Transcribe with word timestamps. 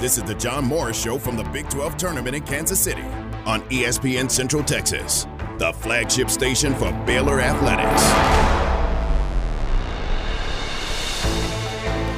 This 0.00 0.16
is 0.16 0.24
the 0.24 0.34
John 0.34 0.64
Morris 0.64 0.98
Show 0.98 1.18
from 1.18 1.36
the 1.36 1.44
Big 1.44 1.68
12 1.68 1.98
tournament 1.98 2.34
in 2.34 2.42
Kansas 2.44 2.80
City 2.80 3.04
on 3.44 3.60
ESPN 3.68 4.30
Central 4.30 4.64
Texas, 4.64 5.26
the 5.58 5.74
flagship 5.74 6.30
station 6.30 6.74
for 6.74 6.90
Baylor 7.04 7.38
Athletics. 7.38 8.02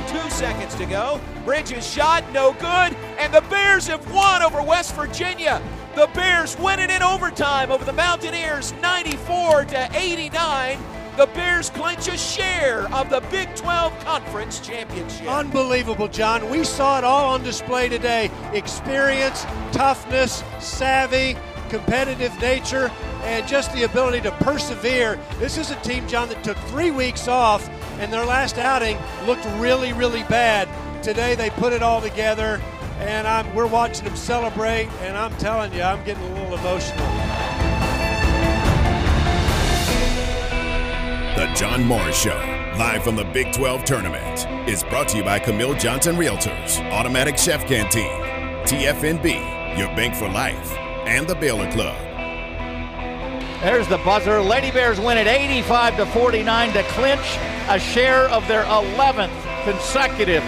Two 0.08 0.30
seconds 0.30 0.76
to 0.76 0.86
go. 0.86 1.20
Bridges 1.44 1.84
shot, 1.84 2.22
no 2.32 2.52
good, 2.52 2.96
and 3.18 3.34
the 3.34 3.42
Bears 3.50 3.88
have 3.88 4.08
won 4.12 4.44
over 4.44 4.62
West 4.62 4.94
Virginia. 4.94 5.60
The 5.96 6.08
Bears 6.14 6.56
win 6.60 6.78
it 6.78 6.88
in 6.88 7.02
overtime 7.02 7.72
over 7.72 7.84
the 7.84 7.92
Mountaineers 7.92 8.72
94 8.74 9.64
to 9.64 9.90
89 9.92 10.78
the 11.16 11.26
Bears 11.34 11.68
clinch 11.70 12.08
a 12.08 12.16
share 12.16 12.92
of 12.94 13.10
the 13.10 13.20
Big 13.30 13.54
12 13.54 13.98
Conference 14.04 14.60
Championship. 14.60 15.28
Unbelievable, 15.28 16.08
John. 16.08 16.48
We 16.48 16.64
saw 16.64 16.98
it 16.98 17.04
all 17.04 17.34
on 17.34 17.42
display 17.42 17.88
today 17.88 18.30
experience, 18.54 19.44
toughness, 19.72 20.42
savvy, 20.58 21.36
competitive 21.68 22.38
nature, 22.40 22.90
and 23.24 23.46
just 23.46 23.72
the 23.74 23.82
ability 23.82 24.22
to 24.22 24.30
persevere. 24.32 25.18
This 25.38 25.58
is 25.58 25.70
a 25.70 25.76
team, 25.76 26.08
John, 26.08 26.28
that 26.30 26.42
took 26.42 26.56
three 26.68 26.90
weeks 26.90 27.28
off, 27.28 27.68
and 27.98 28.10
their 28.12 28.24
last 28.24 28.56
outing 28.56 28.96
looked 29.26 29.44
really, 29.58 29.92
really 29.92 30.22
bad. 30.24 30.68
Today 31.02 31.34
they 31.34 31.50
put 31.50 31.74
it 31.74 31.82
all 31.82 32.00
together, 32.00 32.60
and 33.00 33.26
I'm, 33.26 33.54
we're 33.54 33.66
watching 33.66 34.04
them 34.06 34.16
celebrate, 34.16 34.88
and 35.02 35.16
I'm 35.16 35.36
telling 35.36 35.72
you, 35.74 35.82
I'm 35.82 36.02
getting 36.04 36.22
a 36.22 36.34
little 36.34 36.58
emotional. 36.58 37.51
The 41.42 41.52
John 41.54 41.82
Morris 41.82 42.16
Show, 42.16 42.38
live 42.78 43.02
from 43.02 43.16
the 43.16 43.24
Big 43.24 43.52
12 43.52 43.82
tournament, 43.82 44.46
is 44.68 44.84
brought 44.84 45.08
to 45.08 45.16
you 45.16 45.24
by 45.24 45.40
Camille 45.40 45.74
Johnson 45.74 46.14
Realtors, 46.14 46.78
Automatic 46.92 47.36
Chef 47.36 47.66
Canteen, 47.66 48.12
TFNB, 48.62 49.76
your 49.76 49.88
bank 49.96 50.14
for 50.14 50.28
life, 50.28 50.72
and 51.04 51.26
the 51.26 51.34
Baylor 51.34 51.68
Club. 51.72 52.00
There's 53.60 53.88
the 53.88 53.98
buzzer. 54.04 54.40
Lady 54.40 54.70
Bears 54.70 55.00
win 55.00 55.18
it 55.18 55.26
85 55.26 55.96
to 55.96 56.06
49 56.06 56.72
to 56.74 56.82
clinch 56.84 57.36
a 57.68 57.80
share 57.80 58.28
of 58.28 58.46
their 58.46 58.62
11th 58.66 59.64
consecutive 59.64 60.44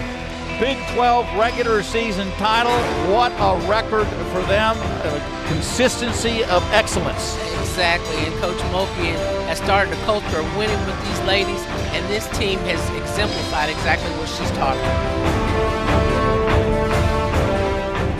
Big 0.61 0.77
12 0.93 1.27
regular 1.37 1.83
season 1.83 2.31
title. 2.37 2.71
What 3.13 3.33
a 3.33 3.67
record 3.67 4.07
for 4.31 4.41
them. 4.43 4.77
A 4.77 5.45
consistency 5.49 6.45
of 6.45 6.63
excellence. 6.71 7.54
Exactly. 7.75 8.15
And 8.25 8.33
Coach 8.35 8.57
Mulkey 8.71 9.11
has 9.47 9.57
started 9.57 9.93
a 9.93 9.97
culture 10.05 10.39
of 10.39 10.55
winning 10.55 10.79
with 10.85 10.97
these 11.03 11.19
ladies, 11.27 11.59
and 11.91 12.07
this 12.07 12.25
team 12.37 12.57
has 12.59 12.79
exemplified 12.95 13.69
exactly 13.69 14.09
what 14.11 14.29
she's 14.29 14.49
talking 14.51 14.79
about. 14.79 15.19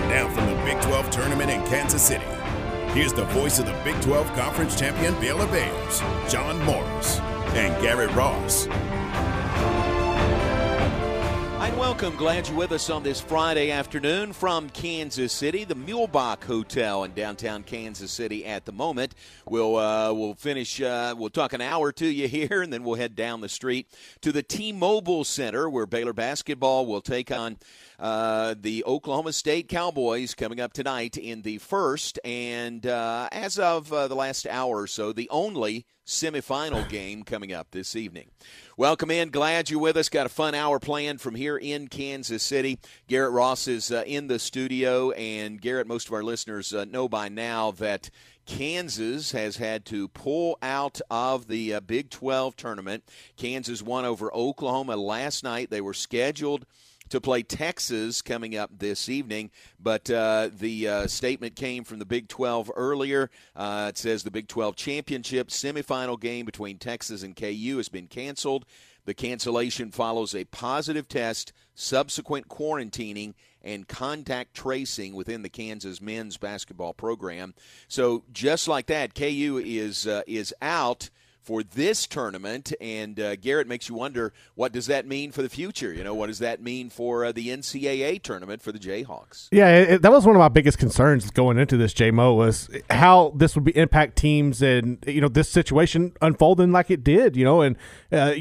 Now 0.10 0.28
from 0.28 0.48
the 0.48 0.56
Big 0.66 0.82
12 0.82 1.10
tournament 1.10 1.50
in 1.50 1.66
Kansas 1.68 2.02
City, 2.02 2.26
here's 2.92 3.14
the 3.14 3.24
voice 3.28 3.58
of 3.58 3.66
the 3.66 3.82
Big 3.86 3.96
12 4.02 4.28
Conference 4.34 4.78
champion 4.78 5.18
Baylor 5.22 5.48
Bears, 5.48 6.02
John 6.30 6.62
Morris, 6.66 7.22
and 7.56 7.82
Garrett 7.82 8.14
Ross 8.14 8.68
welcome. 11.74 12.16
Glad 12.16 12.48
you're 12.48 12.58
with 12.58 12.72
us 12.72 12.90
on 12.90 13.02
this 13.02 13.20
Friday 13.20 13.72
afternoon 13.72 14.34
from 14.34 14.70
Kansas 14.70 15.34
City, 15.34 15.64
the 15.64 15.76
Muehlebach 15.76 16.44
Hotel 16.44 17.04
in 17.04 17.14
downtown 17.14 17.64
Kansas 17.64 18.12
City. 18.12 18.46
At 18.46 18.66
the 18.66 18.72
moment, 18.72 19.16
we'll 19.48 19.76
uh, 19.76 20.14
we'll 20.14 20.36
finish. 20.36 20.82
Uh, 20.82 21.16
we'll 21.18 21.30
talk 21.30 21.54
an 21.54 21.62
hour 21.62 21.92
to 21.94 22.06
you 22.06 22.28
here, 22.48 22.62
and 22.62 22.72
then 22.72 22.84
we'll 22.84 22.96
head 22.96 23.16
down 23.16 23.42
the 23.42 23.50
street 23.50 23.88
to 24.22 24.32
the 24.32 24.44
T-Mobile 24.44 25.24
Center, 25.24 25.70
where 25.70 25.86
Baylor 25.86 26.14
basketball 26.14 26.86
will 26.86 27.02
take 27.02 27.32
on 27.32 27.58
uh, 28.00 28.56
the 28.60 28.84
Oklahoma 28.86 29.34
State 29.34 29.68
Cowboys 29.68 30.34
coming 30.34 30.60
up 30.60 30.74
tonight 30.74 31.18
in 31.18 31.42
the 31.42 31.58
first, 31.60 32.20
and 32.26 32.86
uh, 32.86 33.30
as 33.32 33.58
of 33.58 33.92
uh, 33.92 34.08
the 34.08 34.16
last 34.16 34.48
hour 34.48 34.82
or 34.82 34.88
so, 34.88 35.14
the 35.14 35.30
only 35.30 35.86
semifinal 36.06 36.88
game 36.90 37.24
coming 37.24 37.54
up 37.54 37.72
this 37.72 37.96
evening. 37.96 38.30
Welcome 38.78 39.12
in. 39.12 39.30
Glad 39.30 39.70
you're 39.70 39.80
with 39.80 39.98
us. 39.98 40.10
Got 40.10 40.26
a 40.26 40.30
fun 40.30 40.56
hour 40.56 40.80
planned 40.80 41.22
from 41.22 41.36
here 41.36 41.58
in 41.58 41.88
Kansas 41.88 42.44
City. 42.44 42.80
Garrett 43.08 43.32
Ross 43.32 43.68
is 43.68 43.92
uh, 43.92 44.04
in 44.06 44.28
the 44.28 44.40
studio, 44.40 45.12
and 45.12 45.62
Garrett, 45.62 45.88
most 45.88 46.08
of 46.08 46.14
our 46.14 46.24
listeners 46.24 46.74
uh, 46.74 46.86
know 46.86 47.08
by 47.08 47.30
now 47.30 47.72
that 47.72 48.10
Kansas 48.46 49.32
has 49.32 49.58
had 49.58 49.86
to 49.86 50.08
pull 50.10 50.58
out 50.62 51.02
of 51.10 51.48
the 51.48 51.74
uh, 51.74 51.80
Big 51.80 52.10
12 52.10 52.56
tournament. 52.56 53.04
Kansas 53.38 53.82
won 53.82 54.06
over 54.06 54.34
Oklahoma 54.34 54.96
last 54.96 55.44
night. 55.44 55.70
They 55.70 55.82
were 55.82 55.94
scheduled 55.94 56.66
to 57.10 57.22
play 57.22 57.44
Texas 57.44 58.22
coming 58.22 58.56
up 58.56 58.72
this 58.78 59.10
evening. 59.10 59.52
But 59.80 60.10
uh, 60.10 60.50
the 60.58 60.88
uh, 60.88 61.08
statement 61.08 61.56
came 61.56 61.84
from 61.84 62.00
the 62.00 62.06
Big 62.06 62.28
12 62.28 62.72
earlier. 62.76 63.30
Uh, 63.56 63.88
it 63.90 63.98
says 63.98 64.24
the 64.24 64.32
Big 64.32 64.48
12 64.48 64.76
championship 64.76 65.50
semifinal 65.50 66.20
game 66.20 66.46
between 66.46 66.78
Texas 66.78 67.24
and 67.24 67.36
KU 67.36 67.78
has 67.78 67.90
been 67.90 68.08
canceled. 68.08 68.66
The 69.06 69.14
cancellation 69.14 69.92
follows 69.92 70.34
a 70.34 70.46
positive 70.46 71.08
test, 71.08 71.54
subsequent 71.76 72.48
quarantining, 72.48 73.36
and 73.64 73.88
contact 73.88 74.54
tracing 74.54 75.14
within 75.16 75.44
the 75.44 75.50
Kansas 75.50 76.02
men's 76.02 76.38
basketball 76.38 76.94
program. 76.94 77.54
So 77.88 78.24
just 78.32 78.68
like 78.68 78.88
that, 78.88 79.16
KU 79.16 79.62
is 79.64 80.08
uh, 80.08 80.24
is 80.28 80.54
out 80.62 81.10
for 81.46 81.62
this 81.62 82.08
tournament. 82.08 82.74
And 82.82 83.20
uh, 83.20 83.36
Garrett 83.36 83.68
makes 83.68 83.88
you 83.88 83.96
wonder 83.96 84.34
what 84.56 84.72
does 84.72 84.88
that 84.88 85.06
mean 85.06 85.32
for 85.32 85.44
the 85.44 85.50
future? 85.50 85.94
You 85.94 86.04
know, 86.04 86.16
what 86.16 86.28
does 86.28 86.40
that 86.40 86.62
mean 86.62 86.90
for 86.90 87.24
uh, 87.24 87.32
the 87.32 87.50
NCAA 87.50 88.22
tournament 88.24 88.64
for 88.64 88.72
the 88.72 88.80
Jayhawks? 88.80 89.48
Yeah, 89.52 89.70
it, 89.70 90.02
that 90.02 90.12
was 90.12 90.26
one 90.26 90.36
of 90.36 90.40
my 90.40 90.50
biggest 90.50 90.80
concerns 90.80 91.30
going 91.30 91.60
into 91.60 91.78
this. 91.78 91.94
JMO 91.94 92.36
was 92.36 92.68
how 92.90 93.32
this 93.36 93.54
would 93.54 93.64
be 93.64 93.78
impact 93.78 94.16
teams 94.16 94.62
and 94.62 95.04
you 95.06 95.22
know 95.22 95.28
this 95.28 95.50
situation 95.50 96.14
unfolding 96.22 96.72
like 96.72 96.90
it 96.90 97.04
did. 97.04 97.36
You 97.36 97.46
know, 97.46 97.62
and 97.62 97.78
uh, 98.12 98.34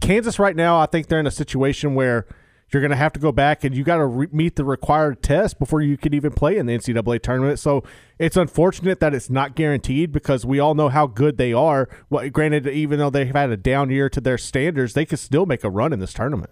Kansas 0.00 0.38
right 0.38 0.54
now, 0.54 0.78
I 0.78 0.86
think 0.86 1.06
they're 1.06 1.20
in 1.20 1.26
a 1.26 1.30
situation 1.30 1.94
where 1.94 2.26
you're 2.72 2.80
going 2.80 2.90
to 2.90 2.96
have 2.96 3.12
to 3.14 3.20
go 3.20 3.32
back 3.32 3.64
and 3.64 3.74
you 3.74 3.84
got 3.84 3.96
to 3.96 4.06
re- 4.06 4.28
meet 4.32 4.56
the 4.56 4.64
required 4.64 5.22
test 5.22 5.58
before 5.58 5.80
you 5.80 5.96
can 5.96 6.14
even 6.14 6.32
play 6.32 6.56
in 6.56 6.66
the 6.66 6.76
NCAA 6.76 7.22
tournament. 7.22 7.58
So 7.58 7.82
it's 8.18 8.36
unfortunate 8.36 9.00
that 9.00 9.14
it's 9.14 9.30
not 9.30 9.54
guaranteed 9.54 10.12
because 10.12 10.44
we 10.46 10.58
all 10.58 10.74
know 10.74 10.88
how 10.88 11.06
good 11.06 11.36
they 11.36 11.52
are. 11.52 11.88
Well, 12.08 12.28
granted, 12.30 12.66
even 12.66 12.98
though 12.98 13.10
they've 13.10 13.34
had 13.34 13.50
a 13.50 13.56
down 13.56 13.90
year 13.90 14.08
to 14.10 14.20
their 14.20 14.38
standards, 14.38 14.94
they 14.94 15.04
could 15.04 15.18
still 15.18 15.46
make 15.46 15.64
a 15.64 15.70
run 15.70 15.92
in 15.92 16.00
this 16.00 16.12
tournament. 16.12 16.50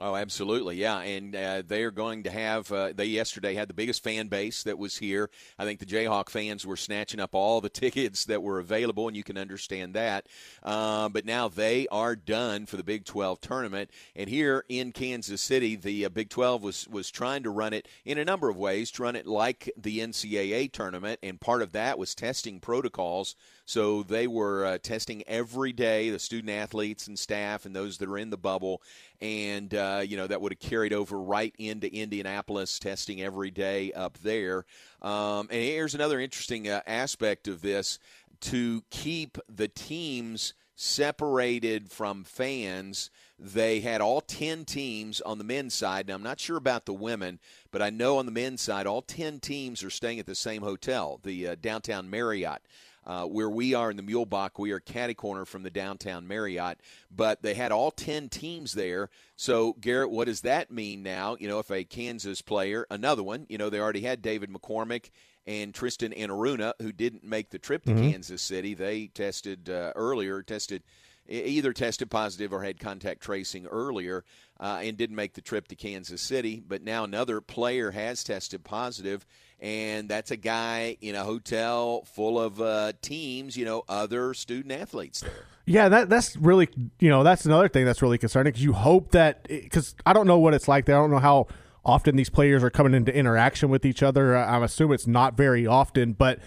Oh, 0.00 0.14
absolutely, 0.14 0.76
yeah, 0.76 1.00
and 1.00 1.34
uh, 1.34 1.62
they 1.66 1.82
are 1.82 1.90
going 1.90 2.22
to 2.22 2.30
have. 2.30 2.70
Uh, 2.70 2.92
they 2.94 3.06
yesterday 3.06 3.54
had 3.54 3.66
the 3.66 3.74
biggest 3.74 4.04
fan 4.04 4.28
base 4.28 4.62
that 4.62 4.78
was 4.78 4.96
here. 4.98 5.28
I 5.58 5.64
think 5.64 5.80
the 5.80 5.86
Jayhawk 5.86 6.28
fans 6.28 6.64
were 6.64 6.76
snatching 6.76 7.18
up 7.18 7.34
all 7.34 7.60
the 7.60 7.68
tickets 7.68 8.24
that 8.26 8.40
were 8.40 8.60
available, 8.60 9.08
and 9.08 9.16
you 9.16 9.24
can 9.24 9.36
understand 9.36 9.94
that. 9.94 10.26
Uh, 10.62 11.08
but 11.08 11.24
now 11.24 11.48
they 11.48 11.88
are 11.88 12.14
done 12.14 12.64
for 12.66 12.76
the 12.76 12.84
Big 12.84 13.06
12 13.06 13.40
tournament, 13.40 13.90
and 14.14 14.30
here 14.30 14.64
in 14.68 14.92
Kansas 14.92 15.42
City, 15.42 15.74
the 15.74 16.04
uh, 16.04 16.08
Big 16.10 16.28
12 16.28 16.62
was 16.62 16.86
was 16.88 17.10
trying 17.10 17.42
to 17.42 17.50
run 17.50 17.72
it 17.72 17.88
in 18.04 18.18
a 18.18 18.24
number 18.24 18.48
of 18.48 18.56
ways, 18.56 18.92
to 18.92 19.02
run 19.02 19.16
it 19.16 19.26
like 19.26 19.68
the 19.76 19.98
NCAA 19.98 20.70
tournament, 20.70 21.18
and 21.24 21.40
part 21.40 21.60
of 21.60 21.72
that 21.72 21.98
was 21.98 22.14
testing 22.14 22.60
protocols 22.60 23.34
so 23.68 24.02
they 24.02 24.26
were 24.26 24.64
uh, 24.64 24.78
testing 24.78 25.22
every 25.26 25.74
day, 25.74 26.08
the 26.08 26.18
student 26.18 26.48
athletes 26.48 27.06
and 27.06 27.18
staff 27.18 27.66
and 27.66 27.76
those 27.76 27.98
that 27.98 28.08
are 28.08 28.16
in 28.16 28.30
the 28.30 28.38
bubble. 28.38 28.80
And, 29.20 29.74
uh, 29.74 30.00
you 30.02 30.16
know, 30.16 30.26
that 30.26 30.40
would 30.40 30.52
have 30.52 30.58
carried 30.58 30.94
over 30.94 31.20
right 31.20 31.54
into 31.58 31.94
Indianapolis, 31.94 32.78
testing 32.78 33.20
every 33.20 33.50
day 33.50 33.92
up 33.92 34.16
there. 34.20 34.64
Um, 35.02 35.48
and 35.50 35.62
here's 35.62 35.94
another 35.94 36.18
interesting 36.18 36.66
uh, 36.66 36.80
aspect 36.86 37.46
of 37.46 37.60
this 37.60 37.98
to 38.40 38.84
keep 38.88 39.36
the 39.54 39.68
teams 39.68 40.54
separated 40.74 41.90
from 41.90 42.24
fans. 42.24 43.10
They 43.38 43.80
had 43.80 44.00
all 44.00 44.22
10 44.22 44.64
teams 44.64 45.20
on 45.20 45.36
the 45.36 45.44
men's 45.44 45.74
side. 45.74 46.08
Now, 46.08 46.14
I'm 46.14 46.22
not 46.22 46.40
sure 46.40 46.56
about 46.56 46.86
the 46.86 46.94
women, 46.94 47.38
but 47.70 47.82
I 47.82 47.90
know 47.90 48.16
on 48.16 48.24
the 48.24 48.32
men's 48.32 48.62
side, 48.62 48.86
all 48.86 49.02
10 49.02 49.40
teams 49.40 49.84
are 49.84 49.90
staying 49.90 50.20
at 50.20 50.26
the 50.26 50.34
same 50.34 50.62
hotel, 50.62 51.20
the 51.22 51.48
uh, 51.48 51.56
downtown 51.60 52.08
Marriott. 52.08 52.62
Uh, 53.06 53.24
where 53.24 53.48
we 53.48 53.72
are 53.72 53.90
in 53.90 53.96
the 53.96 54.02
Muehlebach, 54.02 54.58
we 54.58 54.70
are 54.70 54.80
catty 54.80 55.14
corner 55.14 55.46
from 55.46 55.62
the 55.62 55.70
downtown 55.70 56.28
Marriott, 56.28 56.78
but 57.10 57.40
they 57.40 57.54
had 57.54 57.72
all 57.72 57.90
10 57.90 58.28
teams 58.28 58.74
there. 58.74 59.08
So, 59.34 59.74
Garrett, 59.80 60.10
what 60.10 60.26
does 60.26 60.42
that 60.42 60.70
mean 60.70 61.02
now? 61.02 61.34
You 61.40 61.48
know, 61.48 61.58
if 61.58 61.70
a 61.70 61.84
Kansas 61.84 62.42
player, 62.42 62.86
another 62.90 63.22
one, 63.22 63.46
you 63.48 63.56
know, 63.56 63.70
they 63.70 63.80
already 63.80 64.02
had 64.02 64.20
David 64.20 64.50
McCormick 64.50 65.08
and 65.46 65.74
Tristan 65.74 66.12
Enaruna, 66.12 66.74
who 66.82 66.92
didn't 66.92 67.24
make 67.24 67.48
the 67.48 67.58
trip 67.58 67.84
to 67.84 67.92
mm-hmm. 67.92 68.10
Kansas 68.10 68.42
City. 68.42 68.74
They 68.74 69.06
tested 69.06 69.70
uh, 69.70 69.92
earlier, 69.96 70.42
tested 70.42 70.82
either 71.28 71.72
tested 71.72 72.10
positive 72.10 72.52
or 72.52 72.62
had 72.62 72.80
contact 72.80 73.22
tracing 73.22 73.66
earlier 73.66 74.24
uh, 74.60 74.80
and 74.82 74.96
didn't 74.96 75.16
make 75.16 75.34
the 75.34 75.40
trip 75.40 75.68
to 75.68 75.76
Kansas 75.76 76.22
City. 76.22 76.62
But 76.66 76.82
now 76.82 77.04
another 77.04 77.40
player 77.40 77.90
has 77.90 78.24
tested 78.24 78.64
positive 78.64 79.26
and 79.60 80.08
that's 80.08 80.30
a 80.30 80.36
guy 80.36 80.96
in 81.00 81.14
a 81.14 81.24
hotel 81.24 82.02
full 82.14 82.40
of 82.40 82.60
uh, 82.60 82.92
teams, 83.02 83.56
you 83.56 83.64
know, 83.64 83.84
other 83.88 84.34
student 84.34 84.72
athletes 84.72 85.20
there. 85.20 85.44
Yeah, 85.66 85.88
that 85.88 86.08
that's 86.08 86.36
really, 86.36 86.68
you 86.98 87.10
know, 87.10 87.22
that's 87.22 87.44
another 87.44 87.68
thing 87.68 87.84
that's 87.84 88.00
really 88.00 88.18
concerning 88.18 88.52
because 88.52 88.64
you 88.64 88.72
hope 88.72 89.10
that 89.10 89.46
because 89.48 89.94
I 90.06 90.12
don't 90.12 90.26
know 90.26 90.38
what 90.38 90.54
it's 90.54 90.68
like 90.68 90.86
there. 90.86 90.96
I 90.96 91.00
don't 91.00 91.10
know 91.10 91.18
how 91.18 91.48
often 91.84 92.16
these 92.16 92.30
players 92.30 92.62
are 92.64 92.70
coming 92.70 92.94
into 92.94 93.14
interaction 93.14 93.68
with 93.68 93.84
each 93.84 94.02
other. 94.02 94.36
I'm 94.36 94.62
assuming 94.62 94.94
it's 94.94 95.06
not 95.06 95.36
very 95.36 95.66
often, 95.66 96.12
but 96.12 96.38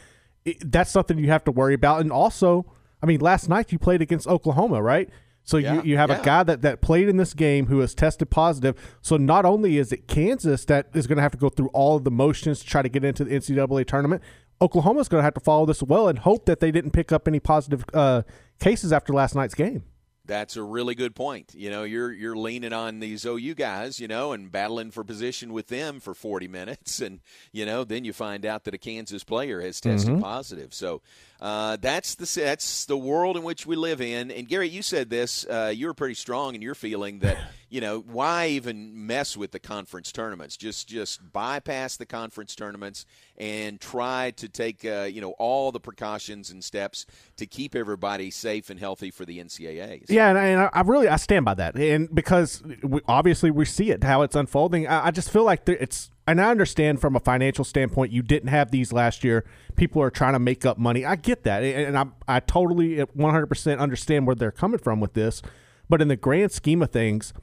it, 0.46 0.72
that's 0.72 0.90
something 0.90 1.18
you 1.18 1.28
have 1.28 1.44
to 1.44 1.52
worry 1.52 1.74
about. 1.74 2.02
And 2.02 2.12
also, 2.12 2.66
I 3.04 3.06
mean, 3.06 3.20
last 3.20 3.50
night 3.50 3.72
you 3.72 3.80
played 3.80 4.02
against 4.02 4.28
Oklahoma, 4.28 4.82
right? 4.82 5.10
So 5.44 5.58
Yeah, 5.58 5.76
you, 5.76 5.82
you 5.84 5.98
have 5.98 6.10
yeah. 6.10 6.22
a 6.22 6.24
guy 6.24 6.44
that, 6.44 6.62
that 6.62 6.82
played 6.82 7.10
in 7.10 7.18
this 7.18 7.34
game 7.34 7.68
who 7.68 7.80
has 7.80 7.94
tested 7.94 8.30
positive. 8.30 8.76
So 9.02 9.18
not 9.18 9.46
only 9.46 9.78
is 9.78 9.92
it 9.92 10.08
Kansas 10.08 10.66
that 10.66 10.88
is 10.94 11.08
going 11.08 11.18
to 11.18 11.22
have 11.22 11.32
to 11.32 11.38
go 11.38 11.50
through 11.50 11.70
all 11.70 11.98
of 11.98 12.04
the 12.04 12.12
motions 12.12 12.60
to 12.60 12.66
try 12.66 12.82
to 12.82 12.90
get 12.90 13.04
into 13.04 13.24
the 13.24 13.32
NCAA 13.32 13.86
tournament, 13.86 14.22
Oklahoma's 14.62 15.08
going 15.08 15.22
to 15.22 15.24
have 15.24 15.34
to 15.34 15.40
follow 15.40 15.66
this 15.66 15.82
well 15.82 16.08
and 16.08 16.20
hope 16.20 16.46
that 16.46 16.60
they 16.60 16.72
didn't 16.72 16.92
pick 16.92 17.12
up 17.12 17.28
any 17.28 17.40
positive 17.40 17.84
uh, 17.94 18.22
cases 18.60 18.94
after 18.94 19.12
last 19.12 19.36
night's 19.36 19.56
game. 19.56 19.84
That's 20.32 20.56
a 20.56 20.64
really 20.64 20.96
good 20.96 21.14
point. 21.14 21.54
You 21.54 21.70
know, 21.70 21.84
you're 21.84 22.10
you're 22.10 22.38
leaning 22.38 22.72
on 22.72 23.02
these 23.02 23.26
OU 23.26 23.54
guys, 23.56 24.00
you 24.00 24.08
know, 24.08 24.32
and 24.32 24.50
battling 24.50 24.92
for 24.92 25.04
position 25.04 25.52
with 25.52 25.68
them 25.68 26.00
for 26.00 26.14
40 26.14 26.48
minutes, 26.48 27.02
and 27.06 27.20
you 27.52 27.66
know, 27.66 27.84
then 27.84 28.06
you 28.06 28.14
find 28.14 28.46
out 28.46 28.64
that 28.64 28.74
a 28.74 28.78
Kansas 28.78 29.26
player 29.26 29.60
has 29.60 29.82
tested 29.82 30.22
positive. 30.22 30.74
So 30.74 31.02
uh, 31.42 31.76
that's 31.82 32.16
the 32.16 32.42
that's 32.42 32.86
the 32.86 32.96
world 32.96 33.36
in 33.36 33.44
which 33.44 33.66
we 33.66 33.76
live 33.76 34.00
in. 34.00 34.32
And 34.32 34.48
Gary, 34.48 34.70
you 34.70 34.82
said 34.82 35.10
this. 35.10 35.46
Uh, 35.46 35.74
you 35.76 35.88
were 35.88 35.94
pretty 35.94 36.16
strong 36.16 36.56
in 36.56 36.62
your 36.62 36.76
feeling 36.76 37.20
that 37.20 37.38
you 37.72 37.80
know 37.80 38.00
why 38.02 38.48
even 38.48 39.08
mess 39.08 39.38
with 39.38 39.52
the 39.52 39.60
conference 39.60 40.12
tournaments? 40.12 40.58
Just 40.58 40.90
just 40.90 41.32
bypass 41.32 41.96
the 41.96 42.06
conference 42.06 42.54
tournaments 42.54 43.06
and 43.38 43.80
try 43.80 44.32
to 44.32 44.50
take 44.50 44.84
uh, 44.84 45.04
you 45.10 45.22
know 45.22 45.32
all 45.40 45.72
the 45.72 45.80
precautions 45.80 46.52
and 46.52 46.62
steps 46.64 47.06
to 47.38 47.46
keep 47.48 47.74
everybody 47.74 48.30
safe 48.30 48.70
and 48.70 48.78
healthy 48.78 49.10
for 49.10 49.24
the 49.24 49.40
NCAAs. 49.40 50.06
Yeah, 50.10 50.30
and, 50.30 50.38
I- 50.38 50.46
and 50.48 50.70
I, 50.74 50.82
really 50.82 51.08
I 51.08 51.16
stand 51.16 51.46
by 51.46 51.54
that, 51.54 51.76
and 51.78 52.14
because 52.14 52.62
we, 52.84 53.00
obviously 53.08 53.50
we 53.52 53.64
see 53.64 53.90
it 53.90 54.04
how 54.04 54.22
it's 54.24 54.36
unfolding. 54.36 54.86
I, 54.86 55.08
I 55.08 55.12
just 55.12 55.32
feel 55.32 55.46
like 55.46 55.64
there, 55.64 55.78
it's, 55.78 56.12
and 56.28 56.42
I 56.42 56.52
understand 56.52 57.00
from 57.00 57.16
a 57.16 57.22
financial 57.22 57.64
standpoint, 57.64 58.12
you 58.12 58.22
didn't 58.22 58.50
have 58.50 58.72
these 58.72 58.92
last 58.92 59.24
year. 59.24 59.46
People 59.78 60.02
are 60.02 60.12
trying 60.12 60.34
to 60.34 60.40
make 60.40 60.66
up 60.66 60.78
money. 60.78 61.06
I 61.06 61.16
get 61.16 61.44
that, 61.44 61.64
and, 61.64 61.98
I 61.98 62.06
I 62.28 62.42
totally 62.42 63.00
100 63.00 63.48
percent 63.48 63.80
understand 63.80 64.28
where 64.28 64.36
they're 64.36 64.52
coming 64.52 64.78
from 64.80 65.00
with 65.00 65.14
this. 65.14 65.42
But 65.90 66.02
in 66.02 66.10
the 66.10 66.16
grand 66.18 66.52
scheme 66.52 66.82
of 66.82 66.92
things, 66.92 67.34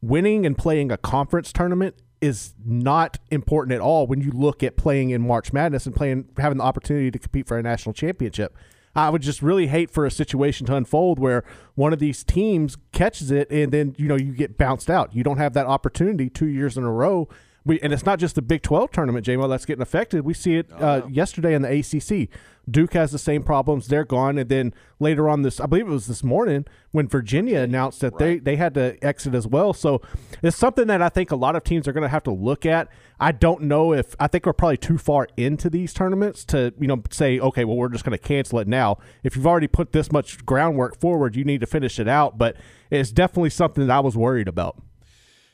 winning 0.00 0.46
and 0.46 0.56
playing 0.56 0.90
a 0.90 0.96
conference 0.96 1.52
tournament 1.52 1.94
is 2.20 2.54
not 2.64 3.18
important 3.30 3.74
at 3.74 3.80
all 3.80 4.06
when 4.06 4.20
you 4.20 4.30
look 4.30 4.62
at 4.62 4.76
playing 4.76 5.10
in 5.10 5.26
March 5.26 5.52
Madness 5.52 5.86
and 5.86 5.94
playing 5.94 6.28
having 6.38 6.58
the 6.58 6.64
opportunity 6.64 7.10
to 7.10 7.18
compete 7.18 7.46
for 7.46 7.58
a 7.58 7.62
national 7.62 7.92
championship. 7.92 8.56
I 8.94 9.10
would 9.10 9.20
just 9.20 9.42
really 9.42 9.66
hate 9.66 9.90
for 9.90 10.06
a 10.06 10.10
situation 10.10 10.66
to 10.68 10.74
unfold 10.74 11.18
where 11.18 11.44
one 11.74 11.92
of 11.92 11.98
these 11.98 12.24
teams 12.24 12.78
catches 12.92 13.30
it 13.30 13.50
and 13.50 13.70
then 13.70 13.94
you 13.98 14.08
know 14.08 14.16
you 14.16 14.32
get 14.32 14.56
bounced 14.56 14.88
out. 14.88 15.14
You 15.14 15.22
don't 15.22 15.36
have 15.36 15.52
that 15.52 15.66
opportunity 15.66 16.30
two 16.30 16.46
years 16.46 16.78
in 16.78 16.84
a 16.84 16.92
row. 16.92 17.28
We, 17.66 17.80
and 17.80 17.92
it's 17.92 18.06
not 18.06 18.20
just 18.20 18.36
the 18.36 18.42
Big 18.42 18.62
12 18.62 18.92
tournament, 18.92 19.26
JMO, 19.26 19.48
that's 19.48 19.66
getting 19.66 19.82
affected. 19.82 20.24
We 20.24 20.34
see 20.34 20.54
it 20.54 20.70
uh, 20.72 21.02
yesterday 21.10 21.52
in 21.52 21.62
the 21.62 21.78
ACC. 21.80 22.28
Duke 22.70 22.94
has 22.94 23.10
the 23.10 23.18
same 23.18 23.42
problems. 23.42 23.88
They're 23.88 24.04
gone. 24.04 24.38
And 24.38 24.48
then 24.48 24.72
later 25.00 25.28
on 25.28 25.42
this, 25.42 25.58
I 25.58 25.66
believe 25.66 25.88
it 25.88 25.90
was 25.90 26.06
this 26.06 26.22
morning 26.22 26.64
when 26.92 27.08
Virginia 27.08 27.58
announced 27.60 28.00
that 28.00 28.18
they, 28.18 28.38
they 28.38 28.54
had 28.54 28.74
to 28.74 28.96
exit 29.04 29.34
as 29.34 29.48
well. 29.48 29.72
So 29.72 30.00
it's 30.42 30.56
something 30.56 30.86
that 30.86 31.02
I 31.02 31.08
think 31.08 31.32
a 31.32 31.36
lot 31.36 31.56
of 31.56 31.64
teams 31.64 31.88
are 31.88 31.92
going 31.92 32.02
to 32.02 32.08
have 32.08 32.22
to 32.24 32.32
look 32.32 32.64
at. 32.64 32.88
I 33.18 33.32
don't 33.32 33.62
know 33.62 33.92
if 33.92 34.14
I 34.20 34.28
think 34.28 34.46
we're 34.46 34.52
probably 34.52 34.76
too 34.76 34.98
far 34.98 35.26
into 35.36 35.68
these 35.68 35.92
tournaments 35.92 36.44
to, 36.46 36.72
you 36.78 36.86
know, 36.86 37.02
say, 37.10 37.40
okay, 37.40 37.64
well, 37.64 37.76
we're 37.76 37.88
just 37.88 38.04
going 38.04 38.16
to 38.16 38.24
cancel 38.24 38.60
it 38.60 38.68
now. 38.68 38.98
If 39.24 39.34
you've 39.34 39.46
already 39.46 39.68
put 39.68 39.90
this 39.90 40.12
much 40.12 40.44
groundwork 40.46 41.00
forward, 41.00 41.34
you 41.34 41.44
need 41.44 41.60
to 41.62 41.66
finish 41.66 41.98
it 41.98 42.06
out. 42.06 42.38
But 42.38 42.56
it's 42.90 43.10
definitely 43.10 43.50
something 43.50 43.88
that 43.88 43.92
I 43.92 44.00
was 44.00 44.16
worried 44.16 44.46
about. 44.46 44.80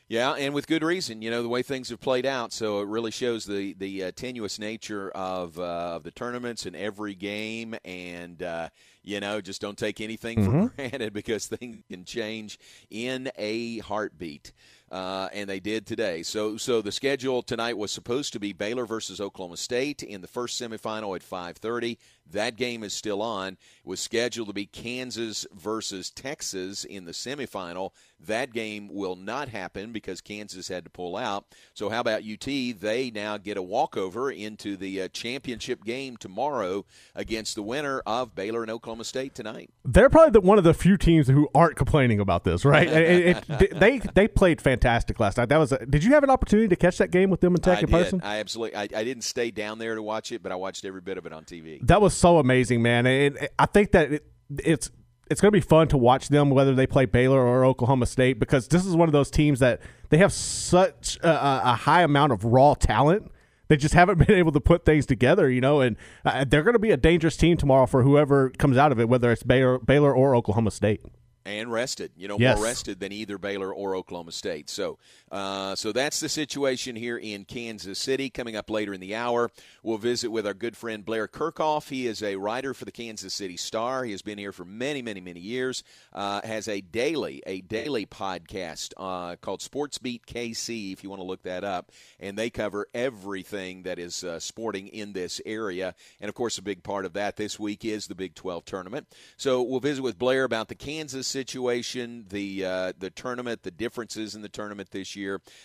Yeah, 0.07 0.33
and 0.33 0.53
with 0.53 0.67
good 0.67 0.83
reason. 0.83 1.21
You 1.21 1.31
know 1.31 1.41
the 1.41 1.49
way 1.49 1.63
things 1.63 1.89
have 1.89 2.01
played 2.01 2.25
out, 2.25 2.51
so 2.51 2.81
it 2.81 2.87
really 2.87 3.11
shows 3.11 3.45
the 3.45 3.73
the 3.73 4.05
uh, 4.05 4.11
tenuous 4.15 4.59
nature 4.59 5.09
of 5.11 5.57
uh, 5.57 5.95
of 5.95 6.03
the 6.03 6.11
tournaments 6.11 6.65
and 6.65 6.75
every 6.75 7.15
game, 7.15 7.75
and 7.85 8.43
uh, 8.43 8.69
you 9.01 9.19
know 9.19 9.39
just 9.39 9.61
don't 9.61 9.77
take 9.77 10.01
anything 10.01 10.43
for 10.43 10.69
granted 10.75 11.13
because 11.13 11.47
things 11.47 11.77
can 11.89 12.03
change 12.03 12.59
in 12.89 13.31
a 13.37 13.79
heartbeat. 13.79 14.51
Uh, 14.91 15.27
and 15.33 15.49
they 15.49 15.59
did 15.59 15.87
today. 15.87 16.21
So, 16.21 16.55
so 16.55 16.79
the 16.83 16.91
schedule 16.91 17.41
tonight 17.41 17.79
was 17.79 17.91
supposed 17.91 18.31
to 18.33 18.39
be 18.39 18.53
Baylor 18.53 18.85
versus 18.85 19.19
Oklahoma 19.19 19.57
State 19.57 20.03
in 20.03 20.21
the 20.21 20.27
first 20.27 20.61
semifinal 20.61 21.15
at 21.15 21.23
5:30. 21.23 21.97
That 22.31 22.55
game 22.55 22.83
is 22.83 22.93
still 22.93 23.21
on. 23.21 23.53
It 23.53 23.57
was 23.85 23.99
scheduled 23.99 24.47
to 24.47 24.53
be 24.53 24.65
Kansas 24.65 25.45
versus 25.53 26.09
Texas 26.09 26.83
in 26.83 27.05
the 27.05 27.11
semifinal. 27.11 27.91
That 28.19 28.53
game 28.53 28.87
will 28.89 29.17
not 29.17 29.49
happen 29.49 29.91
because 29.91 30.21
Kansas 30.21 30.69
had 30.69 30.85
to 30.85 30.89
pull 30.89 31.17
out. 31.17 31.45
So, 31.73 31.89
how 31.89 31.99
about 31.99 32.21
UT? 32.23 32.45
They 32.45 33.11
now 33.13 33.37
get 33.37 33.57
a 33.57 33.61
walkover 33.61 34.31
into 34.31 34.77
the 34.77 35.01
uh, 35.01 35.07
championship 35.09 35.83
game 35.83 36.15
tomorrow 36.15 36.85
against 37.13 37.55
the 37.55 37.61
winner 37.63 38.01
of 38.05 38.33
Baylor 38.33 38.61
and 38.61 38.71
Oklahoma 38.71 39.03
State 39.03 39.35
tonight. 39.35 39.69
They're 39.83 40.09
probably 40.09 40.31
the, 40.31 40.41
one 40.41 40.57
of 40.57 40.63
the 40.63 40.73
few 40.73 40.95
teams 40.95 41.27
who 41.27 41.49
aren't 41.53 41.75
complaining 41.75 42.21
about 42.21 42.45
this, 42.45 42.63
right? 42.65 42.87
It- 42.93 43.45
it- 43.59 43.79
they 43.79 43.99
they 43.99 44.27
played 44.27 44.61
fantastic 44.61 45.19
last 45.19 45.37
night. 45.37 45.49
That 45.49 45.57
was. 45.57 45.71
A, 45.73 45.85
did 45.85 46.03
you 46.03 46.13
have 46.13 46.23
an 46.23 46.29
opportunity 46.29 46.67
to 46.69 46.75
catch 46.77 46.97
that 46.99 47.11
game 47.11 47.29
with 47.29 47.41
them 47.41 47.53
and 47.55 47.63
Tech 47.63 47.79
I 47.79 47.81
in 47.81 47.85
did. 47.87 47.91
person? 47.91 48.21
I 48.23 48.39
absolutely. 48.39 48.77
I, 48.77 48.83
I 48.83 49.03
didn't 49.03 49.23
stay 49.23 49.51
down 49.51 49.79
there 49.79 49.95
to 49.95 50.01
watch 50.01 50.31
it, 50.31 50.41
but 50.41 50.51
I 50.51 50.55
watched 50.55 50.85
every 50.85 51.01
bit 51.01 51.17
of 51.17 51.25
it 51.25 51.33
on 51.33 51.43
TV. 51.43 51.85
That 51.85 52.01
was 52.01 52.12
so 52.15 52.39
amazing, 52.39 52.81
man. 52.81 53.05
And 53.05 53.37
it, 53.37 53.53
I 53.59 53.65
think 53.65 53.91
that 53.91 54.11
it, 54.13 54.25
it's 54.59 54.89
it's 55.29 55.39
going 55.41 55.51
to 55.51 55.55
be 55.57 55.61
fun 55.61 55.87
to 55.87 55.97
watch 55.97 56.27
them 56.29 56.49
whether 56.49 56.75
they 56.75 56.85
play 56.85 57.05
Baylor 57.05 57.39
or 57.41 57.65
Oklahoma 57.65 58.05
State 58.05 58.39
because 58.39 58.67
this 58.67 58.85
is 58.85 58.95
one 58.95 59.07
of 59.09 59.13
those 59.13 59.31
teams 59.31 59.59
that 59.59 59.81
they 60.09 60.17
have 60.17 60.33
such 60.33 61.17
a, 61.23 61.29
a 61.29 61.61
a 61.65 61.75
high 61.75 62.01
amount 62.03 62.31
of 62.31 62.43
raw 62.45 62.73
talent. 62.75 63.31
They 63.69 63.77
just 63.77 63.93
haven't 63.93 64.17
been 64.27 64.37
able 64.37 64.51
to 64.51 64.59
put 64.61 64.85
things 64.85 65.05
together, 65.05 65.49
you 65.49 65.61
know, 65.61 65.81
and 65.81 65.95
uh, 66.25 66.43
they're 66.47 66.63
going 66.63 66.73
to 66.73 66.79
be 66.79 66.91
a 66.91 66.97
dangerous 66.97 67.37
team 67.37 67.57
tomorrow 67.57 67.85
for 67.87 68.03
whoever 68.03 68.49
comes 68.51 68.77
out 68.77 68.91
of 68.91 68.99
it, 68.99 69.07
whether 69.09 69.31
it's 69.31 69.43
Baylor, 69.43 69.79
Baylor 69.79 70.13
or 70.13 70.35
Oklahoma 70.35 70.69
State. 70.71 71.01
and 71.45 71.71
rested. 71.71 72.11
You 72.17 72.27
know, 72.27 72.37
Yes. 72.39 72.57
more 72.57 72.65
rested 72.65 72.99
than 72.99 73.11
either 73.11 73.37
Baylor 73.37 73.73
or 73.73 73.95
Oklahoma 73.95 74.31
State. 74.33 74.69
So, 74.69 74.99
uh, 75.33 75.75
so 75.75 75.91
that's 75.91 76.19
the 76.19 76.29
situation 76.29 76.95
here 76.95 77.17
in 77.17 77.43
Kansas 77.43 77.97
City. 77.97 78.29
Coming 78.29 78.55
up 78.55 78.69
later 78.69 78.93
in 78.93 79.01
the 79.01 79.15
hour, 79.15 79.49
we'll 79.81 79.97
visit 79.97 80.29
with 80.29 80.45
our 80.45 80.53
good 80.53 80.77
friend 80.77 81.03
Blair 81.03 81.27
Kerkhoff. 81.27 81.89
He 81.89 82.05
is 82.05 82.21
a 82.21 82.35
writer 82.35 82.75
for 82.75 82.85
the 82.85 82.91
Kansas 82.91 83.33
City 83.33 83.57
Star. 83.57 84.03
He 84.03 84.11
has 84.11 84.21
been 84.21 84.37
here 84.37 84.51
for 84.51 84.63
many, 84.63 85.01
many, 85.01 85.21
many 85.21 85.39
years. 85.39 85.83
Uh, 86.13 86.41
has 86.43 86.67
a 86.67 86.81
daily, 86.81 87.41
a 87.47 87.61
daily 87.61 88.05
podcast 88.05 88.93
uh, 88.95 89.35
called 89.37 89.63
Sports 89.63 89.97
Beat 89.97 90.27
KC. 90.27 90.93
If 90.93 91.03
you 91.03 91.09
want 91.09 91.19
to 91.19 91.25
look 91.25 91.41
that 91.41 91.63
up, 91.63 91.91
and 92.19 92.37
they 92.37 92.51
cover 92.51 92.85
everything 92.93 93.83
that 93.83 93.97
is 93.97 94.23
uh, 94.23 94.39
sporting 94.39 94.87
in 94.87 95.13
this 95.13 95.41
area. 95.47 95.95
And 96.21 96.29
of 96.29 96.35
course, 96.35 96.59
a 96.59 96.61
big 96.61 96.83
part 96.83 97.05
of 97.05 97.13
that 97.13 97.37
this 97.37 97.59
week 97.59 97.83
is 97.85 98.05
the 98.05 98.13
Big 98.13 98.35
12 98.35 98.65
tournament. 98.65 99.07
So 99.37 99.63
we'll 99.63 99.79
visit 99.79 100.03
with 100.03 100.19
Blair 100.19 100.43
about 100.43 100.67
the 100.67 100.75
Kansas 100.75 101.25
situation, 101.25 102.25
the 102.29 102.65
uh, 102.65 102.93
the 102.99 103.09
tournament, 103.09 103.63
the 103.63 103.71
differences 103.71 104.35
in 104.35 104.43
the 104.43 104.49
tournament 104.49 104.91
this 104.91 105.15
year, 105.15 105.22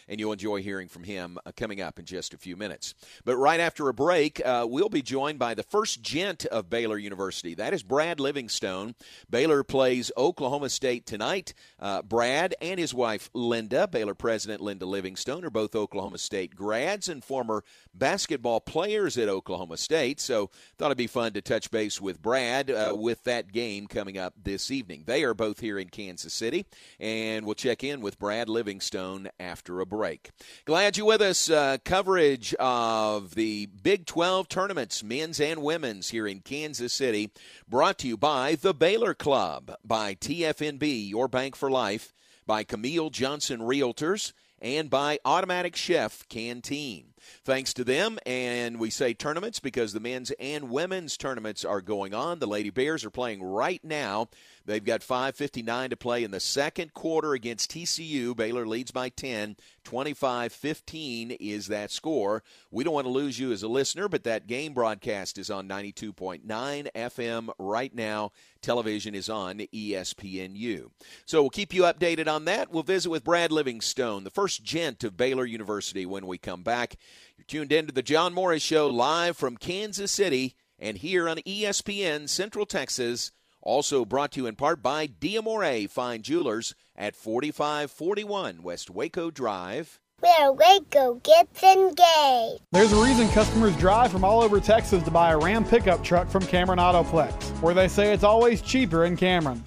and 0.08 0.20
you'll 0.20 0.32
enjoy 0.32 0.62
hearing 0.62 0.88
from 0.88 1.04
him 1.04 1.38
uh, 1.44 1.52
coming 1.56 1.80
up 1.80 1.98
in 1.98 2.04
just 2.04 2.34
a 2.34 2.38
few 2.38 2.56
minutes. 2.56 2.94
But 3.24 3.36
right 3.36 3.60
after 3.60 3.88
a 3.88 3.94
break, 3.94 4.40
uh, 4.44 4.66
we'll 4.68 4.88
be 4.88 5.02
joined 5.02 5.38
by 5.38 5.54
the 5.54 5.62
first 5.62 6.02
gent 6.02 6.44
of 6.46 6.70
Baylor 6.70 6.98
University. 6.98 7.54
That 7.54 7.74
is 7.74 7.82
Brad 7.82 8.20
Livingstone. 8.20 8.94
Baylor 9.30 9.62
plays 9.62 10.10
Oklahoma 10.16 10.68
State 10.68 11.06
tonight. 11.06 11.54
Uh, 11.78 12.02
Brad 12.02 12.54
and 12.60 12.78
his 12.78 12.94
wife 12.94 13.30
Linda, 13.34 13.86
Baylor 13.88 14.14
President 14.14 14.60
Linda 14.60 14.86
Livingstone, 14.86 15.44
are 15.44 15.50
both 15.50 15.74
Oklahoma 15.74 16.18
State 16.18 16.54
grads 16.54 17.08
and 17.08 17.24
former 17.24 17.64
basketball 17.94 18.60
players 18.60 19.18
at 19.18 19.28
Oklahoma 19.28 19.76
State. 19.76 20.20
So 20.20 20.50
thought 20.76 20.86
it'd 20.86 20.98
be 20.98 21.06
fun 21.06 21.32
to 21.32 21.42
touch 21.42 21.70
base 21.70 22.00
with 22.00 22.22
Brad 22.22 22.70
uh, 22.70 22.94
with 22.96 23.24
that 23.24 23.52
game 23.52 23.86
coming 23.86 24.18
up 24.18 24.34
this 24.42 24.70
evening. 24.70 25.04
They 25.06 25.24
are 25.24 25.34
both 25.34 25.60
here 25.60 25.78
in 25.78 25.88
Kansas 25.88 26.34
City, 26.34 26.66
and 27.00 27.44
we'll 27.44 27.54
check 27.54 27.84
in 27.84 28.00
with 28.00 28.18
Brad 28.18 28.48
Livingstone 28.48 29.28
after 29.48 29.80
a 29.80 29.86
break. 29.86 30.30
Glad 30.66 30.96
you're 30.96 31.06
with 31.06 31.22
us. 31.22 31.48
Uh, 31.48 31.78
coverage 31.82 32.54
of 32.60 33.34
the 33.34 33.66
Big 33.66 34.04
12 34.04 34.46
tournaments, 34.48 35.02
men's 35.02 35.40
and 35.40 35.62
women's, 35.62 36.10
here 36.10 36.26
in 36.26 36.40
Kansas 36.40 36.92
City, 36.92 37.30
brought 37.66 37.98
to 37.98 38.08
you 38.08 38.18
by 38.18 38.56
the 38.56 38.74
Baylor 38.74 39.14
Club, 39.14 39.74
by 39.82 40.14
TFNB, 40.14 41.08
Your 41.08 41.28
Bank 41.28 41.56
for 41.56 41.70
Life, 41.70 42.12
by 42.46 42.62
Camille 42.62 43.08
Johnson 43.08 43.60
Realtors, 43.60 44.34
and 44.60 44.90
by 44.90 45.18
Automatic 45.24 45.74
Chef 45.74 46.28
Canteen. 46.28 47.14
Thanks 47.44 47.72
to 47.74 47.84
them, 47.84 48.18
and 48.26 48.78
we 48.78 48.90
say 48.90 49.14
tournaments 49.14 49.60
because 49.60 49.92
the 49.92 50.00
men's 50.00 50.30
and 50.38 50.70
women's 50.70 51.16
tournaments 51.16 51.64
are 51.64 51.80
going 51.80 52.14
on. 52.14 52.38
The 52.38 52.46
Lady 52.46 52.70
Bears 52.70 53.04
are 53.04 53.10
playing 53.10 53.42
right 53.42 53.82
now. 53.84 54.28
They've 54.68 54.84
got 54.84 55.00
5.59 55.00 55.88
to 55.88 55.96
play 55.96 56.22
in 56.24 56.30
the 56.30 56.40
second 56.40 56.92
quarter 56.92 57.32
against 57.32 57.72
TCU. 57.72 58.36
Baylor 58.36 58.66
leads 58.66 58.90
by 58.90 59.08
10. 59.08 59.56
25 59.82 60.52
15 60.52 61.30
is 61.30 61.68
that 61.68 61.90
score. 61.90 62.42
We 62.70 62.84
don't 62.84 62.92
want 62.92 63.06
to 63.06 63.10
lose 63.10 63.38
you 63.38 63.50
as 63.50 63.62
a 63.62 63.68
listener, 63.68 64.08
but 64.08 64.24
that 64.24 64.46
game 64.46 64.74
broadcast 64.74 65.38
is 65.38 65.48
on 65.48 65.66
92.9 65.66 66.42
FM 66.94 67.48
right 67.58 67.94
now. 67.94 68.32
Television 68.60 69.14
is 69.14 69.30
on 69.30 69.60
ESPNU. 69.74 70.90
So 71.24 71.40
we'll 71.40 71.48
keep 71.48 71.72
you 71.72 71.84
updated 71.84 72.28
on 72.28 72.44
that. 72.44 72.70
We'll 72.70 72.82
visit 72.82 73.08
with 73.08 73.24
Brad 73.24 73.50
Livingstone, 73.50 74.24
the 74.24 74.30
first 74.30 74.62
gent 74.62 75.02
of 75.02 75.16
Baylor 75.16 75.46
University, 75.46 76.04
when 76.04 76.26
we 76.26 76.36
come 76.36 76.62
back. 76.62 76.96
You're 77.38 77.46
tuned 77.46 77.72
in 77.72 77.86
to 77.86 77.92
the 77.92 78.02
John 78.02 78.34
Morris 78.34 78.62
Show 78.62 78.88
live 78.88 79.38
from 79.38 79.56
Kansas 79.56 80.12
City 80.12 80.56
and 80.78 80.98
here 80.98 81.26
on 81.26 81.38
ESPN 81.38 82.28
Central 82.28 82.66
Texas. 82.66 83.32
Also 83.68 84.06
brought 84.06 84.32
to 84.32 84.40
you 84.40 84.46
in 84.46 84.54
part 84.54 84.82
by 84.82 85.06
Diamore 85.06 85.90
Fine 85.90 86.22
Jewelers 86.22 86.74
at 86.96 87.14
4541 87.14 88.62
West 88.62 88.88
Waco 88.88 89.30
Drive. 89.30 90.00
Where 90.20 90.52
Waco 90.54 91.16
gets 91.16 91.62
engaged. 91.62 92.62
There's 92.72 92.94
a 92.94 93.04
reason 93.04 93.28
customers 93.28 93.76
drive 93.76 94.10
from 94.10 94.24
all 94.24 94.40
over 94.40 94.58
Texas 94.58 95.02
to 95.02 95.10
buy 95.10 95.32
a 95.32 95.38
Ram 95.38 95.66
pickup 95.66 96.02
truck 96.02 96.30
from 96.30 96.46
Cameron 96.46 96.78
Autoplex, 96.78 97.60
where 97.60 97.74
they 97.74 97.88
say 97.88 98.14
it's 98.14 98.24
always 98.24 98.62
cheaper 98.62 99.04
in 99.04 99.18
Cameron. 99.18 99.62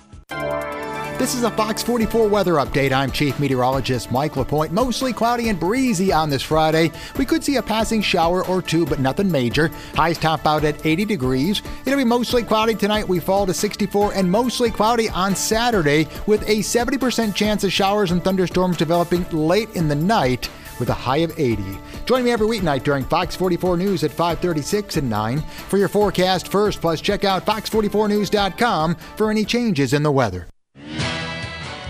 This 1.22 1.36
is 1.36 1.44
a 1.44 1.52
Fox 1.52 1.84
44 1.84 2.28
weather 2.28 2.54
update. 2.54 2.92
I'm 2.92 3.12
Chief 3.12 3.40
Meteorologist 3.40 4.12
Mike 4.12 4.38
LaPointe. 4.38 4.74
Mostly 4.74 5.14
cloudy 5.14 5.50
and 5.50 5.60
breezy 5.60 6.12
on 6.12 6.32
this 6.32 6.42
Friday. 6.42 6.92
We 7.16 7.28
could 7.28 7.44
see 7.44 7.58
a 7.58 7.62
passing 7.62 8.02
shower 8.02 8.44
or 8.48 8.60
two, 8.60 8.88
but 8.88 9.00
nothing 9.00 9.32
major. 9.32 9.68
Highs 9.94 10.18
top 10.18 10.48
out 10.48 10.64
at 10.64 10.84
80 10.84 11.06
degrees. 11.06 11.62
It'll 11.86 12.00
be 12.00 12.04
mostly 12.06 12.42
cloudy 12.42 12.74
tonight. 12.74 13.08
We 13.08 13.20
fall 13.20 13.46
to 13.46 13.54
64 13.54 14.16
and 14.16 14.32
mostly 14.32 14.72
cloudy 14.72 15.12
on 15.12 15.36
Saturday 15.36 16.08
with 16.26 16.42
a 16.50 16.56
70% 16.56 17.36
chance 17.36 17.64
of 17.64 17.72
showers 17.72 18.10
and 18.10 18.24
thunderstorms 18.24 18.78
developing 18.78 19.24
late 19.30 19.70
in 19.76 19.88
the 19.88 19.94
night 19.94 20.50
with 20.80 20.90
a 20.90 20.94
high 20.96 21.18
of 21.18 21.40
80. 21.40 21.64
Join 22.06 22.24
me 22.24 22.32
every 22.32 22.48
weeknight 22.48 22.82
during 22.82 23.04
Fox 23.04 23.36
44 23.36 23.78
News 23.78 24.04
at 24.04 24.10
536 24.10 24.98
and 24.98 25.08
9 25.08 25.40
for 25.40 25.78
your 25.78 25.88
forecast 25.88 26.48
first. 26.48 26.82
Plus, 26.82 27.00
check 27.00 27.24
out 27.24 27.46
fox44news.com 27.46 28.96
for 28.96 29.30
any 29.30 29.46
changes 29.46 29.94
in 29.94 30.02
the 30.02 30.12
weather. 30.12 30.48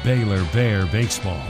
Baylor 0.04 0.44
Bear 0.46 0.86
Baseball 0.88 1.46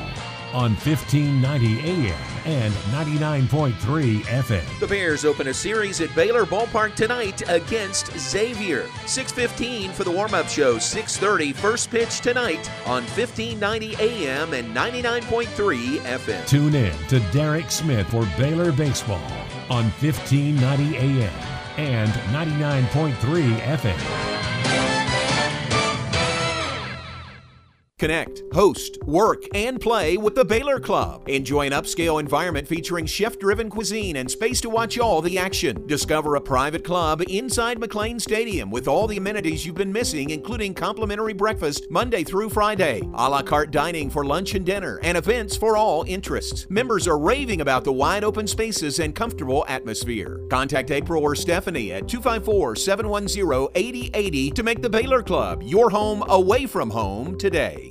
on 0.54 0.72
1590 0.76 1.80
AM 1.80 2.20
and 2.46 2.74
99.3 2.92 4.22
FM. 4.24 4.80
The 4.80 4.88
Bears 4.88 5.24
open 5.24 5.48
a 5.48 5.54
series 5.54 6.02
at 6.02 6.14
Baylor 6.14 6.46
Ballpark 6.46 6.96
tonight 6.96 7.42
against 7.48 8.18
Xavier. 8.18 8.88
6:15 9.06 9.92
for 9.92 10.04
the 10.04 10.12
warm-up 10.12 10.50
show. 10.50 10.78
6:30 10.78 11.54
first 11.54 11.90
pitch 11.90 12.20
tonight 12.20 12.70
on 12.86 13.04
1590 13.04 13.96
AM 14.00 14.54
and 14.54 14.74
99.3 14.74 16.00
FM. 16.00 16.46
Tune 16.46 16.76
in 16.76 16.98
to 17.08 17.20
Derek 17.32 17.72
Smith 17.72 18.08
for 18.10 18.26
Baylor 18.38 18.74
Baseball 18.74 19.24
on 19.70 19.86
1590 20.02 20.98
AM 20.98 21.34
and 21.78 22.12
99.3 22.34 23.62
FM. 23.62 24.91
Connect, 28.02 28.42
host, 28.52 28.98
work, 29.06 29.44
and 29.54 29.80
play 29.80 30.18
with 30.18 30.34
the 30.34 30.44
Baylor 30.44 30.80
Club. 30.80 31.30
Enjoy 31.30 31.68
an 31.68 31.72
upscale 31.72 32.20
environment 32.20 32.68
featuring 32.68 33.06
chef 33.06 33.38
driven 33.38 33.70
cuisine 33.70 34.16
and 34.16 34.32
space 34.32 34.60
to 34.62 34.72
watch 34.72 34.98
all 34.98 35.22
the 35.22 35.38
action. 35.38 35.86
Discover 35.86 36.36
a 36.36 36.42
private 36.42 36.84
club 36.84 37.22
inside 37.30 37.78
McLane 37.78 38.20
Stadium 38.20 38.72
with 38.72 38.88
all 38.88 39.06
the 39.06 39.18
amenities 39.18 39.68
you've 39.68 39.76
been 39.76 39.94
missing, 39.94 40.32
including 40.32 40.74
complimentary 40.74 41.34
breakfast 41.34 41.92
Monday 41.92 42.24
through 42.24 42.50
Friday, 42.50 43.02
a 43.14 43.30
la 43.30 43.44
carte 43.44 43.70
dining 43.70 44.10
for 44.10 44.26
lunch 44.26 44.56
and 44.56 44.66
dinner, 44.66 45.00
and 45.04 45.16
events 45.16 45.56
for 45.56 45.78
all 45.78 46.04
interests. 46.08 46.66
Members 46.72 47.08
are 47.08 47.20
raving 47.20 47.62
about 47.62 47.84
the 47.84 47.94
wide 47.94 48.24
open 48.24 48.48
spaces 48.48 48.98
and 48.98 49.14
comfortable 49.14 49.64
atmosphere. 49.68 50.42
Contact 50.50 50.90
April 50.90 51.22
or 51.22 51.36
Stephanie 51.36 51.92
at 51.92 52.08
254 52.08 52.78
710 52.78 53.70
8080 53.76 54.50
to 54.50 54.64
make 54.64 54.82
the 54.82 54.90
Baylor 54.90 55.22
Club 55.22 55.62
your 55.62 55.92
home 55.92 56.24
away 56.28 56.66
from 56.66 56.90
home 56.90 57.38
today. 57.38 57.91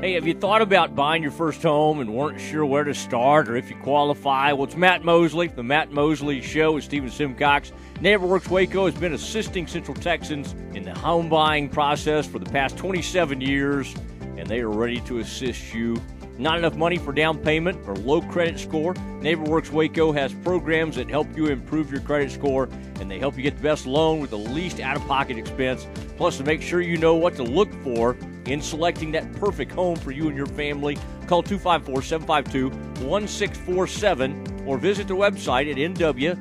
Hey, 0.00 0.12
have 0.12 0.28
you 0.28 0.34
thought 0.34 0.62
about 0.62 0.94
buying 0.94 1.24
your 1.24 1.32
first 1.32 1.60
home 1.60 1.98
and 1.98 2.14
weren't 2.14 2.40
sure 2.40 2.64
where 2.64 2.84
to 2.84 2.94
start 2.94 3.48
or 3.48 3.56
if 3.56 3.68
you 3.68 3.74
qualify? 3.82 4.52
Well, 4.52 4.62
it's 4.62 4.76
Matt 4.76 5.02
Mosley, 5.02 5.48
the 5.48 5.64
Matt 5.64 5.90
Mosley 5.90 6.40
Show 6.40 6.70
with 6.70 6.84
Stephen 6.84 7.10
Simcox. 7.10 7.72
NeighborWorks 7.94 8.48
Waco 8.48 8.86
has 8.86 8.94
been 8.94 9.12
assisting 9.12 9.66
Central 9.66 9.96
Texans 9.96 10.52
in 10.72 10.84
the 10.84 10.96
home 10.96 11.28
buying 11.28 11.68
process 11.68 12.28
for 12.28 12.38
the 12.38 12.48
past 12.48 12.76
27 12.76 13.40
years, 13.40 13.92
and 14.36 14.46
they 14.46 14.60
are 14.60 14.70
ready 14.70 15.00
to 15.00 15.18
assist 15.18 15.74
you. 15.74 16.00
Not 16.38 16.56
enough 16.56 16.76
money 16.76 16.98
for 16.98 17.12
down 17.12 17.38
payment 17.38 17.80
or 17.88 17.96
low 17.96 18.22
credit 18.22 18.60
score? 18.60 18.94
NeighborWorks 18.94 19.70
Waco 19.70 20.12
has 20.12 20.32
programs 20.32 20.94
that 20.94 21.10
help 21.10 21.36
you 21.36 21.46
improve 21.46 21.90
your 21.90 22.00
credit 22.00 22.30
score, 22.30 22.68
and 23.00 23.10
they 23.10 23.18
help 23.18 23.36
you 23.36 23.42
get 23.42 23.56
the 23.56 23.62
best 23.62 23.86
loan 23.86 24.20
with 24.20 24.30
the 24.30 24.38
least 24.38 24.78
out 24.78 24.96
of 24.96 25.04
pocket 25.08 25.36
expense. 25.36 25.88
Plus, 26.16 26.36
to 26.38 26.44
make 26.44 26.62
sure 26.62 26.80
you 26.80 26.96
know 26.96 27.16
what 27.16 27.34
to 27.34 27.42
look 27.42 27.72
for 27.82 28.16
in 28.46 28.62
selecting 28.62 29.10
that 29.12 29.32
perfect 29.32 29.72
home 29.72 29.96
for 29.96 30.12
you 30.12 30.28
and 30.28 30.36
your 30.36 30.46
family, 30.46 30.96
call 31.26 31.42
254 31.42 32.02
752 32.02 32.68
1647 33.04 34.64
or 34.64 34.78
visit 34.78 35.08
the 35.08 35.14
website 35.14 35.68
at 35.68 35.76
nw 35.76 36.38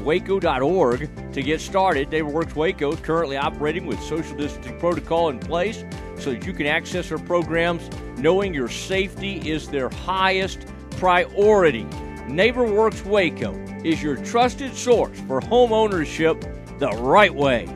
waco.org 0.00 1.32
to 1.32 1.42
get 1.42 1.60
started. 1.60 2.10
NeighborWorks 2.10 2.54
Waco 2.54 2.92
is 2.92 3.00
currently 3.00 3.36
operating 3.36 3.86
with 3.86 4.00
social 4.02 4.36
distancing 4.36 4.78
protocol 4.78 5.30
in 5.30 5.38
place 5.38 5.84
so 6.18 6.32
that 6.32 6.46
you 6.46 6.52
can 6.52 6.66
access 6.66 7.10
our 7.10 7.18
programs 7.18 7.88
knowing 8.16 8.54
your 8.54 8.68
safety 8.68 9.36
is 9.50 9.68
their 9.68 9.88
highest 9.88 10.66
priority. 10.92 11.84
NeighborWorks 12.26 13.04
Waco 13.04 13.52
is 13.84 14.02
your 14.02 14.16
trusted 14.16 14.74
source 14.74 15.20
for 15.26 15.40
home 15.40 15.72
ownership 15.72 16.40
the 16.78 16.90
right 16.98 17.34
way. 17.34 17.68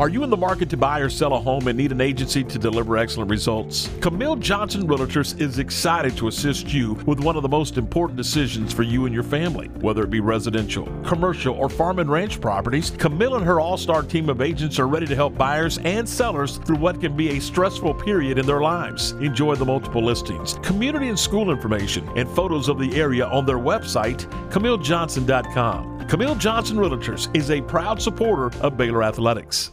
Are 0.00 0.08
you 0.08 0.22
in 0.22 0.30
the 0.30 0.36
market 0.36 0.70
to 0.70 0.78
buy 0.78 1.00
or 1.00 1.10
sell 1.10 1.34
a 1.34 1.38
home 1.38 1.68
and 1.68 1.76
need 1.76 1.92
an 1.92 2.00
agency 2.00 2.42
to 2.42 2.58
deliver 2.58 2.96
excellent 2.96 3.28
results? 3.30 3.90
Camille 4.00 4.36
Johnson 4.36 4.88
Realtors 4.88 5.38
is 5.38 5.58
excited 5.58 6.16
to 6.16 6.28
assist 6.28 6.72
you 6.72 6.94
with 7.04 7.20
one 7.20 7.36
of 7.36 7.42
the 7.42 7.50
most 7.50 7.76
important 7.76 8.16
decisions 8.16 8.72
for 8.72 8.82
you 8.82 9.04
and 9.04 9.12
your 9.12 9.22
family. 9.24 9.66
Whether 9.80 10.04
it 10.04 10.08
be 10.10 10.20
residential, 10.20 10.86
commercial, 11.04 11.54
or 11.54 11.68
farm 11.68 11.98
and 11.98 12.10
ranch 12.10 12.40
properties, 12.40 12.92
Camille 12.92 13.34
and 13.34 13.44
her 13.44 13.60
all 13.60 13.76
star 13.76 14.02
team 14.02 14.30
of 14.30 14.40
agents 14.40 14.78
are 14.78 14.88
ready 14.88 15.04
to 15.04 15.14
help 15.14 15.36
buyers 15.36 15.76
and 15.78 16.08
sellers 16.08 16.56
through 16.58 16.78
what 16.78 16.98
can 16.98 17.14
be 17.14 17.36
a 17.36 17.38
stressful 17.38 17.92
period 17.92 18.38
in 18.38 18.46
their 18.46 18.62
lives. 18.62 19.10
Enjoy 19.20 19.54
the 19.54 19.66
multiple 19.66 20.02
listings, 20.02 20.54
community 20.62 21.08
and 21.08 21.18
school 21.18 21.50
information, 21.50 22.08
and 22.16 22.26
photos 22.30 22.70
of 22.70 22.78
the 22.78 22.94
area 22.98 23.26
on 23.26 23.44
their 23.44 23.58
website, 23.58 24.24
CamilleJohnson.com. 24.50 26.06
Camille 26.06 26.36
Johnson 26.36 26.78
Realtors 26.78 27.28
is 27.36 27.50
a 27.50 27.60
proud 27.60 28.00
supporter 28.00 28.56
of 28.62 28.78
Baylor 28.78 29.02
Athletics. 29.02 29.72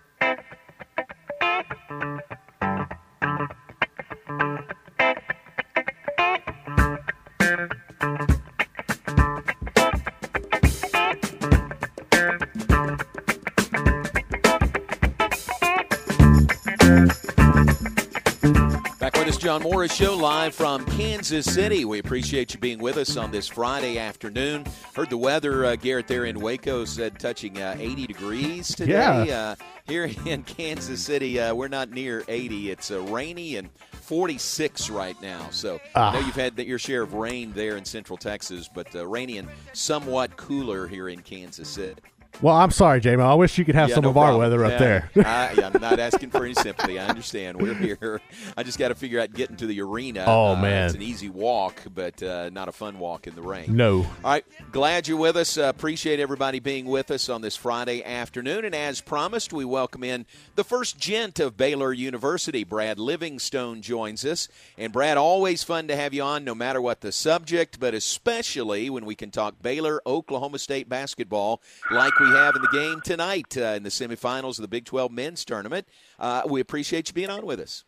John 19.55 19.63
Morris 19.63 19.95
Show 19.95 20.17
live 20.17 20.53
from 20.53 20.85
Kansas 20.85 21.47
City. 21.47 21.85
We 21.85 22.01
appreciate 22.01 22.53
you 22.53 22.59
being 22.59 22.81
with 22.81 22.97
us 22.97 23.17
on 23.17 23.31
this 23.31 23.47
Friday 23.47 24.01
afternoon. 24.01 24.65
Heard 24.97 25.11
the 25.11 25.17
weather, 25.17 25.65
uh, 25.65 25.77
Garrett, 25.77 26.09
there 26.09 26.25
in 26.25 26.41
Waco 26.41 26.85
said 26.85 27.21
touching 27.21 27.63
uh, 27.63 27.77
80 27.79 28.09
degrees 28.09 28.75
today. 28.75 29.27
Yeah. 29.29 29.51
Uh, 29.51 29.55
here 29.87 30.11
in 30.27 30.43
Kansas 30.43 31.05
City, 31.05 31.39
uh, 31.39 31.55
we're 31.55 31.69
not 31.69 31.91
near 31.91 32.25
80. 32.27 32.73
It's 32.73 32.91
uh, 32.91 33.01
rainy 33.03 33.55
and 33.55 33.71
46 33.93 34.91
right 34.91 35.21
now. 35.23 35.47
So 35.51 35.79
I 35.95 36.13
know 36.15 36.19
Ah. 36.19 36.27
you've 36.27 36.35
had 36.35 36.59
your 36.59 36.81
share 36.81 37.03
of 37.03 37.15
rain 37.15 37.53
there 37.53 37.77
in 37.77 37.85
Central 37.85 38.17
Texas, 38.17 38.69
but 38.75 38.93
uh, 38.97 39.07
rainy 39.07 39.39
and 39.39 39.49
somewhat 39.73 40.37
cooler 40.37 40.89
here 40.89 41.09
in 41.09 41.21
Kansas 41.21 41.69
City. 41.69 41.95
Well, 42.43 42.55
I'm 42.57 42.73
sorry, 42.73 43.01
J-Mo. 43.01 43.23
I 43.25 43.35
wish 43.35 43.57
you 43.57 43.65
could 43.65 43.75
have 43.77 43.89
Yeah, 43.89 43.95
some 43.95 44.05
no 44.05 44.11
of 44.11 44.17
our 44.19 44.37
weather 44.37 44.65
up 44.67 44.73
Yeah, 44.73 44.79
there. 44.79 45.11
I, 45.25 45.63
I'm 45.63 45.81
not 45.81 45.99
asking 45.99 46.31
for 46.31 46.45
any 46.45 46.53
sympathy. 46.55 46.99
I 46.99 47.07
understand. 47.07 47.63
We're 47.63 47.73
here. 47.75 48.21
I 48.57 48.63
just 48.65 48.79
got 48.79 48.89
to 48.89 48.95
figure 48.95 49.19
out 49.21 49.33
getting 49.33 49.57
to 49.57 49.67
the 49.67 49.81
arena. 49.81 50.25
Oh, 50.27 50.49
Uh, 50.55 50.61
man. 50.61 50.87
it's 50.87 50.95
an 50.95 51.01
easy 51.01 51.31
walk, 51.31 51.81
but 51.95 52.23
uh, 52.23 52.51
not 52.51 52.69
a 52.69 52.73
fun 52.73 52.99
walk 52.99 53.27
in 53.27 53.35
the 53.35 53.41
rain. 53.41 53.75
No. 53.77 53.99
All 54.01 54.07
right, 54.25 54.45
glad 54.73 55.09
you're 55.09 55.17
with 55.17 55.37
us. 55.37 55.57
Uh, 55.57 55.63
appreciate 55.75 56.21
everybody 56.21 56.59
being 56.61 56.85
with 56.87 57.11
us 57.11 57.29
on 57.31 57.41
this 57.41 57.57
Friday 57.57 58.05
afternoon. 58.05 58.65
And 58.67 58.75
as 58.75 59.01
promised, 59.01 59.53
we 59.55 59.65
welcome 59.65 60.05
in 60.05 60.27
the 60.55 60.65
first 60.65 60.99
gent 60.99 61.39
of 61.41 61.57
Baylor 61.57 61.93
University. 61.95 62.65
Brad 62.65 62.99
Livingstone 62.99 63.81
joins 63.81 64.25
us. 64.25 64.49
And 64.77 64.93
Brad, 64.93 65.17
always 65.17 65.63
fun 65.63 65.89
to 65.89 65.97
have 65.97 66.13
you 66.13 66.23
on, 66.23 66.45
no 66.45 66.55
matter 66.55 66.81
what 66.83 67.01
the 67.01 67.13
subject, 67.13 67.81
but 67.81 67.95
especially 67.95 68.91
when 68.91 69.07
we 69.07 69.15
can 69.15 69.31
talk 69.31 69.63
Baylor, 69.63 70.03
Oklahoma 70.05 70.59
State 70.59 70.89
basketball, 70.91 71.63
like 71.91 72.19
we 72.21 72.24
have 72.29 72.57
in 72.57 72.63
the 72.63 72.69
game 72.69 73.01
tonight 73.01 73.57
uh, 73.57 73.75
in 73.77 73.83
the 73.83 73.91
semifinals 73.91 74.59
of 74.59 74.63
the 74.63 74.69
Big 74.69 74.85
12 74.85 75.11
men's 75.13 75.45
tournament. 75.45 75.89
Uh, 76.19 76.43
we 76.47 76.61
appreciate 76.61 77.09
you 77.09 77.15
being 77.15 77.31
on 77.31 77.45
with 77.47 77.61
us. 77.61 77.85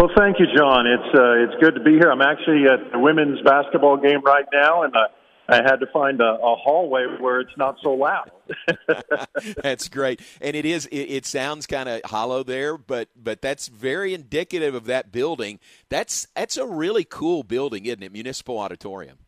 Well, 0.00 0.10
thank 0.16 0.38
you, 0.38 0.46
John. 0.56 0.86
It's 0.86 1.18
uh, 1.18 1.44
it's 1.44 1.60
good 1.60 1.74
to 1.74 1.82
be 1.82 1.92
here. 1.92 2.10
I'm 2.10 2.22
actually 2.22 2.64
at 2.64 2.90
the 2.90 2.98
women's 2.98 3.40
basketball 3.42 3.98
game 3.98 4.22
right 4.24 4.46
now, 4.50 4.82
and 4.82 4.96
uh, 4.96 5.08
I 5.46 5.56
had 5.56 5.76
to 5.76 5.86
find 5.92 6.20
a, 6.22 6.38
a 6.42 6.56
hallway 6.56 7.04
where 7.18 7.40
it's 7.40 7.56
not 7.58 7.76
so 7.82 7.92
loud. 7.92 8.30
that's 9.62 9.88
great, 9.88 10.22
and 10.40 10.56
it 10.56 10.64
is. 10.64 10.86
It, 10.86 10.96
it 10.96 11.26
sounds 11.26 11.66
kind 11.66 11.88
of 11.88 12.00
hollow 12.04 12.42
there, 12.42 12.78
but 12.78 13.08
but 13.14 13.42
that's 13.42 13.68
very 13.68 14.14
indicative 14.14 14.74
of 14.74 14.86
that 14.86 15.12
building. 15.12 15.58
That's 15.90 16.28
that's 16.34 16.56
a 16.56 16.66
really 16.66 17.04
cool 17.04 17.42
building, 17.42 17.84
isn't 17.84 18.02
it? 18.02 18.12
Municipal 18.12 18.58
Auditorium. 18.58 19.18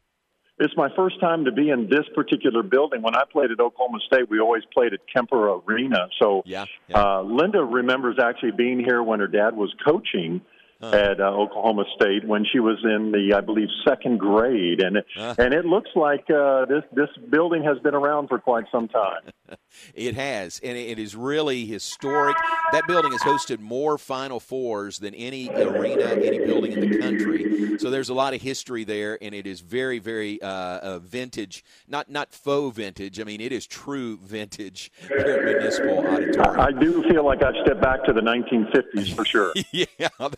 It's 0.63 0.77
my 0.77 0.89
first 0.95 1.19
time 1.19 1.45
to 1.47 1.51
be 1.51 1.71
in 1.71 1.89
this 1.91 2.07
particular 2.15 2.63
building. 2.63 3.03
When 3.03 3.17
I 3.17 3.25
played 3.33 3.51
at 3.51 3.59
Oklahoma 3.59 3.99
State, 4.07 4.31
we 4.31 4.39
always 4.39 4.63
played 4.73 4.93
at 4.93 5.01
Kemper 5.13 5.51
Arena. 5.55 6.07
So 6.21 6.43
yeah, 6.47 6.67
Uh, 6.95 7.23
Linda 7.23 7.65
remembers 7.65 8.17
actually 8.23 8.53
being 8.53 8.79
here 8.79 9.03
when 9.03 9.19
her 9.19 9.27
dad 9.27 9.57
was 9.57 9.75
coaching 9.85 10.41
at 10.83 11.21
uh, 11.21 11.25
Oklahoma 11.25 11.85
State 11.95 12.27
when 12.27 12.45
she 12.51 12.59
was 12.59 12.79
in 12.83 13.13
the, 13.13 13.35
I 13.37 13.41
believe, 13.41 13.69
second 13.87 14.19
grade, 14.19 14.81
and 14.83 14.99
Uh. 15.17 15.35
and 15.39 15.55
it 15.55 15.65
looks 15.65 15.91
like 15.95 16.29
uh, 16.31 16.65
this 16.67 16.83
this 16.93 17.09
building 17.31 17.63
has 17.65 17.79
been 17.81 17.95
around 17.95 18.29
for 18.29 18.39
quite 18.39 18.65
some 18.73 18.89
time. 18.89 19.23
It 19.95 20.15
has, 20.15 20.61
and 20.63 20.77
it 20.77 20.99
is 20.99 21.17
really 21.17 21.65
historic. 21.65 22.37
That 22.73 22.87
building 22.87 23.13
has 23.13 23.23
hosted 23.23 23.59
more 23.59 23.97
Final 23.99 24.39
Fours 24.39 24.99
than 24.99 25.15
any 25.15 25.49
arena, 25.49 26.05
any 26.05 26.39
building 26.41 26.73
in 26.73 26.81
the 26.81 26.99
country. 26.99 27.79
So 27.79 27.91
there's 27.91 28.11
a 28.11 28.15
lot 28.15 28.35
of 28.35 28.43
history 28.43 28.85
there, 28.85 29.19
and 29.23 29.35
it 29.35 29.47
is 29.47 29.61
very, 29.61 29.99
very 29.99 30.41
uh, 30.43 30.49
uh, 30.49 30.99
vintage. 30.99 31.65
Not 31.89 32.11
not 32.11 32.33
faux 32.33 32.77
vintage. 32.77 33.19
I 33.21 33.25
mean, 33.25 33.41
it 33.41 33.53
is 33.53 33.67
true 33.67 34.19
vintage 34.23 34.91
here 35.09 35.19
at 35.21 35.45
Municipal 35.45 35.99
Auditorium. 36.07 36.61
I 36.61 36.73
do 36.73 37.03
feel 37.09 37.25
like 37.25 37.43
I've 37.43 37.55
stepped 37.65 37.81
back 37.81 38.05
to 38.05 38.13
the 38.13 38.21
1950s 38.21 39.15
for 39.15 39.25
sure. 39.25 39.53
yeah, 39.73 39.87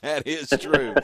that 0.03 0.27
is 0.27 0.34
true. 0.61 0.95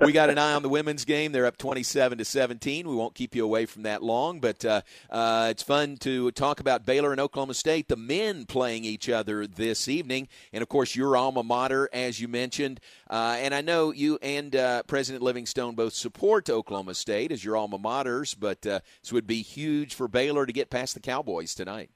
we 0.00 0.12
got 0.12 0.30
an 0.30 0.38
eye 0.38 0.54
on 0.54 0.62
the 0.62 0.68
women's 0.68 1.04
game. 1.04 1.32
They're 1.32 1.46
up 1.46 1.56
27 1.56 2.18
to 2.18 2.24
17. 2.24 2.88
We 2.88 2.94
won't 2.94 3.14
keep 3.14 3.34
you 3.34 3.44
away 3.44 3.66
from 3.66 3.82
that 3.82 4.02
long, 4.02 4.40
but 4.40 4.64
uh, 4.64 4.82
uh, 5.10 5.48
it's 5.50 5.62
fun 5.62 5.96
to 5.98 6.30
talk 6.32 6.60
about 6.60 6.84
Baylor 6.84 7.12
and 7.12 7.20
Oklahoma 7.20 7.54
State, 7.54 7.88
the 7.88 7.96
men 7.96 8.46
playing 8.46 8.84
each 8.84 9.08
other 9.08 9.46
this 9.46 9.88
evening, 9.88 10.28
and 10.52 10.62
of 10.62 10.68
course 10.68 10.94
your 10.94 11.16
alma 11.16 11.42
mater, 11.42 11.88
as 11.92 12.20
you 12.20 12.28
mentioned. 12.28 12.80
Uh, 13.08 13.36
and 13.38 13.54
I 13.54 13.60
know 13.60 13.92
you 13.92 14.18
and 14.22 14.54
uh, 14.54 14.82
President 14.84 15.22
Livingstone 15.22 15.74
both 15.74 15.92
support 15.92 16.48
Oklahoma 16.48 16.94
State 16.94 17.32
as 17.32 17.44
your 17.44 17.56
alma 17.56 17.78
maters, 17.78 18.34
but 18.38 18.66
uh, 18.66 18.80
this 19.02 19.12
would 19.12 19.26
be 19.26 19.42
huge 19.42 19.94
for 19.94 20.08
Baylor 20.08 20.46
to 20.46 20.52
get 20.52 20.70
past 20.70 20.94
the 20.94 21.00
Cowboys 21.00 21.54
tonight. 21.54 21.90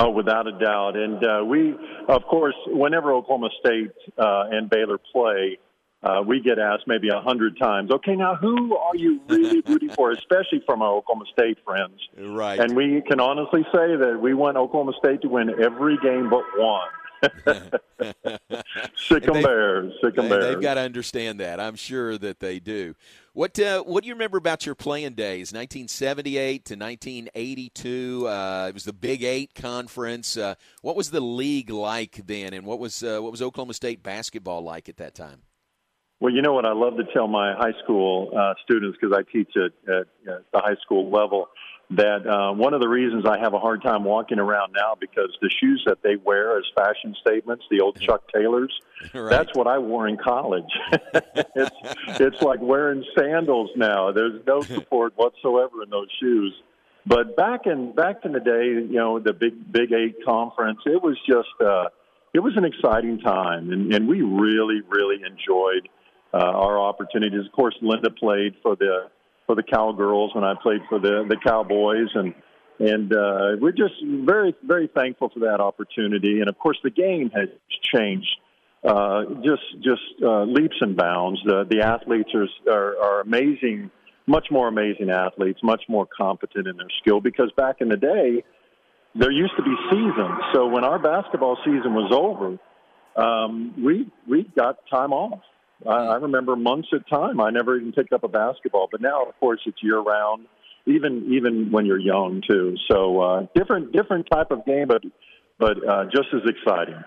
Oh, 0.00 0.10
without 0.10 0.46
a 0.46 0.52
doubt. 0.52 0.96
And 0.96 1.24
uh, 1.24 1.44
we, 1.44 1.74
of 2.08 2.22
course, 2.22 2.54
whenever 2.68 3.12
Oklahoma 3.12 3.48
State 3.58 3.90
uh, 4.16 4.44
and 4.50 4.70
Baylor 4.70 4.98
play, 5.12 5.58
uh, 6.02 6.22
we 6.26 6.40
get 6.40 6.58
asked 6.58 6.84
maybe 6.86 7.08
a 7.08 7.20
hundred 7.20 7.58
times, 7.58 7.90
okay, 7.90 8.14
now 8.14 8.36
who 8.36 8.76
are 8.76 8.96
you 8.96 9.20
really 9.28 9.60
rooting 9.66 9.90
for, 9.90 10.10
especially 10.12 10.62
from 10.64 10.80
our 10.82 10.94
Oklahoma 10.94 11.24
State 11.32 11.58
friends? 11.64 12.00
Right. 12.16 12.58
And 12.60 12.76
we 12.76 13.02
can 13.06 13.20
honestly 13.20 13.62
say 13.72 13.96
that 13.96 14.18
we 14.22 14.34
want 14.34 14.56
Oklahoma 14.56 14.92
State 14.98 15.22
to 15.22 15.28
win 15.28 15.50
every 15.62 15.98
game 15.98 16.30
but 16.30 16.42
one. 16.56 16.88
And 19.10 19.34
they- 19.34 19.42
Bears, 19.42 19.92
sick 20.02 20.16
'em 20.16 20.24
they- 20.24 20.30
Bears. 20.30 20.44
They've 20.44 20.60
got 20.60 20.74
to 20.74 20.80
understand 20.82 21.40
that. 21.40 21.58
I'm 21.60 21.74
sure 21.74 22.16
that 22.18 22.38
they 22.40 22.60
do. 22.60 22.94
What 23.32 23.58
uh, 23.58 23.82
What 23.82 24.02
do 24.02 24.08
you 24.08 24.14
remember 24.14 24.36
about 24.38 24.66
your 24.66 24.74
playing 24.74 25.14
days, 25.14 25.52
1978 25.52 26.64
to 26.66 26.74
1982? 26.76 28.28
Uh, 28.28 28.66
it 28.68 28.74
was 28.74 28.84
the 28.84 28.92
Big 28.92 29.22
Eight 29.24 29.54
conference. 29.54 30.36
Uh, 30.36 30.54
what 30.82 30.94
was 30.96 31.10
the 31.10 31.20
league 31.20 31.70
like 31.70 32.22
then, 32.26 32.52
and 32.54 32.64
what 32.64 32.78
was 32.78 33.02
uh, 33.02 33.18
what 33.20 33.32
was 33.32 33.42
Oklahoma 33.42 33.74
State 33.74 34.02
basketball 34.02 34.62
like 34.62 34.88
at 34.88 34.96
that 34.98 35.14
time? 35.14 35.42
Well, 36.20 36.32
you 36.32 36.42
know 36.42 36.52
what 36.52 36.66
I 36.66 36.72
love 36.72 36.96
to 36.96 37.04
tell 37.14 37.28
my 37.28 37.54
high 37.54 37.78
school 37.84 38.32
uh, 38.36 38.54
students 38.64 38.98
because 39.00 39.16
I 39.16 39.22
teach 39.30 39.50
at, 39.56 39.72
at, 39.88 40.06
at 40.28 40.42
the 40.52 40.58
high 40.58 40.76
school 40.82 41.10
level 41.10 41.48
that 41.90 42.26
uh, 42.26 42.52
one 42.52 42.74
of 42.74 42.80
the 42.80 42.88
reasons 42.88 43.24
I 43.26 43.38
have 43.38 43.54
a 43.54 43.58
hard 43.58 43.82
time 43.82 44.04
walking 44.04 44.38
around 44.38 44.74
now 44.76 44.94
because 45.00 45.30
the 45.40 45.48
shoes 45.60 45.82
that 45.86 45.98
they 46.02 46.16
wear 46.16 46.58
as 46.58 46.64
fashion 46.76 47.14
statements, 47.20 47.64
the 47.70 47.80
old 47.80 47.98
Chuck 48.00 48.22
Taylors, 48.34 48.72
Right. 49.14 49.30
that's 49.30 49.50
what 49.54 49.66
I 49.68 49.78
wore 49.78 50.08
in 50.08 50.16
college. 50.16 50.68
it's 51.54 51.76
it's 52.20 52.42
like 52.42 52.60
wearing 52.60 53.04
sandals 53.16 53.70
now. 53.76 54.10
There's 54.12 54.42
no 54.46 54.60
support 54.74 55.12
whatsoever 55.16 55.82
in 55.84 55.90
those 55.90 56.08
shoes. 56.20 56.52
But 57.06 57.36
back 57.36 57.66
in 57.66 57.94
back 57.94 58.16
in 58.24 58.32
the 58.32 58.40
day, 58.40 58.66
you 58.66 58.98
know, 58.98 59.18
the 59.20 59.32
big 59.32 59.72
Big 59.72 59.92
Eight 59.92 60.16
conference, 60.26 60.80
it 60.84 61.00
was 61.00 61.16
just 61.26 61.48
uh, 61.64 61.88
it 62.34 62.40
was 62.40 62.54
an 62.56 62.64
exciting 62.64 63.20
time, 63.20 63.70
and, 63.72 63.94
and 63.94 64.08
we 64.08 64.20
really 64.20 64.80
really 64.90 65.22
enjoyed 65.24 65.88
uh, 66.32 66.38
our 66.38 66.78
opportunities. 66.78 67.46
Of 67.46 67.52
course, 67.52 67.74
Linda 67.80 68.10
played 68.10 68.54
for 68.62 68.76
the 68.76 69.10
for 69.46 69.54
the 69.54 69.62
Cowgirls, 69.62 70.32
and 70.34 70.44
I 70.44 70.54
played 70.62 70.80
for 70.88 70.98
the 70.98 71.24
the 71.28 71.36
Cowboys, 71.36 72.08
and 72.14 72.34
and 72.78 73.12
uh, 73.12 73.56
we're 73.60 73.72
just 73.72 73.94
very 74.04 74.54
very 74.62 74.88
thankful 74.94 75.30
for 75.30 75.40
that 75.40 75.60
opportunity. 75.60 76.40
And 76.40 76.48
of 76.48 76.58
course, 76.58 76.78
the 76.82 76.90
game 76.90 77.30
has 77.34 77.48
changed 77.94 78.28
uh, 78.84 79.24
just 79.42 79.82
just 79.82 80.22
uh, 80.22 80.44
leaps 80.44 80.76
and 80.80 80.96
bounds. 80.96 81.40
The 81.44 81.66
the 81.68 81.80
athletes 81.82 82.30
are, 82.34 82.46
are 82.72 82.96
are 82.98 83.20
amazing, 83.20 83.90
much 84.26 84.46
more 84.50 84.68
amazing 84.68 85.10
athletes, 85.10 85.60
much 85.62 85.82
more 85.88 86.06
competent 86.06 86.68
in 86.68 86.76
their 86.76 86.90
skill. 87.00 87.20
Because 87.20 87.50
back 87.56 87.76
in 87.80 87.88
the 87.88 87.96
day, 87.96 88.44
there 89.14 89.32
used 89.32 89.54
to 89.56 89.62
be 89.62 89.74
seasons. 89.90 90.40
So 90.54 90.68
when 90.68 90.84
our 90.84 90.98
basketball 90.98 91.56
season 91.64 91.94
was 91.94 92.12
over, 92.12 92.58
um, 93.20 93.74
we 93.84 94.10
we 94.28 94.46
got 94.56 94.76
time 94.90 95.12
off. 95.12 95.40
I, 95.86 95.90
I 95.90 96.16
remember 96.16 96.56
months 96.56 96.88
at 96.92 97.08
time. 97.08 97.40
I 97.40 97.50
never 97.50 97.76
even 97.76 97.92
picked 97.92 98.12
up 98.12 98.24
a 98.24 98.28
basketball. 98.28 98.88
But 98.90 99.00
now, 99.00 99.24
of 99.24 99.38
course, 99.38 99.60
it's 99.66 99.82
year 99.82 100.00
round. 100.00 100.46
Even 100.86 101.28
even 101.30 101.70
when 101.70 101.84
you're 101.84 102.00
young 102.00 102.42
too. 102.48 102.76
So 102.90 103.20
uh, 103.20 103.46
different 103.54 103.92
different 103.92 104.26
type 104.30 104.50
of 104.50 104.64
game, 104.64 104.88
but 104.88 105.02
but 105.58 105.86
uh, 105.86 106.04
just 106.04 106.28
as 106.32 106.40
exciting. 106.46 107.02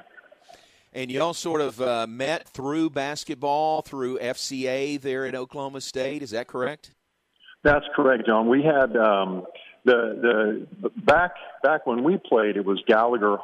And 0.94 1.10
you 1.10 1.22
all 1.22 1.34
sort 1.34 1.62
of 1.62 1.82
uh, 1.82 2.06
met 2.08 2.48
through 2.50 2.90
basketball, 2.90 3.82
through 3.82 4.20
FCA 4.20 5.00
there 5.02 5.26
at 5.26 5.34
Oklahoma 5.34 5.82
State. 5.82 6.22
Is 6.22 6.32
that 6.32 6.48
correct? 6.48 6.92
That's 7.64 7.86
correct, 7.96 8.28
John. 8.28 8.50
We 8.50 8.62
had 8.62 8.96
um, 8.98 9.46
the 9.86 10.68
the 10.84 10.90
back 11.04 11.32
back 11.64 11.88
when 11.88 12.04
we 12.04 12.18
played, 12.18 12.58
it 12.58 12.66
was 12.66 12.84
Gallagher 12.88 13.38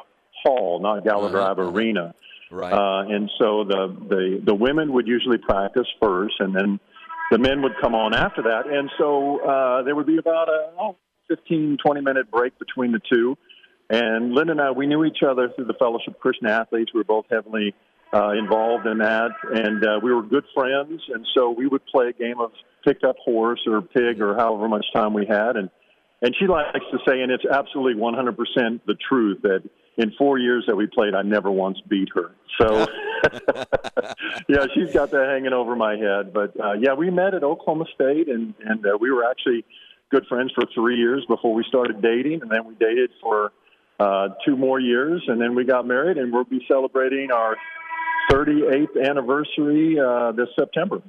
Hall, 0.44 0.78
not 0.80 1.04
Gallagher 1.04 1.40
Uh-huh, 1.40 1.62
Arena. 1.62 2.14
Right. 2.50 2.72
Uh, 2.72 3.08
and 3.08 3.30
so 3.38 3.64
the, 3.64 3.96
the 4.08 4.42
the 4.46 4.54
women 4.54 4.92
would 4.94 5.06
usually 5.06 5.38
practice 5.38 5.86
first, 6.00 6.34
and 6.38 6.54
then 6.54 6.80
the 7.30 7.38
men 7.38 7.62
would 7.62 7.72
come 7.80 7.94
on 7.94 8.14
after 8.14 8.42
that. 8.42 8.66
And 8.66 8.90
so 8.98 9.40
uh, 9.40 9.82
there 9.82 9.94
would 9.94 10.06
be 10.06 10.18
about 10.18 10.48
a 10.48 10.70
oh, 10.80 10.96
15, 11.28 11.78
20 11.84 12.00
minute 12.00 12.30
break 12.30 12.58
between 12.58 12.92
the 12.92 13.00
two. 13.12 13.36
And 13.90 14.32
Lynn 14.34 14.50
and 14.50 14.60
I, 14.60 14.70
we 14.70 14.86
knew 14.86 15.04
each 15.04 15.22
other 15.28 15.50
through 15.54 15.66
the 15.66 15.74
Fellowship 15.74 16.14
of 16.14 16.20
Christian 16.20 16.46
Athletes. 16.46 16.90
We 16.92 17.00
were 17.00 17.04
both 17.04 17.26
heavily 17.30 17.74
uh, 18.12 18.30
involved 18.30 18.86
in 18.86 18.98
that, 18.98 19.30
and 19.52 19.84
uh, 19.84 20.00
we 20.02 20.12
were 20.12 20.22
good 20.22 20.44
friends. 20.54 21.00
And 21.12 21.26
so 21.34 21.50
we 21.50 21.66
would 21.66 21.84
play 21.86 22.08
a 22.08 22.12
game 22.12 22.40
of 22.40 22.52
pick 22.86 22.98
up 23.06 23.16
horse 23.22 23.60
or 23.66 23.82
pig 23.82 24.20
or 24.20 24.34
however 24.34 24.68
much 24.68 24.86
time 24.94 25.12
we 25.12 25.26
had. 25.26 25.56
And 25.56 25.70
and 26.20 26.34
she 26.38 26.46
likes 26.46 26.84
to 26.90 26.98
say, 27.06 27.20
and 27.20 27.30
it's 27.30 27.44
absolutely 27.46 27.94
100% 27.94 28.80
the 28.86 28.96
truth 29.08 29.38
that 29.42 29.62
in 29.98 30.12
four 30.16 30.38
years 30.38 30.64
that 30.66 30.76
we 30.76 30.86
played, 30.86 31.14
I 31.14 31.22
never 31.22 31.50
once 31.50 31.78
beat 31.88 32.08
her. 32.14 32.30
So 32.60 32.86
yeah, 34.48 34.66
she's 34.74 34.92
got 34.92 35.10
that 35.10 35.28
hanging 35.28 35.52
over 35.52 35.76
my 35.76 35.96
head. 35.96 36.32
But 36.32 36.58
uh, 36.58 36.74
yeah, 36.74 36.94
we 36.94 37.10
met 37.10 37.34
at 37.34 37.44
Oklahoma 37.44 37.84
State, 37.94 38.28
and 38.28 38.54
and 38.64 38.84
uh, 38.86 38.96
we 38.98 39.10
were 39.10 39.24
actually 39.28 39.64
good 40.10 40.24
friends 40.26 40.52
for 40.54 40.64
three 40.74 40.96
years 40.96 41.24
before 41.28 41.54
we 41.54 41.64
started 41.68 42.00
dating, 42.00 42.42
and 42.42 42.50
then 42.50 42.64
we 42.64 42.74
dated 42.74 43.10
for 43.20 43.52
uh, 44.00 44.28
two 44.44 44.56
more 44.56 44.80
years, 44.80 45.22
and 45.26 45.40
then 45.40 45.54
we 45.54 45.64
got 45.64 45.86
married, 45.86 46.16
and 46.16 46.32
we'll 46.32 46.44
be 46.44 46.64
celebrating 46.68 47.30
our 47.32 47.56
38th 48.30 49.08
anniversary 49.08 49.98
uh, 49.98 50.32
this 50.32 50.48
September. 50.58 51.02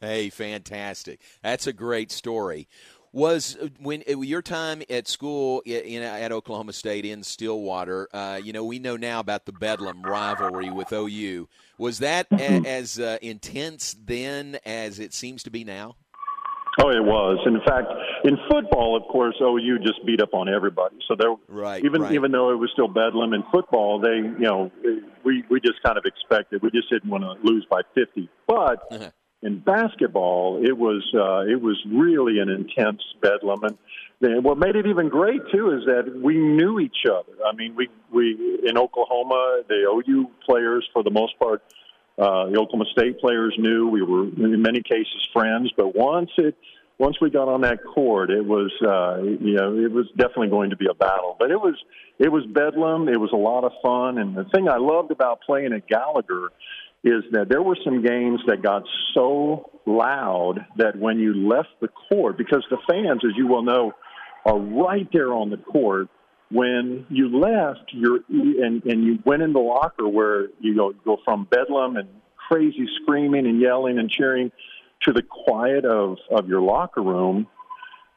Hey, 0.00 0.30
fantastic! 0.30 1.20
That's 1.42 1.66
a 1.66 1.72
great 1.72 2.10
story. 2.10 2.68
Was 3.14 3.58
uh, 3.60 3.68
when 3.78 4.02
uh, 4.08 4.20
your 4.20 4.40
time 4.40 4.82
at 4.88 5.06
school 5.06 5.60
in, 5.66 6.02
at 6.02 6.32
Oklahoma 6.32 6.72
State 6.72 7.04
in 7.04 7.22
Stillwater? 7.22 8.08
Uh, 8.12 8.40
you 8.42 8.54
know, 8.54 8.64
we 8.64 8.78
know 8.78 8.96
now 8.96 9.20
about 9.20 9.44
the 9.44 9.52
Bedlam 9.52 10.02
rivalry 10.02 10.70
with 10.70 10.92
OU. 10.92 11.46
Was 11.76 11.98
that 11.98 12.26
a, 12.32 12.62
as 12.66 12.98
uh, 12.98 13.18
intense 13.20 13.94
then 14.02 14.58
as 14.64 14.98
it 14.98 15.12
seems 15.12 15.42
to 15.42 15.50
be 15.50 15.62
now? 15.62 15.96
Oh, 16.80 16.88
it 16.88 17.04
was. 17.04 17.38
In 17.44 17.60
fact, 17.66 17.88
in 18.24 18.38
football, 18.50 18.96
of 18.96 19.02
course, 19.12 19.34
OU 19.42 19.80
just 19.80 20.04
beat 20.06 20.22
up 20.22 20.32
on 20.32 20.48
everybody. 20.48 20.96
So 21.06 21.14
there, 21.18 21.34
right, 21.48 21.84
even 21.84 22.00
right. 22.00 22.12
even 22.12 22.32
though 22.32 22.50
it 22.50 22.56
was 22.56 22.70
still 22.72 22.88
bedlam 22.88 23.34
in 23.34 23.44
football, 23.52 24.00
they, 24.00 24.16
you 24.16 24.38
know, 24.38 24.70
we 25.22 25.44
we 25.50 25.60
just 25.60 25.82
kind 25.84 25.98
of 25.98 26.04
expected. 26.06 26.62
We 26.62 26.70
just 26.70 26.88
didn't 26.88 27.10
want 27.10 27.24
to 27.24 27.34
lose 27.46 27.66
by 27.70 27.82
fifty. 27.94 28.30
But 28.46 28.80
uh-huh. 28.90 29.10
In 29.42 29.58
basketball, 29.58 30.60
it 30.64 30.76
was 30.76 31.02
uh, 31.14 31.50
it 31.50 31.60
was 31.60 31.80
really 31.90 32.38
an 32.38 32.48
intense 32.48 33.02
bedlam, 33.20 33.64
and 33.64 33.78
and 34.20 34.44
what 34.44 34.58
made 34.58 34.76
it 34.76 34.86
even 34.86 35.08
great 35.08 35.40
too 35.52 35.72
is 35.72 35.84
that 35.86 36.20
we 36.22 36.36
knew 36.38 36.78
each 36.78 37.04
other. 37.06 37.32
I 37.44 37.54
mean, 37.54 37.74
we 37.74 37.88
we 38.12 38.60
in 38.64 38.78
Oklahoma, 38.78 39.62
the 39.68 39.86
OU 39.90 40.30
players 40.46 40.88
for 40.92 41.02
the 41.02 41.10
most 41.10 41.38
part 41.38 41.62
uh, 42.18 42.46
the 42.50 42.58
Oklahoma 42.58 42.84
State 42.92 43.18
players 43.20 43.54
knew 43.58 43.88
we 43.88 44.02
were 44.02 44.24
in 44.24 44.60
many 44.60 44.82
cases 44.82 45.28
friends, 45.32 45.72
but 45.76 45.96
once 45.96 46.30
it 46.36 46.54
once 46.98 47.16
we 47.20 47.30
got 47.30 47.48
on 47.48 47.62
that 47.62 47.78
court, 47.82 48.30
it 48.30 48.44
was 48.44 48.70
uh, 48.82 49.22
you 49.22 49.54
know 49.54 49.76
it 49.76 49.90
was 49.90 50.06
definitely 50.16 50.48
going 50.48 50.70
to 50.70 50.76
be 50.76 50.86
a 50.90 50.94
battle. 50.94 51.36
But 51.38 51.50
it 51.50 51.56
was 51.56 51.74
it 52.18 52.30
was 52.30 52.44
bedlam. 52.46 53.08
It 53.08 53.18
was 53.18 53.30
a 53.32 53.36
lot 53.36 53.64
of 53.64 53.72
fun, 53.82 54.18
and 54.18 54.36
the 54.36 54.44
thing 54.54 54.68
I 54.68 54.76
loved 54.76 55.10
about 55.10 55.40
playing 55.40 55.72
at 55.72 55.88
Gallagher 55.88 56.50
is 57.04 57.24
that 57.32 57.48
there 57.48 57.62
were 57.62 57.76
some 57.84 58.02
games 58.02 58.40
that 58.46 58.62
got 58.62 58.84
so 59.14 59.70
loud 59.86 60.64
that 60.76 60.96
when 60.96 61.18
you 61.18 61.34
left 61.34 61.70
the 61.80 61.88
court, 61.88 62.38
because 62.38 62.64
the 62.70 62.78
fans, 62.88 63.22
as 63.24 63.36
you 63.36 63.48
well 63.48 63.62
know, 63.62 63.92
are 64.44 64.58
right 64.58 65.08
there 65.12 65.32
on 65.32 65.50
the 65.50 65.56
court 65.56 66.08
when 66.50 67.06
you 67.08 67.38
left 67.38 67.92
your 67.92 68.20
and, 68.28 68.84
and 68.84 69.04
you 69.04 69.18
went 69.24 69.42
in 69.42 69.52
the 69.52 69.58
locker 69.58 70.06
where 70.06 70.48
you 70.60 70.76
go, 70.76 70.92
go 71.04 71.16
from 71.24 71.48
bedlam 71.50 71.96
and 71.96 72.08
crazy 72.36 72.86
screaming 73.02 73.46
and 73.46 73.60
yelling 73.60 73.98
and 73.98 74.10
cheering 74.10 74.52
to 75.02 75.12
the 75.12 75.22
quiet 75.22 75.84
of, 75.84 76.18
of 76.30 76.48
your 76.48 76.60
locker 76.60 77.02
room, 77.02 77.46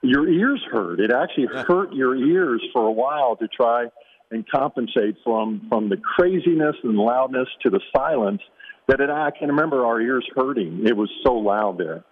your 0.02 0.28
ears 0.28 0.62
hurt. 0.70 1.00
It 1.00 1.12
actually 1.12 1.48
hurt 1.48 1.94
your 1.94 2.16
ears 2.16 2.62
for 2.74 2.86
a 2.86 2.92
while 2.92 3.38
to 3.38 3.48
try 3.48 3.86
and 4.32 4.48
compensate 4.50 5.16
from 5.24 5.68
from 5.70 5.90
the 5.90 5.98
craziness 5.98 6.76
and 6.84 6.98
loudness 6.98 7.48
to 7.64 7.70
the 7.70 7.80
silence 7.96 8.42
that 8.88 9.00
it, 9.00 9.10
I 9.10 9.32
can 9.32 9.50
remember 9.50 9.86
our 9.86 10.00
ears 10.02 10.26
hurting. 10.36 10.84
It 10.86 10.96
was 10.96 11.10
so 11.24 11.34
loud 11.34 11.78
there. 11.78 12.04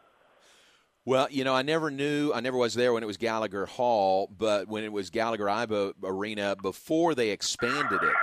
Well, 1.05 1.27
you 1.29 1.43
know, 1.43 1.53
I 1.53 1.63
never 1.63 1.91
knew, 1.91 2.31
I 2.33 2.39
never 2.39 2.57
was 2.57 2.73
there 2.73 2.93
when 2.93 3.03
it 3.03 3.07
was 3.07 3.17
Gallagher 3.17 3.65
Hall, 3.65 4.29
but 4.37 4.69
when 4.69 4.85
it 4.85 4.91
was 4.91 5.09
Gallagher 5.09 5.45
Iba 5.45 5.93
Arena 6.01 6.55
before 6.61 7.13
they 7.13 7.31
expanded 7.31 8.01
it, 8.01 8.15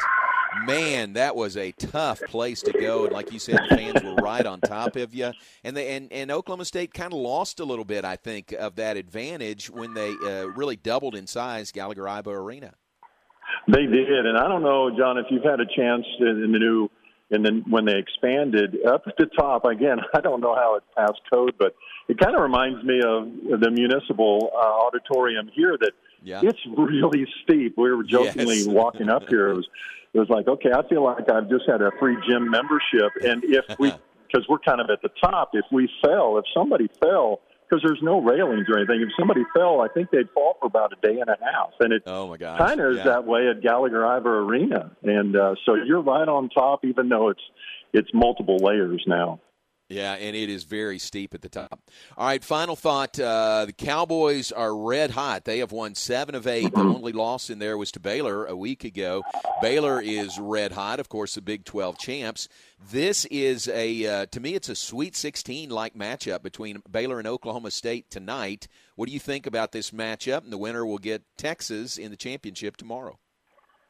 man, 0.64 1.12
that 1.12 1.36
was 1.36 1.58
a 1.58 1.72
tough 1.72 2.20
place 2.22 2.62
to 2.62 2.72
go. 2.72 3.04
And 3.04 3.12
like 3.12 3.32
you 3.32 3.38
said, 3.38 3.60
the 3.68 3.76
fans 3.76 4.02
were 4.02 4.14
right 4.14 4.46
on 4.46 4.60
top 4.60 4.96
of 4.96 5.14
you. 5.14 5.30
And 5.62 5.76
they, 5.76 5.94
and, 5.94 6.10
and 6.10 6.30
Oklahoma 6.30 6.64
State 6.64 6.94
kind 6.94 7.12
of 7.12 7.18
lost 7.18 7.60
a 7.60 7.64
little 7.64 7.84
bit, 7.84 8.06
I 8.06 8.16
think, 8.16 8.52
of 8.52 8.76
that 8.76 8.96
advantage 8.96 9.68
when 9.68 9.92
they 9.92 10.14
uh, 10.24 10.46
really 10.46 10.76
doubled 10.76 11.14
in 11.14 11.26
size 11.26 11.72
Gallagher 11.72 12.04
Iba 12.04 12.28
Arena. 12.28 12.72
They 13.68 13.82
did, 13.82 14.26
and 14.26 14.38
I 14.38 14.48
don't 14.48 14.62
know, 14.62 14.90
John, 14.96 15.18
if 15.18 15.26
you've 15.28 15.44
had 15.44 15.60
a 15.60 15.66
chance 15.66 16.06
in 16.18 16.50
the 16.52 16.58
new, 16.58 16.88
and 17.30 17.44
then 17.44 17.64
when 17.68 17.84
they 17.84 17.96
expanded 17.96 18.76
up 18.86 19.04
at 19.06 19.16
the 19.16 19.26
top 19.26 19.64
again. 19.64 19.98
I 20.14 20.20
don't 20.20 20.40
know 20.40 20.54
how 20.54 20.76
it 20.76 20.82
passed 20.96 21.20
code, 21.32 21.54
but 21.58 21.74
it 22.08 22.18
kind 22.18 22.34
of 22.34 22.42
reminds 22.42 22.84
me 22.84 22.98
of 22.98 23.60
the 23.60 23.70
municipal 23.70 24.50
uh, 24.54 24.86
auditorium 24.86 25.48
here 25.54 25.76
that 25.80 25.92
yeah. 26.22 26.40
it's 26.42 26.58
really 26.76 27.26
steep. 27.44 27.76
We 27.76 27.90
were 27.92 28.04
jokingly 28.04 28.58
yes. 28.58 28.66
walking 28.66 29.08
up 29.08 29.28
here. 29.28 29.50
It 29.50 29.56
was, 29.56 29.68
it 30.12 30.18
was 30.18 30.28
like, 30.28 30.48
okay, 30.48 30.70
I 30.74 30.86
feel 30.88 31.04
like 31.04 31.30
I've 31.30 31.48
just 31.48 31.64
had 31.68 31.82
a 31.82 31.92
free 32.00 32.16
gym 32.28 32.50
membership. 32.50 33.12
And 33.24 33.44
if 33.44 33.78
we, 33.78 33.92
because 34.26 34.46
we're 34.48 34.58
kind 34.58 34.80
of 34.80 34.90
at 34.90 35.02
the 35.02 35.10
top, 35.22 35.50
if 35.54 35.64
we 35.70 35.88
fell, 36.04 36.38
if 36.38 36.44
somebody 36.54 36.88
fell, 37.00 37.40
because 37.70 37.82
there's 37.84 38.02
no 38.02 38.20
railings 38.20 38.66
or 38.68 38.78
anything, 38.78 39.00
if 39.00 39.10
somebody 39.18 39.42
fell, 39.54 39.80
I 39.80 39.88
think 39.88 40.10
they'd 40.10 40.28
fall 40.34 40.56
for 40.60 40.66
about 40.66 40.92
a 40.92 41.06
day 41.06 41.20
and 41.20 41.28
a 41.28 41.36
half. 41.40 41.70
And 41.80 41.92
it 41.92 42.02
oh 42.06 42.28
my 42.28 42.36
gosh, 42.36 42.58
kind 42.58 42.80
of 42.80 42.96
is 42.96 43.04
that 43.04 43.24
way 43.24 43.48
at 43.48 43.62
Gallagher 43.62 44.00
Iba 44.00 44.26
Arena. 44.26 44.90
And 45.02 45.36
uh, 45.36 45.54
so 45.64 45.74
you're 45.74 46.02
right 46.02 46.28
on 46.28 46.48
top, 46.48 46.84
even 46.84 47.08
though 47.08 47.28
it's 47.28 47.42
it's 47.92 48.08
multiple 48.12 48.56
layers 48.56 49.04
now. 49.06 49.40
Yeah, 49.90 50.12
and 50.12 50.36
it 50.36 50.48
is 50.48 50.62
very 50.62 51.00
steep 51.00 51.34
at 51.34 51.42
the 51.42 51.48
top. 51.48 51.82
All 52.16 52.28
right, 52.28 52.44
final 52.44 52.76
thought. 52.76 53.18
Uh, 53.18 53.64
the 53.66 53.72
Cowboys 53.72 54.52
are 54.52 54.74
red 54.76 55.10
hot. 55.10 55.44
They 55.44 55.58
have 55.58 55.72
won 55.72 55.96
seven 55.96 56.36
of 56.36 56.46
eight. 56.46 56.72
The 56.72 56.80
only 56.80 57.10
loss 57.10 57.50
in 57.50 57.58
there 57.58 57.76
was 57.76 57.90
to 57.92 58.00
Baylor 58.00 58.46
a 58.46 58.54
week 58.54 58.84
ago. 58.84 59.24
Baylor 59.60 60.00
is 60.00 60.38
red 60.38 60.70
hot, 60.70 61.00
of 61.00 61.08
course, 61.08 61.34
the 61.34 61.42
Big 61.42 61.64
12 61.64 61.98
champs. 61.98 62.48
This 62.92 63.24
is 63.26 63.66
a, 63.66 64.06
uh, 64.06 64.26
to 64.26 64.38
me, 64.38 64.54
it's 64.54 64.68
a 64.68 64.76
Sweet 64.76 65.16
16 65.16 65.70
like 65.70 65.94
matchup 65.94 66.44
between 66.44 66.84
Baylor 66.88 67.18
and 67.18 67.26
Oklahoma 67.26 67.72
State 67.72 68.10
tonight. 68.10 68.68
What 68.94 69.08
do 69.08 69.12
you 69.12 69.20
think 69.20 69.44
about 69.44 69.72
this 69.72 69.90
matchup? 69.90 70.44
And 70.44 70.52
the 70.52 70.58
winner 70.58 70.86
will 70.86 70.98
get 70.98 71.24
Texas 71.36 71.98
in 71.98 72.12
the 72.12 72.16
championship 72.16 72.76
tomorrow. 72.76 73.18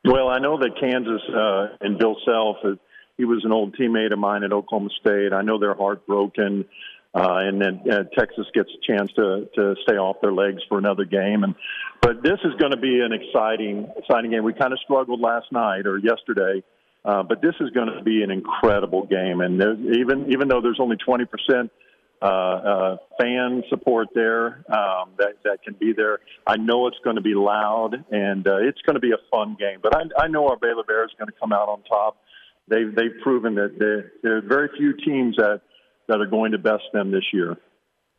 Well, 0.06 0.28
I 0.28 0.38
know 0.38 0.58
that 0.58 0.80
Kansas 0.80 1.20
uh, 1.28 1.76
and 1.84 1.98
Bill 1.98 2.16
Self 2.24 2.56
he 3.20 3.26
was 3.26 3.44
an 3.44 3.52
old 3.52 3.76
teammate 3.76 4.14
of 4.14 4.18
mine 4.18 4.44
at 4.44 4.52
Oklahoma 4.52 4.88
State. 4.98 5.34
I 5.34 5.42
know 5.42 5.58
they're 5.58 5.74
heartbroken. 5.74 6.64
Uh, 7.12 7.38
and 7.42 7.60
then 7.60 7.80
uh, 7.90 8.04
Texas 8.18 8.46
gets 8.54 8.70
a 8.70 8.92
chance 8.92 9.12
to 9.12 9.46
to 9.54 9.74
stay 9.82 9.96
off 9.96 10.16
their 10.22 10.32
legs 10.32 10.62
for 10.68 10.78
another 10.78 11.04
game. 11.04 11.42
And 11.42 11.54
but 12.00 12.22
this 12.22 12.38
is 12.44 12.54
going 12.58 12.70
to 12.70 12.78
be 12.78 13.00
an 13.00 13.12
exciting 13.12 13.88
exciting 13.98 14.30
game. 14.30 14.44
We 14.44 14.54
kind 14.54 14.72
of 14.72 14.78
struggled 14.84 15.20
last 15.20 15.52
night 15.52 15.86
or 15.86 15.98
yesterday, 15.98 16.62
uh, 17.04 17.24
but 17.24 17.42
this 17.42 17.54
is 17.60 17.70
going 17.70 17.88
to 17.88 18.02
be 18.02 18.22
an 18.22 18.30
incredible 18.30 19.06
game. 19.06 19.40
And 19.40 19.60
even 19.96 20.32
even 20.32 20.48
though 20.48 20.62
there's 20.62 20.78
only 20.80 20.96
20 20.96 21.24
percent 21.26 21.72
uh, 22.22 22.26
uh, 22.26 22.96
fan 23.20 23.64
support 23.70 24.08
there 24.14 24.64
um, 24.68 25.10
that 25.18 25.34
that 25.42 25.64
can 25.64 25.74
be 25.74 25.92
there, 25.92 26.20
I 26.46 26.58
know 26.58 26.86
it's 26.86 27.00
going 27.02 27.16
to 27.16 27.22
be 27.22 27.34
loud 27.34 28.04
and 28.12 28.46
uh, 28.46 28.58
it's 28.58 28.80
going 28.82 28.94
to 28.94 29.00
be 29.00 29.10
a 29.10 29.20
fun 29.32 29.56
game. 29.58 29.80
But 29.82 29.96
I, 29.96 30.24
I 30.24 30.28
know 30.28 30.46
our 30.46 30.56
Baylor 30.56 30.84
Bears 30.84 31.10
are 31.12 31.24
going 31.24 31.32
to 31.34 31.40
come 31.40 31.52
out 31.52 31.68
on 31.68 31.82
top 31.82 32.18
they've 32.70 32.94
they've 32.94 33.20
proven 33.22 33.54
that 33.56 33.78
there, 33.78 34.12
there 34.22 34.36
are 34.38 34.40
very 34.40 34.70
few 34.78 34.94
teams 35.04 35.36
that 35.36 35.60
that 36.08 36.20
are 36.20 36.26
going 36.26 36.52
to 36.52 36.58
best 36.58 36.84
them 36.92 37.10
this 37.10 37.24
year. 37.32 37.56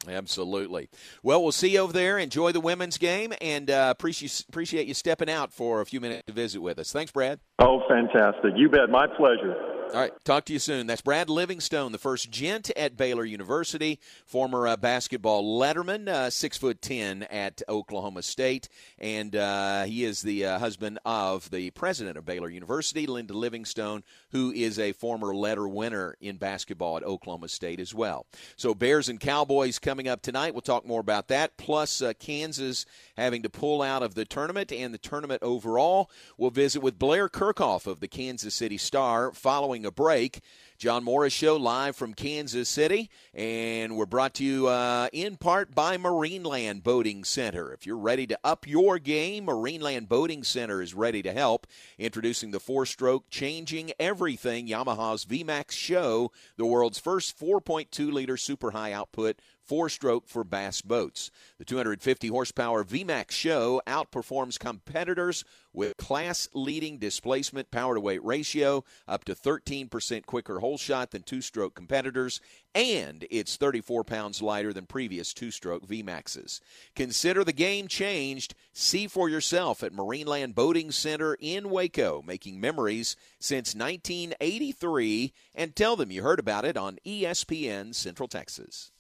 Absolutely. 0.08 0.90
Well, 1.22 1.44
we'll 1.44 1.52
see 1.52 1.74
you 1.74 1.80
over 1.80 1.94
there. 1.94 2.18
Enjoy 2.18 2.52
the 2.52 2.60
women's 2.60 2.98
game, 2.98 3.34
and 3.40 3.70
uh, 3.70 3.90
appreciate 3.96 4.46
appreciate 4.50 4.88
you 4.88 4.94
stepping 4.94 5.30
out 5.30 5.54
for 5.54 5.82
a 5.82 5.86
few 5.86 6.02
minutes 6.02 6.24
to 6.28 6.34
visit 6.34 6.62
with 6.62 6.80
us. 6.80 6.92
Thanks, 6.92 7.12
Brad. 7.12 7.40
Oh, 7.60 7.82
fantastic! 7.88 8.54
You 8.56 8.70
bet. 8.70 8.90
My 8.90 9.08
pleasure. 9.08 9.56
All 9.94 10.00
right, 10.00 10.14
talk 10.24 10.46
to 10.46 10.54
you 10.54 10.60
soon. 10.60 10.88
That's 10.88 11.02
Brad 11.02 11.30
Livingstone, 11.30 11.92
the 11.92 11.98
first 11.98 12.32
gent 12.32 12.72
at 12.78 12.96
Baylor 12.96 13.26
University, 13.26 14.00
former 14.26 14.66
uh, 14.66 14.78
basketball 14.78 15.60
letterman, 15.60 16.08
uh, 16.08 16.30
six 16.30 16.58
foot 16.58 16.82
ten 16.82 17.24
at 17.24 17.62
Oklahoma 17.68 18.22
State, 18.22 18.70
and 19.00 19.36
uh, 19.36 19.84
he 19.84 20.06
is 20.06 20.22
the 20.22 20.46
uh, 20.46 20.60
husband 20.60 20.98
of 21.04 21.52
the 21.52 21.72
president 21.72 22.18
of 22.18 22.26
Baylor 22.26 22.50
University, 22.50 23.06
Linda 23.06 23.34
Livingstone, 23.34 24.04
who 24.30 24.54
is 24.54 24.80
a 24.80 24.94
former 24.94 25.36
letter 25.36 25.68
winner 25.68 26.16
in 26.22 26.38
basketball 26.38 26.96
at 26.96 27.04
Oklahoma 27.04 27.50
State 27.50 27.82
as 27.82 27.94
well. 27.94 28.26
So 28.56 28.74
Bears 28.74 29.10
and 29.10 29.20
Cowboys 29.20 29.78
coming 29.78 30.08
up 30.08 30.22
tonight. 30.22 30.54
We'll 30.54 30.62
talk 30.62 30.88
more 30.88 31.02
about 31.02 31.28
that. 31.28 31.58
Plus 31.58 32.02
uh, 32.02 32.14
Kansas 32.18 32.86
having 33.18 33.42
to 33.44 33.50
pull 33.50 33.82
out 33.82 34.04
of 34.04 34.16
the 34.16 34.24
tournament 34.24 34.72
and 34.72 34.94
the 34.94 34.98
tournament 34.98 35.44
overall. 35.44 36.10
We'll 36.38 36.50
visit 36.50 36.82
with 36.82 36.98
Blair 36.98 37.28
Kerkhoff 37.28 37.88
of 37.88 38.00
the 38.00 38.08
Kansas 38.08 38.56
City 38.56 38.78
Star 38.78 39.34
following 39.34 39.81
a 39.86 39.91
break. 39.91 40.41
John 40.78 41.04
Morris 41.04 41.32
Show 41.32 41.58
live 41.58 41.96
from 41.96 42.15
Kansas 42.15 42.67
City, 42.67 43.12
and 43.36 43.96
we're 43.96 44.08
brought 44.08 44.34
to 44.36 44.44
you 44.44 44.67
uh, 44.67 45.10
in 45.13 45.38
part 45.38 45.76
by 45.76 45.96
Marineland 45.96 46.82
Boating 46.82 47.24
Center. 47.24 47.72
If 47.72 47.86
you're 47.86 47.98
ready 47.98 48.26
to 48.26 48.39
up 48.44 48.65
your 48.65 48.98
game, 48.98 49.46
Marineland 49.46 50.08
Boating 50.08 50.44
Center 50.44 50.82
is 50.82 50.96
ready 50.96 51.22
to 51.22 51.34
help. 51.34 51.67
Introducing 52.00 52.50
the 52.50 52.60
four 52.60 52.88
stroke, 52.88 53.30
changing 53.30 53.91
everything 54.00 54.67
Yamaha's 54.67 55.24
VMAX 55.24 55.72
SHO, 55.72 56.32
the 56.58 56.65
world's 56.65 56.98
first 56.98 57.39
4.2 57.39 58.12
liter 58.12 58.36
super 58.36 58.72
high 58.72 58.91
output 58.91 59.39
four 59.72 59.88
stroke 59.88 60.28
for 60.28 60.44
bass 60.44 60.82
boats. 60.82 61.32
The 61.58 61.64
250 61.64 62.28
horsepower 62.28 62.84
VMAX 62.84 63.32
SHO 63.32 63.82
outperforms 63.88 64.60
competitors 64.60 65.46
with 65.72 65.96
class 65.96 66.50
leading 66.54 66.98
displacement 66.98 67.72
power 67.72 67.96
to 67.96 68.02
weight 68.02 68.22
ratio, 68.22 68.84
up 69.08 69.24
to 69.24 69.34
13% 69.34 70.26
quicker 70.26 70.60
hole 70.60 70.78
shot 70.78 71.12
than 71.12 71.24
two 71.24 71.40
stroke 71.40 71.74
competitors, 71.74 72.42
and 72.76 73.26
it's 73.32 73.56
34 73.56 74.04
pounds 74.04 74.42
lighter 74.42 74.74
than 74.74 74.86
previous 74.86 75.34
two 75.34 75.52
stroke 75.52 75.88
VMAXs. 75.88 76.60
Consider 76.94 77.46
the 77.46 77.54
game 77.54 77.88
changed. 77.88 78.54
See 78.74 79.08
for 79.08 79.30
yourself 79.30 79.84
at 79.84 79.94
Marineland 79.94 80.54
Boating 80.54 80.92
Center 80.92 81.38
in 81.40 81.70
Waco, 81.70 82.22
making 82.28 82.60
memories 82.60 83.16
since 83.40 83.74
1983, 83.74 85.32
and 85.56 85.74
tell 85.74 85.96
them 85.96 86.12
you 86.12 86.24
heard 86.24 86.40
about 86.40 86.66
it 86.66 86.76
on 86.76 87.00
ESPN 87.06 87.96
Central 87.96 88.28
Texas. 88.28 88.92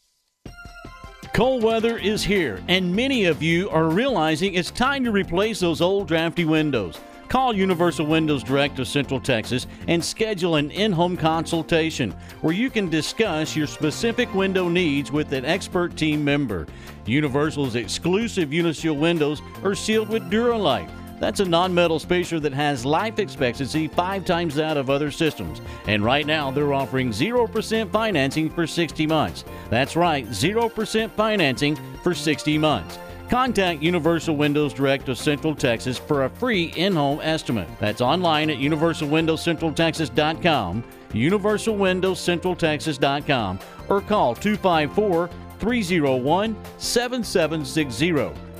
Cold 1.33 1.63
weather 1.63 1.97
is 1.97 2.25
here, 2.25 2.61
and 2.67 2.93
many 2.93 3.23
of 3.23 3.41
you 3.41 3.69
are 3.69 3.89
realizing 3.89 4.53
it's 4.53 4.69
time 4.69 5.05
to 5.05 5.11
replace 5.11 5.61
those 5.61 5.79
old 5.79 6.09
drafty 6.09 6.43
windows. 6.43 6.99
Call 7.29 7.55
Universal 7.55 8.05
Windows 8.07 8.43
Direct 8.43 8.77
of 8.79 8.87
Central 8.89 9.17
Texas 9.17 9.65
and 9.87 10.03
schedule 10.03 10.55
an 10.55 10.71
in 10.71 10.91
home 10.91 11.15
consultation 11.15 12.11
where 12.41 12.53
you 12.53 12.69
can 12.69 12.89
discuss 12.89 13.55
your 13.55 13.65
specific 13.65 14.33
window 14.33 14.67
needs 14.67 15.09
with 15.09 15.31
an 15.31 15.45
expert 15.45 15.95
team 15.95 16.21
member. 16.21 16.67
Universal's 17.05 17.75
exclusive 17.75 18.51
Uniseal 18.51 18.97
windows 18.97 19.41
are 19.63 19.73
sealed 19.73 20.09
with 20.09 20.29
Duralite. 20.29 20.91
That's 21.21 21.39
a 21.39 21.45
non 21.45 21.73
metal 21.73 21.99
spacer 21.99 22.39
that 22.39 22.51
has 22.51 22.83
life 22.83 23.19
expectancy 23.19 23.87
five 23.87 24.25
times 24.25 24.55
that 24.55 24.75
of 24.75 24.89
other 24.89 25.11
systems. 25.11 25.61
And 25.85 26.03
right 26.03 26.25
now, 26.25 26.49
they're 26.49 26.73
offering 26.73 27.11
0% 27.11 27.91
financing 27.91 28.49
for 28.49 28.65
60 28.65 29.05
months. 29.05 29.45
That's 29.69 29.95
right, 29.95 30.27
0% 30.27 31.11
financing 31.11 31.77
for 32.01 32.15
60 32.15 32.57
months. 32.57 32.97
Contact 33.29 33.83
Universal 33.83 34.35
Windows 34.35 34.73
Direct 34.73 35.07
of 35.09 35.17
Central 35.17 35.53
Texas 35.53 35.99
for 35.99 36.23
a 36.25 36.29
free 36.29 36.73
in 36.75 36.95
home 36.95 37.19
estimate. 37.21 37.69
That's 37.79 38.01
online 38.01 38.49
at 38.49 38.57
universalwindowscentraltexas.com, 38.57 40.83
universalwindowscentraltexas.com, 41.11 43.59
or 43.89 44.01
call 44.01 44.35
254 44.35 45.29
301 45.59 46.55
7760. 46.79 48.11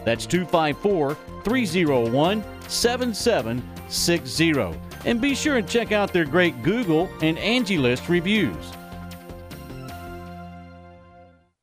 That's 0.06 0.26
254 0.26 1.17
301 1.43 2.43
7760. 2.67 4.80
And 5.06 5.19
be 5.19 5.36
sure 5.36 5.58
and 5.58 5.67
check 5.67 5.91
out 5.91 6.13
their 6.13 6.25
great 6.25 6.63
Google 6.63 7.10
and 7.21 7.38
Angie 7.39 7.77
List 7.77 8.08
reviews. 8.10 8.56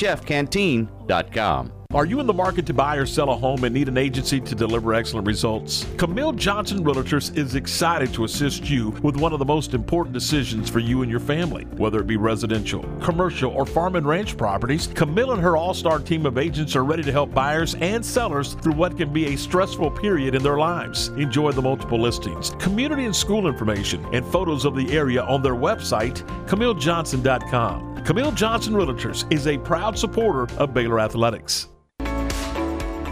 automaticchefcanteen.com. 0.00 1.72
Are 1.92 2.06
you 2.06 2.20
in 2.20 2.28
the 2.28 2.32
market 2.32 2.66
to 2.66 2.72
buy 2.72 2.94
or 2.94 3.04
sell 3.04 3.30
a 3.30 3.36
home 3.36 3.64
and 3.64 3.74
need 3.74 3.88
an 3.88 3.98
agency 3.98 4.38
to 4.38 4.54
deliver 4.54 4.94
excellent 4.94 5.26
results? 5.26 5.84
Camille 5.96 6.30
Johnson 6.30 6.84
Realtors 6.84 7.36
is 7.36 7.56
excited 7.56 8.14
to 8.14 8.22
assist 8.22 8.70
you 8.70 8.90
with 9.02 9.16
one 9.16 9.32
of 9.32 9.40
the 9.40 9.44
most 9.44 9.74
important 9.74 10.12
decisions 10.12 10.70
for 10.70 10.78
you 10.78 11.02
and 11.02 11.10
your 11.10 11.18
family. 11.18 11.64
Whether 11.64 11.98
it 11.98 12.06
be 12.06 12.16
residential, 12.16 12.84
commercial, 13.00 13.50
or 13.50 13.66
farm 13.66 13.96
and 13.96 14.06
ranch 14.06 14.36
properties, 14.36 14.86
Camille 14.86 15.32
and 15.32 15.42
her 15.42 15.56
all 15.56 15.74
star 15.74 15.98
team 15.98 16.26
of 16.26 16.38
agents 16.38 16.76
are 16.76 16.84
ready 16.84 17.02
to 17.02 17.10
help 17.10 17.34
buyers 17.34 17.74
and 17.80 18.06
sellers 18.06 18.54
through 18.54 18.74
what 18.74 18.96
can 18.96 19.12
be 19.12 19.34
a 19.34 19.36
stressful 19.36 19.90
period 19.90 20.36
in 20.36 20.44
their 20.44 20.58
lives. 20.58 21.08
Enjoy 21.08 21.50
the 21.50 21.60
multiple 21.60 22.00
listings, 22.00 22.50
community 22.60 23.04
and 23.04 23.16
school 23.16 23.48
information, 23.48 24.04
and 24.14 24.24
photos 24.26 24.64
of 24.64 24.76
the 24.76 24.96
area 24.96 25.24
on 25.24 25.42
their 25.42 25.56
website, 25.56 26.24
CamilleJohnson.com. 26.46 27.89
Camille 28.04 28.32
Johnson 28.32 28.74
Realtors 28.74 29.30
is 29.32 29.46
a 29.46 29.58
proud 29.58 29.98
supporter 29.98 30.52
of 30.58 30.72
Baylor 30.74 31.00
Athletics. 31.00 31.68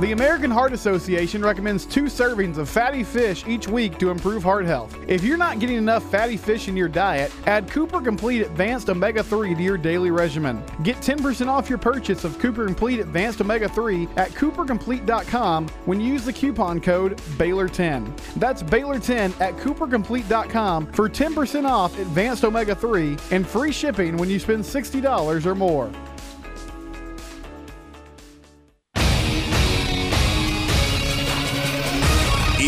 The 0.00 0.12
American 0.12 0.52
Heart 0.52 0.74
Association 0.74 1.42
recommends 1.42 1.84
two 1.84 2.04
servings 2.04 2.56
of 2.56 2.68
fatty 2.68 3.02
fish 3.02 3.44
each 3.48 3.66
week 3.66 3.98
to 3.98 4.10
improve 4.10 4.44
heart 4.44 4.64
health. 4.64 4.96
If 5.08 5.24
you're 5.24 5.36
not 5.36 5.58
getting 5.58 5.74
enough 5.74 6.08
fatty 6.08 6.36
fish 6.36 6.68
in 6.68 6.76
your 6.76 6.88
diet, 6.88 7.32
add 7.46 7.68
Cooper 7.68 8.00
Complete 8.00 8.42
Advanced 8.42 8.88
Omega 8.90 9.24
3 9.24 9.56
to 9.56 9.60
your 9.60 9.76
daily 9.76 10.12
regimen. 10.12 10.62
Get 10.84 10.98
10% 10.98 11.48
off 11.48 11.68
your 11.68 11.80
purchase 11.80 12.22
of 12.22 12.38
Cooper 12.38 12.64
Complete 12.64 13.00
Advanced 13.00 13.40
Omega 13.40 13.68
3 13.68 14.06
at 14.16 14.30
coopercomplete.com 14.30 15.66
when 15.86 16.00
you 16.00 16.12
use 16.12 16.24
the 16.24 16.32
coupon 16.32 16.80
code 16.80 17.16
Baylor10. 17.36 18.16
That's 18.36 18.62
Baylor10 18.62 19.40
at 19.40 19.56
coopercomplete.com 19.56 20.92
for 20.92 21.08
10% 21.08 21.68
off 21.68 21.98
Advanced 21.98 22.44
Omega 22.44 22.76
3 22.76 23.16
and 23.32 23.44
free 23.44 23.72
shipping 23.72 24.16
when 24.16 24.30
you 24.30 24.38
spend 24.38 24.62
$60 24.62 25.44
or 25.44 25.54
more. 25.56 25.90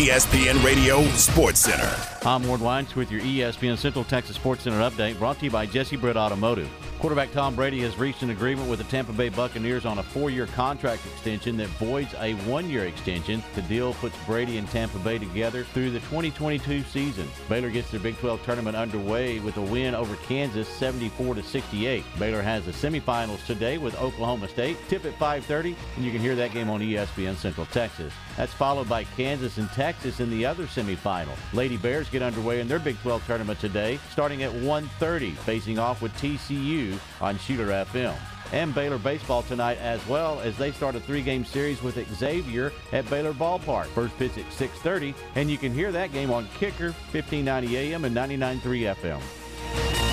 ESPN 0.01 0.63
Radio 0.65 1.03
Sports 1.09 1.59
Center. 1.59 1.95
I'm 2.27 2.47
Ward 2.47 2.59
Weitz 2.59 2.95
with 2.95 3.11
your 3.11 3.21
ESPN 3.21 3.77
Central 3.77 4.03
Texas 4.03 4.35
Sports 4.35 4.63
Center 4.63 4.79
update 4.79 5.19
brought 5.19 5.37
to 5.37 5.45
you 5.45 5.51
by 5.51 5.67
Jesse 5.67 5.95
Britt 5.95 6.17
Automotive. 6.17 6.67
Quarterback 7.01 7.31
Tom 7.31 7.55
Brady 7.55 7.79
has 7.79 7.97
reached 7.97 8.21
an 8.21 8.29
agreement 8.29 8.69
with 8.69 8.77
the 8.77 8.85
Tampa 8.85 9.11
Bay 9.11 9.29
Buccaneers 9.29 9.87
on 9.87 9.97
a 9.97 10.03
four-year 10.03 10.45
contract 10.45 11.03
extension 11.07 11.57
that 11.57 11.67
voids 11.69 12.13
a 12.19 12.33
one-year 12.45 12.85
extension. 12.85 13.41
The 13.55 13.63
deal 13.63 13.95
puts 13.95 14.15
Brady 14.27 14.59
and 14.59 14.69
Tampa 14.69 14.99
Bay 14.99 15.17
together 15.17 15.63
through 15.63 15.89
the 15.89 15.99
2022 16.01 16.83
season. 16.83 17.27
Baylor 17.49 17.71
gets 17.71 17.89
their 17.89 17.99
Big 17.99 18.19
12 18.19 18.43
tournament 18.45 18.77
underway 18.77 19.39
with 19.39 19.57
a 19.57 19.61
win 19.61 19.95
over 19.95 20.15
Kansas 20.27 20.67
74 20.67 21.33
to 21.33 21.41
68. 21.41 22.03
Baylor 22.19 22.43
has 22.43 22.67
the 22.67 22.71
semifinals 22.71 23.43
today 23.47 23.79
with 23.79 23.99
Oklahoma 23.99 24.47
State. 24.47 24.77
Tip 24.87 25.03
at 25.03 25.17
5:30, 25.17 25.75
and 25.95 26.05
you 26.05 26.11
can 26.11 26.21
hear 26.21 26.35
that 26.35 26.53
game 26.53 26.69
on 26.69 26.81
ESPN 26.81 27.35
Central 27.35 27.65
Texas. 27.65 28.13
That's 28.37 28.53
followed 28.53 28.87
by 28.87 29.05
Kansas 29.17 29.57
and 29.57 29.71
Texas 29.71 30.19
in 30.19 30.29
the 30.29 30.45
other 30.45 30.65
semifinal. 30.65 31.35
Lady 31.51 31.77
Bears 31.77 32.09
get 32.09 32.21
underway 32.21 32.59
in 32.59 32.67
their 32.67 32.77
Big 32.77 33.01
12 33.01 33.25
tournament 33.25 33.59
today, 33.59 33.99
starting 34.11 34.43
at 34.43 34.53
1:30, 34.53 35.31
facing 35.31 35.79
off 35.79 36.03
with 36.03 36.15
TCU 36.17 36.90
on 37.19 37.37
Shooter 37.39 37.67
FM. 37.67 38.15
And 38.51 38.75
Baylor 38.75 38.97
baseball 38.97 39.43
tonight 39.43 39.77
as 39.77 40.05
well 40.07 40.39
as 40.41 40.57
they 40.57 40.71
start 40.71 40.95
a 40.95 40.99
three-game 40.99 41.45
series 41.45 41.81
with 41.81 41.95
Xavier 42.15 42.73
at 42.91 43.09
Baylor 43.09 43.33
Ballpark. 43.33 43.85
First 43.87 44.17
pitch 44.17 44.37
at 44.37 44.51
6:30, 44.51 45.13
and 45.35 45.49
you 45.49 45.57
can 45.57 45.73
hear 45.73 45.91
that 45.91 46.11
game 46.11 46.31
on 46.31 46.47
Kicker 46.59 46.91
1590 47.11 47.77
AM 47.77 48.05
and 48.05 48.15
99.3 48.15 48.87
FM. 48.95 49.21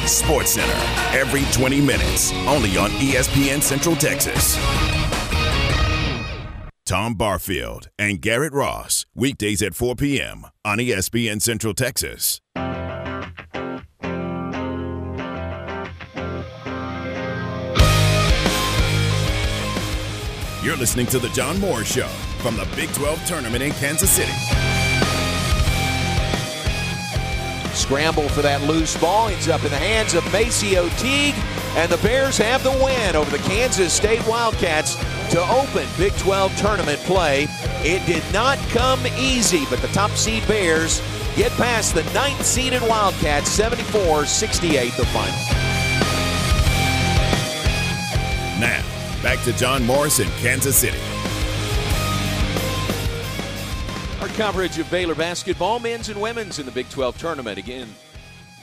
Sports 0.06 0.52
Center 0.52 1.18
every 1.18 1.42
20 1.52 1.80
minutes, 1.80 2.32
only 2.46 2.76
on 2.78 2.90
ESPN 2.90 3.60
Central 3.60 3.96
Texas. 3.96 4.56
Tom 6.88 7.14
Barfield 7.16 7.90
and 7.98 8.22
Garrett 8.22 8.54
Ross, 8.54 9.04
weekdays 9.14 9.60
at 9.60 9.74
4 9.74 9.94
p.m. 9.94 10.46
on 10.64 10.78
ESPN 10.78 11.42
Central 11.42 11.74
Texas. 11.74 12.40
You're 20.60 20.76
listening 20.76 21.06
to 21.06 21.20
The 21.20 21.28
John 21.28 21.60
Morris 21.60 21.86
Show 21.86 22.08
from 22.38 22.56
the 22.56 22.66
Big 22.74 22.92
12 22.92 23.24
tournament 23.26 23.62
in 23.62 23.70
Kansas 23.74 24.10
City. 24.10 24.32
Scramble 27.72 28.28
for 28.30 28.42
that 28.42 28.60
loose 28.62 28.96
ball. 29.00 29.28
It's 29.28 29.46
up 29.46 29.62
in 29.62 29.70
the 29.70 29.76
hands 29.76 30.14
of 30.14 30.24
MaCio 30.24 30.90
Teague, 30.98 31.36
and 31.76 31.88
the 31.92 31.96
Bears 31.98 32.38
have 32.38 32.64
the 32.64 32.72
win 32.84 33.14
over 33.14 33.30
the 33.30 33.42
Kansas 33.44 33.92
State 33.92 34.26
Wildcats 34.26 34.96
to 35.30 35.40
open 35.48 35.86
Big 35.96 36.12
12 36.16 36.56
tournament 36.56 36.98
play. 37.00 37.46
It 37.84 38.04
did 38.04 38.24
not 38.32 38.58
come 38.70 39.06
easy, 39.16 39.64
but 39.70 39.80
the 39.80 39.88
top 39.88 40.10
seed 40.10 40.44
Bears 40.48 41.00
get 41.36 41.52
past 41.52 41.94
the 41.94 42.02
ninth 42.12 42.44
seeded 42.44 42.82
Wildcats 42.82 43.48
74 43.48 44.26
68, 44.26 44.92
the 44.94 45.06
final. 45.06 45.77
Back 49.38 49.44
to 49.44 49.58
John 49.58 49.84
Morris 49.84 50.20
in 50.20 50.28
Kansas 50.38 50.76
City. 50.76 50.98
Our 54.20 54.28
coverage 54.28 54.78
of 54.78 54.90
Baylor 54.90 55.14
basketball, 55.14 55.78
men's 55.78 56.08
and 56.08 56.20
women's 56.20 56.58
in 56.58 56.66
the 56.66 56.72
Big 56.72 56.88
12 56.90 57.18
tournament. 57.18 57.58
Again, 57.58 57.88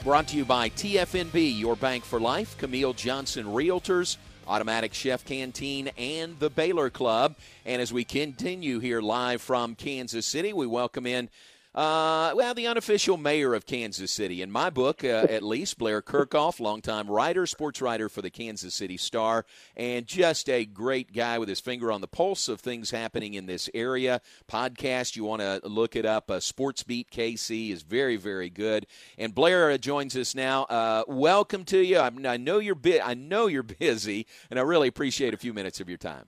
brought 0.04 0.28
to 0.30 0.38
you 0.38 0.46
by 0.46 0.70
TFNB, 0.70 1.58
your 1.58 1.76
bank 1.76 2.04
for 2.04 2.20
life, 2.20 2.58
Camille 2.58 2.94
Johnson 2.94 3.46
Realtors. 3.46 4.18
Automatic 4.48 4.94
Chef 4.94 5.26
Canteen, 5.26 5.90
and 5.98 6.38
the 6.38 6.52
Baylor 6.52 6.92
Club. 6.92 7.36
And 7.66 7.82
as 7.82 7.92
we 7.92 8.04
continue 8.04 8.78
here 8.78 9.02
live 9.02 9.42
from 9.42 9.74
Kansas 9.74 10.28
City, 10.28 10.54
we 10.54 10.68
welcome 10.68 11.08
in 11.08 11.30
uh, 11.76 12.32
well, 12.36 12.54
the 12.54 12.68
unofficial 12.68 13.18
mayor 13.18 13.54
of 13.54 13.66
Kansas 13.66 14.10
City, 14.10 14.42
in 14.42 14.50
my 14.50 14.70
book, 14.70 15.04
uh, 15.04 15.28
at 15.30 15.44
least, 15.44 15.78
Blair 15.78 16.02
Kerkhoff, 16.02 16.62
longtime 16.62 17.12
writer, 17.12 17.46
sports 17.46 17.82
writer 17.82 18.08
for 18.08 18.22
the 18.22 18.30
Kansas 18.30 18.74
City 18.74 18.96
Star, 18.96 19.46
and 19.76 20.08
just 20.08 20.50
a 20.50 20.64
great 20.64 21.12
guy 21.12 21.38
with 21.38 21.50
his 21.50 21.60
finger 21.60 21.92
on 21.92 22.00
the 22.00 22.08
pulse 22.08 22.48
of 22.48 22.62
things 22.62 22.92
happening 22.92 23.34
in 23.34 23.46
this 23.46 23.70
area. 23.74 24.22
Podcast, 24.50 25.18
you 25.18 25.26
want 25.26 25.42
to 25.42 25.60
look 25.68 25.98
it 25.98 26.06
up. 26.06 26.32
Uh, 26.32 26.40
Sports 26.40 26.82
Beat 26.84 27.12
KC 27.12 27.72
is 27.72 27.82
very, 27.84 28.16
very 28.16 28.50
good. 28.50 28.88
And 29.18 29.36
Blair 29.36 29.70
uh, 29.70 29.78
joins 29.78 30.16
us 30.16 30.34
now. 30.34 30.64
Uh, 30.64 31.04
welcome 31.10 31.66
to 31.66 31.80
you. 31.80 31.98
I, 31.98 32.10
I 32.26 32.38
know 32.38 32.60
you're 32.60 32.80
I 33.04 33.16
know 33.16 33.48
you're 33.48 33.64
busy, 33.80 34.28
and 34.50 34.58
I 34.58 34.62
really 34.62 34.88
appreciate 34.88 35.34
a 35.34 35.38
few 35.38 35.54
minutes 35.54 35.82
of 35.82 35.90
your 35.90 35.98
time. 35.98 36.28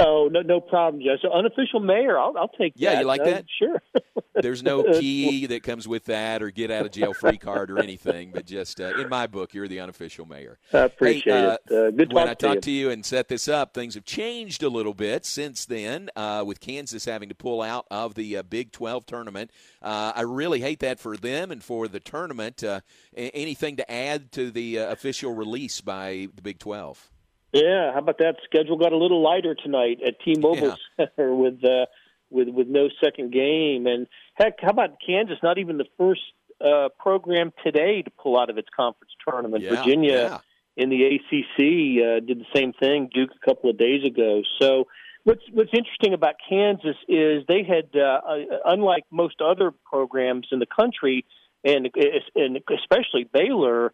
Oh 0.00 0.28
no, 0.30 0.42
no 0.42 0.60
problem, 0.60 1.02
Joe. 1.02 1.16
So 1.20 1.32
unofficial 1.32 1.80
mayor, 1.80 2.16
I'll, 2.16 2.32
I'll 2.38 2.48
take 2.48 2.74
yeah, 2.76 2.90
that. 2.90 2.94
Yeah, 2.94 3.00
you 3.00 3.06
like 3.06 3.20
uh, 3.22 3.24
that? 3.24 3.44
Sure. 3.58 3.82
There's 4.34 4.62
no 4.62 4.84
key 5.00 5.46
that 5.46 5.64
comes 5.64 5.88
with 5.88 6.04
that 6.04 6.40
or 6.40 6.50
get 6.50 6.70
out 6.70 6.86
of 6.86 6.92
jail 6.92 7.12
free 7.12 7.36
card 7.36 7.68
or 7.68 7.80
anything, 7.80 8.30
but 8.32 8.46
just 8.46 8.80
uh, 8.80 8.94
in 8.94 9.08
my 9.08 9.26
book, 9.26 9.54
you're 9.54 9.66
the 9.66 9.80
unofficial 9.80 10.24
mayor. 10.24 10.60
I 10.72 10.78
appreciate 10.78 11.32
hey, 11.32 11.46
uh, 11.46 11.56
it. 11.68 11.72
Uh, 11.72 11.90
good 11.90 12.12
when 12.12 12.28
I 12.28 12.34
to 12.34 12.46
talked 12.46 12.54
you. 12.54 12.60
to 12.60 12.70
you 12.70 12.90
and 12.90 13.04
set 13.04 13.26
this 13.26 13.48
up, 13.48 13.74
things 13.74 13.96
have 13.96 14.04
changed 14.04 14.62
a 14.62 14.68
little 14.68 14.94
bit 14.94 15.26
since 15.26 15.64
then, 15.64 16.10
uh, 16.14 16.44
with 16.46 16.60
Kansas 16.60 17.04
having 17.04 17.28
to 17.28 17.34
pull 17.34 17.60
out 17.60 17.86
of 17.90 18.14
the 18.14 18.36
uh, 18.36 18.44
Big 18.44 18.70
12 18.70 19.04
tournament. 19.04 19.50
Uh, 19.82 20.12
I 20.14 20.20
really 20.20 20.60
hate 20.60 20.78
that 20.78 21.00
for 21.00 21.16
them 21.16 21.50
and 21.50 21.62
for 21.62 21.88
the 21.88 21.98
tournament. 21.98 22.62
Uh, 22.62 22.82
anything 23.16 23.74
to 23.76 23.90
add 23.90 24.30
to 24.32 24.52
the 24.52 24.76
official 24.76 25.34
release 25.34 25.80
by 25.80 26.28
the 26.36 26.42
Big 26.42 26.60
12? 26.60 27.10
Yeah, 27.52 27.92
how 27.92 28.00
about 28.00 28.18
that? 28.18 28.36
Schedule 28.44 28.76
got 28.76 28.92
a 28.92 28.96
little 28.96 29.22
lighter 29.22 29.54
tonight 29.54 30.00
at 30.06 30.20
T-Mobile 30.20 30.76
Yeah. 30.98 31.06
Center 31.16 31.34
with 31.34 31.64
uh, 31.64 31.86
with 32.30 32.48
with 32.48 32.68
no 32.68 32.88
second 33.02 33.32
game, 33.32 33.86
and 33.86 34.06
heck, 34.34 34.60
how 34.60 34.70
about 34.70 34.98
Kansas? 35.04 35.38
Not 35.42 35.58
even 35.58 35.78
the 35.78 35.86
first 35.96 36.20
uh, 36.60 36.90
program 36.98 37.52
today 37.64 38.02
to 38.02 38.10
pull 38.10 38.38
out 38.38 38.50
of 38.50 38.58
its 38.58 38.68
conference 38.74 39.12
tournament. 39.26 39.64
Yeah, 39.64 39.76
Virginia 39.76 40.12
yeah. 40.12 40.38
in 40.76 40.90
the 40.90 41.04
ACC 41.04 42.22
uh, 42.22 42.26
did 42.26 42.40
the 42.40 42.46
same 42.54 42.74
thing. 42.74 43.08
Duke 43.12 43.30
a 43.42 43.46
couple 43.46 43.70
of 43.70 43.78
days 43.78 44.04
ago. 44.04 44.42
So. 44.60 44.86
What's 45.24 45.42
What's 45.52 45.72
interesting 45.74 46.14
about 46.14 46.36
Kansas 46.48 46.96
is 47.06 47.42
they 47.48 47.62
had, 47.62 47.90
uh, 47.94 48.20
uh, 48.26 48.36
unlike 48.64 49.04
most 49.10 49.42
other 49.42 49.72
programs 49.72 50.46
in 50.52 50.58
the 50.58 50.64
country, 50.66 51.26
and 51.64 51.90
and 52.34 52.58
especially 52.74 53.28
Baylor, 53.30 53.92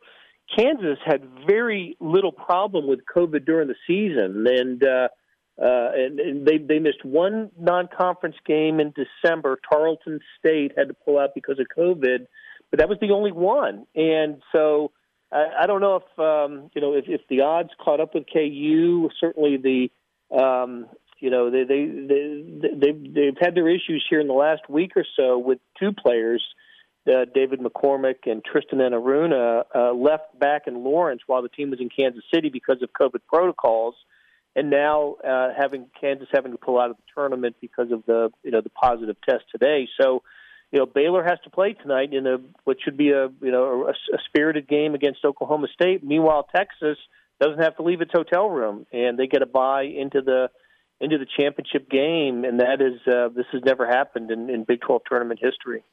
Kansas 0.54 0.98
had 1.04 1.22
very 1.46 1.96
little 2.00 2.32
problem 2.32 2.86
with 2.86 3.00
COVID 3.14 3.44
during 3.44 3.68
the 3.68 3.74
season, 3.86 4.46
and 4.46 4.84
uh, 4.84 5.08
uh, 5.60 5.90
and, 5.94 6.20
and 6.20 6.46
they 6.46 6.58
they 6.58 6.78
missed 6.78 7.04
one 7.04 7.50
non-conference 7.58 8.36
game 8.46 8.80
in 8.80 8.92
December. 8.92 9.58
Tarleton 9.68 10.20
State 10.38 10.72
had 10.76 10.88
to 10.88 10.94
pull 10.94 11.18
out 11.18 11.30
because 11.34 11.58
of 11.58 11.66
COVID, 11.76 12.26
but 12.70 12.78
that 12.78 12.88
was 12.88 12.98
the 13.00 13.12
only 13.12 13.32
one. 13.32 13.86
And 13.94 14.42
so 14.52 14.92
I, 15.32 15.62
I 15.62 15.66
don't 15.66 15.80
know 15.80 15.96
if 15.96 16.18
um, 16.18 16.70
you 16.74 16.80
know 16.80 16.94
if, 16.94 17.04
if 17.08 17.22
the 17.28 17.42
odds 17.42 17.70
caught 17.82 18.00
up 18.00 18.14
with 18.14 18.24
KU. 18.32 19.08
Certainly 19.20 19.58
the 19.58 20.36
um, 20.36 20.86
you 21.20 21.30
know 21.30 21.50
they 21.50 21.64
they 21.64 21.86
they 21.86 22.70
they've, 22.74 23.14
they've 23.14 23.38
had 23.40 23.54
their 23.54 23.68
issues 23.68 24.04
here 24.10 24.20
in 24.20 24.28
the 24.28 24.34
last 24.34 24.68
week 24.68 24.92
or 24.96 25.04
so 25.16 25.38
with 25.38 25.58
two 25.78 25.92
players 25.92 26.42
uh, 27.06 27.26
David 27.34 27.60
McCormick 27.60 28.26
and 28.26 28.42
Tristan 28.44 28.78
Enaruna 28.78 29.64
uh, 29.74 29.92
left 29.92 30.38
back 30.38 30.62
in 30.66 30.82
Lawrence 30.84 31.22
while 31.26 31.42
the 31.42 31.48
team 31.48 31.70
was 31.70 31.80
in 31.80 31.88
Kansas 31.88 32.24
City 32.32 32.48
because 32.48 32.82
of 32.82 32.90
COVID 32.98 33.20
protocols, 33.28 33.94
and 34.56 34.70
now 34.70 35.16
uh, 35.26 35.48
having 35.56 35.86
Kansas 36.00 36.28
having 36.32 36.52
to 36.52 36.58
pull 36.58 36.80
out 36.80 36.90
of 36.90 36.96
the 36.96 37.02
tournament 37.14 37.56
because 37.60 37.90
of 37.92 38.04
the 38.06 38.30
you 38.42 38.50
know 38.50 38.60
the 38.60 38.70
positive 38.70 39.16
test 39.28 39.44
today. 39.52 39.88
So, 40.00 40.22
you 40.72 40.78
know 40.78 40.86
Baylor 40.86 41.22
has 41.22 41.38
to 41.44 41.50
play 41.50 41.74
tonight 41.74 42.12
in 42.12 42.26
a 42.26 42.38
what 42.64 42.78
should 42.82 42.96
be 42.96 43.10
a 43.10 43.28
you 43.40 43.50
know 43.50 43.86
a, 43.86 43.90
a 43.90 44.18
spirited 44.26 44.66
game 44.68 44.94
against 44.94 45.24
Oklahoma 45.24 45.68
State. 45.74 46.02
Meanwhile, 46.02 46.48
Texas 46.54 46.96
doesn't 47.40 47.62
have 47.62 47.76
to 47.76 47.82
leave 47.82 48.00
its 48.00 48.12
hotel 48.14 48.48
room, 48.48 48.86
and 48.92 49.18
they 49.18 49.26
get 49.26 49.42
a 49.42 49.46
bye 49.46 49.84
into 49.84 50.22
the 50.22 50.48
into 51.00 51.18
the 51.18 51.26
championship 51.38 51.90
game, 51.90 52.44
and 52.44 52.60
that 52.60 52.80
is 52.80 53.00
uh, 53.12 53.28
this 53.28 53.46
has 53.52 53.62
never 53.64 53.86
happened 53.86 54.30
in, 54.30 54.48
in 54.48 54.64
Big 54.64 54.80
12 54.80 55.02
tournament 55.06 55.40
history. 55.42 55.84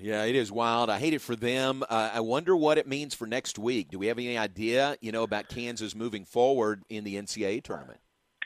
Yeah, 0.00 0.24
it 0.24 0.34
is 0.34 0.50
wild. 0.50 0.90
I 0.90 0.98
hate 0.98 1.14
it 1.14 1.20
for 1.20 1.36
them. 1.36 1.82
Uh, 1.88 2.10
I 2.14 2.20
wonder 2.20 2.56
what 2.56 2.78
it 2.78 2.86
means 2.86 3.14
for 3.14 3.26
next 3.26 3.58
week. 3.58 3.90
Do 3.90 3.98
we 3.98 4.06
have 4.06 4.18
any 4.18 4.38
idea, 4.38 4.96
you 5.00 5.12
know, 5.12 5.22
about 5.22 5.48
Kansas 5.48 5.94
moving 5.94 6.24
forward 6.24 6.82
in 6.88 7.04
the 7.04 7.16
NCAA 7.16 7.62
tournament? 7.62 8.00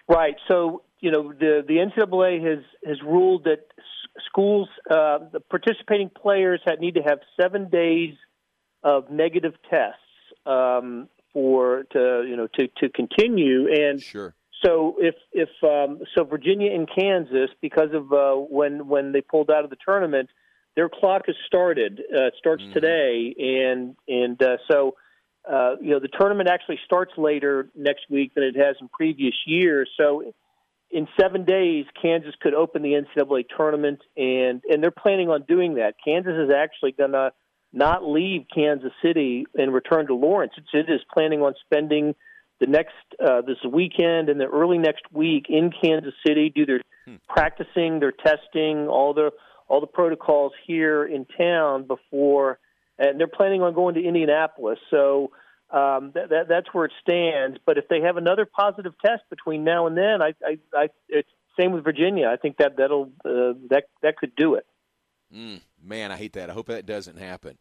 Right. 0.09 0.35
So 0.49 0.83
you 1.01 1.11
know 1.11 1.33
the 1.33 1.63
the 1.67 1.75
NCAA 1.75 2.45
has 2.45 2.65
has 2.85 3.03
ruled 3.03 3.45
that 3.45 3.67
schools, 4.27 4.69
uh, 4.91 5.19
the 5.33 5.41
participating 5.41 6.11
players, 6.11 6.61
had, 6.65 6.81
need 6.81 6.95
to 6.95 7.03
have 7.03 7.19
seven 7.41 7.69
days 7.69 8.15
of 8.83 9.11
negative 9.11 9.55
tests 9.71 9.99
um, 10.47 11.09
for 11.33 11.85
to 11.93 12.25
you 12.29 12.37
know 12.37 12.49
to 12.59 12.69
to 12.79 12.89
continue. 12.91 13.67
And 13.73 14.03
sure. 14.03 14.35
So 14.65 14.97
if 14.99 15.15
if 15.33 15.51
um, 15.63 16.01
so, 16.15 16.25
Virginia 16.25 16.73
and 16.73 16.89
Kansas, 16.89 17.51
because 17.61 17.91
of 17.93 18.13
uh, 18.13 18.35
when 18.35 18.89
when 18.89 19.13
they 19.13 19.21
pulled 19.21 19.51
out 19.51 19.65
of 19.65 19.71
the 19.71 19.77
tournament, 19.85 20.31
their 20.77 20.89
clock 20.89 21.23
has 21.27 21.37
started. 21.47 22.01
Uh, 22.01 22.27
it 22.27 22.35
starts 22.39 22.63
today, 22.73 23.35
and 23.39 23.97
and 24.09 24.43
uh, 24.43 24.57
so 24.71 24.95
uh, 25.51 25.77
you 25.81 25.91
know 25.91 26.01
the 26.01 26.09
tournament 26.09 26.49
actually 26.49 26.79
starts 26.85 27.13
later 27.17 27.69
next 27.75 28.03
week 28.11 28.35
than 28.35 28.45
it 28.45 28.57
has 28.57 28.77
in 28.81 28.89
previous 28.89 29.35
years. 29.47 29.89
So 29.97 30.35
in 30.91 31.09
seven 31.19 31.45
days, 31.45 31.87
Kansas 32.01 32.35
could 32.41 32.55
open 32.55 32.83
the 32.83 32.93
NCAA 32.93 33.45
tournament, 33.57 34.01
and 34.17 34.63
and 34.69 34.83
they're 34.83 34.91
planning 34.91 35.31
on 35.31 35.43
doing 35.47 35.75
that. 35.75 35.95
Kansas 36.05 36.35
is 36.35 36.51
actually 36.55 36.93
going 36.93 37.13
to 37.13 37.33
not 37.73 38.05
leave 38.05 38.47
Kansas 38.55 38.93
City 39.03 39.47
and 39.55 39.75
return 39.75 40.07
to 40.07 40.15
Lawrence. 40.15 40.53
It's, 40.57 40.69
it 40.73 40.93
is 40.93 41.01
planning 41.13 41.43
on 41.43 41.55
spending 41.65 42.15
the 42.61 42.67
next 42.67 42.95
uh, 43.21 43.41
this 43.43 43.59
weekend 43.69 44.29
and 44.29 44.41
the 44.41 44.47
early 44.47 44.79
next 44.79 45.03
week 45.13 45.47
in 45.49 45.73
Kansas 45.83 46.15
City, 46.25 46.53
do 46.55 46.65
their 46.65 46.81
practicing, 47.29 47.99
their 47.99 48.13
testing, 48.13 48.87
all 48.89 49.13
the 49.13 49.33
all 49.69 49.81
the 49.81 49.87
protocols 49.87 50.53
here 50.67 51.05
in 51.05 51.27
town 51.39 51.87
before, 51.87 52.59
and 52.99 53.19
they're 53.19 53.27
planning 53.27 53.63
on 53.63 53.75
going 53.75 53.95
to 53.95 54.03
Indianapolis. 54.03 54.79
So 54.91 55.33
um, 55.71 56.13
that, 56.15 56.31
that 56.31 56.49
that's 56.49 56.67
where 56.73 56.85
it 56.85 56.93
stands. 57.01 57.59
But 57.65 57.79
if 57.79 57.89
they 57.89 58.01
have 58.03 58.17
another 58.17 58.47
positive 58.47 58.95
test 59.05 59.23
between 59.31 59.65
now 59.65 59.87
and 59.87 59.97
then, 59.97 60.23
I, 60.23 60.35
I, 60.45 60.59
I 60.75 60.89
it's 61.09 61.29
same 61.59 61.73
with 61.73 61.85
Virginia. 61.85 62.29
I 62.29 62.37
think 62.37 62.59
that 62.59 62.77
that'll 62.77 63.11
uh, 63.25 63.59
that 63.71 63.85
that 64.03 64.17
could 64.17 64.37
do 64.37 64.55
it. 64.55 64.67
Mm, 65.35 65.61
man, 65.83 66.13
I 66.13 66.17
hate 66.17 66.35
that. 66.35 66.51
I 66.51 66.53
hope 66.53 66.67
that 66.67 66.87
doesn't 66.87 67.19
happen. 67.19 67.59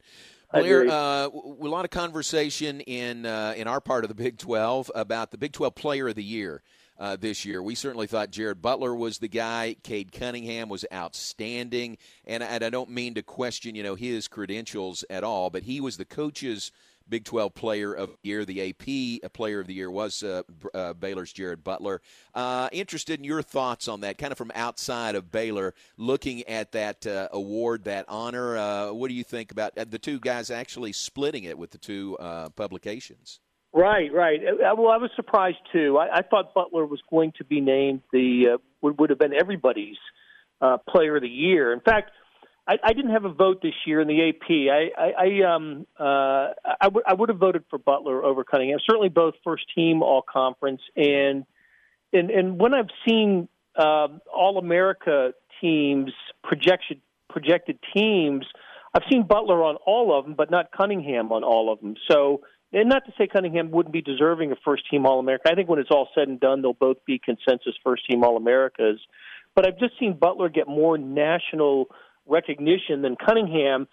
Blair, 0.54 0.88
uh, 0.88 1.28
a 1.28 1.68
lot 1.68 1.84
of 1.84 1.90
conversation 1.90 2.82
in 2.82 3.26
uh, 3.26 3.54
in 3.58 3.68
our 3.68 3.82
part 3.82 4.04
of 4.04 4.10
the 4.10 4.16
Big 4.16 4.38
12 4.38 4.92
about 4.94 5.32
the 5.32 5.38
Big 5.38 5.54
12 5.54 5.74
Player 5.74 6.10
of 6.10 6.16
the 6.16 6.24
Year 6.24 6.62
uh, 7.04 7.18
this 7.18 7.44
year. 7.44 7.62
We 7.62 7.76
certainly 7.76 8.08
thought 8.08 8.32
Jared 8.32 8.62
Butler 8.62 8.96
was 8.96 9.18
the 9.18 9.28
guy. 9.28 9.76
Cade 9.84 10.14
Cunningham 10.14 10.70
was 10.70 10.86
outstanding, 10.94 11.98
and, 12.24 12.42
and 12.42 12.64
I 12.64 12.70
don't 12.70 12.92
mean 12.92 13.16
to 13.16 13.22
question 13.22 13.76
you 13.76 13.84
know 13.84 13.96
his 13.96 14.30
credentials 14.30 15.04
at 15.10 15.22
all, 15.22 15.50
but 15.50 15.64
he 15.64 15.82
was 15.82 15.98
the 15.98 16.06
coach's 16.06 16.72
Big 17.10 17.26
12 17.26 17.54
Player 17.54 17.94
of 17.94 18.12
the 18.12 18.30
Year. 18.30 18.46
The 18.46 18.70
AP 18.70 19.34
Player 19.34 19.60
of 19.60 19.68
the 19.68 19.74
Year 19.74 19.92
was 19.92 20.24
uh, 20.24 20.44
uh, 20.74 20.94
Baylor's 20.94 21.34
Jared 21.34 21.62
Butler. 21.62 22.02
Uh, 22.34 22.70
interested 22.72 23.20
in 23.20 23.26
your 23.26 23.42
thoughts 23.42 23.90
on 23.90 24.00
that, 24.00 24.18
kind 24.18 24.32
of 24.32 24.38
from 24.38 24.54
outside 24.56 25.16
of 25.16 25.30
Baylor, 25.30 25.74
looking 25.98 26.44
at 26.44 26.72
that 26.72 27.06
uh, 27.06 27.28
award, 27.34 27.84
that 27.84 28.06
honor. 28.08 28.56
Uh, 28.56 28.94
what 28.94 29.10
do 29.10 29.14
you 29.14 29.26
think 29.26 29.52
about 29.52 29.78
uh, 29.78 29.84
the 29.90 30.00
two 30.00 30.22
guys 30.22 30.50
actually 30.50 30.94
splitting 30.94 31.44
it 31.44 31.58
with 31.58 31.72
the 31.72 31.78
two 31.78 32.16
uh, 32.22 32.48
publications? 32.52 33.42
Right, 33.74 34.14
right. 34.14 34.40
Uh, 34.40 34.76
Well, 34.78 34.92
I 34.92 34.98
was 34.98 35.10
surprised 35.16 35.58
too. 35.72 35.98
I, 35.98 36.18
I 36.18 36.22
thought 36.22 36.54
Butler 36.54 36.86
was 36.86 37.02
going 37.10 37.34
to 37.38 37.44
be 37.44 37.60
named 37.60 38.02
the 38.12 38.50
uh, 38.54 38.58
would, 38.82 39.00
would 39.00 39.10
have 39.10 39.20
been 39.20 39.34
everybody's 39.34 39.98
uh, 40.62 40.78
Player 40.88 41.16
of 41.16 41.24
the 41.24 41.28
Year. 41.30 41.74
In 41.74 41.80
fact, 41.80 42.12
I, 42.68 42.76
I 42.84 42.94
didn't 42.94 43.12
have 43.12 43.26
a 43.26 43.34
vote 43.34 43.62
this 43.62 43.74
year 43.86 44.00
in 44.00 44.08
the 44.08 44.30
AP. 44.30 44.50
I, 44.50 44.90
I, 44.98 45.14
I 45.26 45.56
um 45.56 45.86
uh 46.00 46.54
I 46.82 46.88
would 46.88 47.04
I 47.06 47.14
would 47.14 47.30
have 47.30 47.40
voted 47.40 47.64
for 47.70 47.80
Butler 47.80 48.24
over 48.24 48.44
Cunningham. 48.44 48.80
Certainly 48.86 49.10
both 49.10 49.34
first 49.44 49.66
team 49.76 50.02
All 50.02 50.22
Conference 50.22 50.82
and 50.96 51.46
and 52.14 52.30
and 52.30 52.60
when 52.60 52.74
I've 52.74 52.90
seen 53.08 53.50
um, 53.76 54.22
All 54.34 54.58
America 54.60 55.34
teams 55.60 56.12
projection 56.44 57.02
projected 57.30 57.80
teams, 57.96 58.46
I've 58.94 59.04
seen 59.10 59.26
Butler 59.28 59.64
on 59.64 59.76
all 59.88 60.18
of 60.18 60.26
them, 60.26 60.36
but 60.38 60.52
not 60.52 60.72
Cunningham 60.72 61.32
on 61.32 61.44
all 61.44 61.72
of 61.74 61.82
them. 61.82 61.96
So, 62.10 62.42
and 62.72 62.90
not 62.90 63.06
to 63.06 63.14
say 63.18 63.28
Cunningham 63.28 63.72
wouldn't 63.72 63.94
be 63.94 64.02
deserving 64.02 64.52
of 64.52 64.58
first 64.64 64.84
team 64.90 65.06
All 65.06 65.20
America. 65.20 65.50
I 65.52 65.56
think 65.56 65.70
when 65.70 65.80
it's 65.80 65.92
all 65.92 66.10
said 66.14 66.28
and 66.28 66.40
done, 66.40 66.62
they'll 66.62 66.74
both 66.74 66.98
be 67.06 67.20
consensus 67.20 67.74
first 67.84 68.06
team 68.08 68.24
All 68.24 68.38
Americas. 68.38 69.00
But 69.56 69.68
I've 69.68 69.80
just 69.80 69.98
seen 70.00 70.18
Butler 70.20 70.50
get 70.50 70.68
more 70.68 70.98
national 70.98 71.88
recognition 72.28 73.02
than 73.02 73.16
Cunningham. 73.16 73.88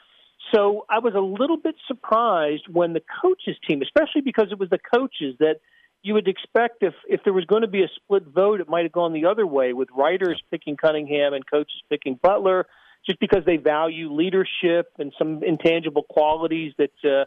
So 0.55 0.85
I 0.89 0.99
was 0.99 1.15
a 1.15 1.21
little 1.21 1.59
bit 1.59 1.77
surprised 1.87 2.65
when 2.71 2.93
the 2.93 3.03
coaches 3.23 3.57
team, 3.67 3.83
especially 3.83 4.23
because 4.23 4.49
it 4.51 4.59
was 4.59 4.71
the 4.71 4.79
coaches 4.79 5.37
that 5.39 5.57
you 6.03 6.15
would 6.15 6.29
expect 6.29 6.83
if 6.83 6.95
if 7.09 7.21
there 7.25 7.33
was 7.33 7.45
going 7.45 7.63
to 7.63 7.69
be 7.69 7.83
a 7.83 7.89
split 7.97 8.25
vote, 8.27 8.61
it 8.61 8.69
might 8.69 8.85
have 8.85 8.93
gone 8.93 9.13
the 9.13 9.27
other 9.27 9.47
way 9.47 9.73
with 9.73 9.89
writers 9.95 10.43
picking 10.51 10.77
Cunningham 10.77 11.35
and 11.35 11.45
coaches 11.49 11.83
picking 11.91 12.19
Butler, 12.23 12.67
just 13.07 13.21
because 13.21 13.45
they 13.47 13.57
value 13.57 14.13
leadership 14.13 14.93
and 14.99 15.13
some 15.19 15.43
intangible 15.43 16.03
qualities 16.03 16.73
that 16.79 16.93
uh, 17.05 17.25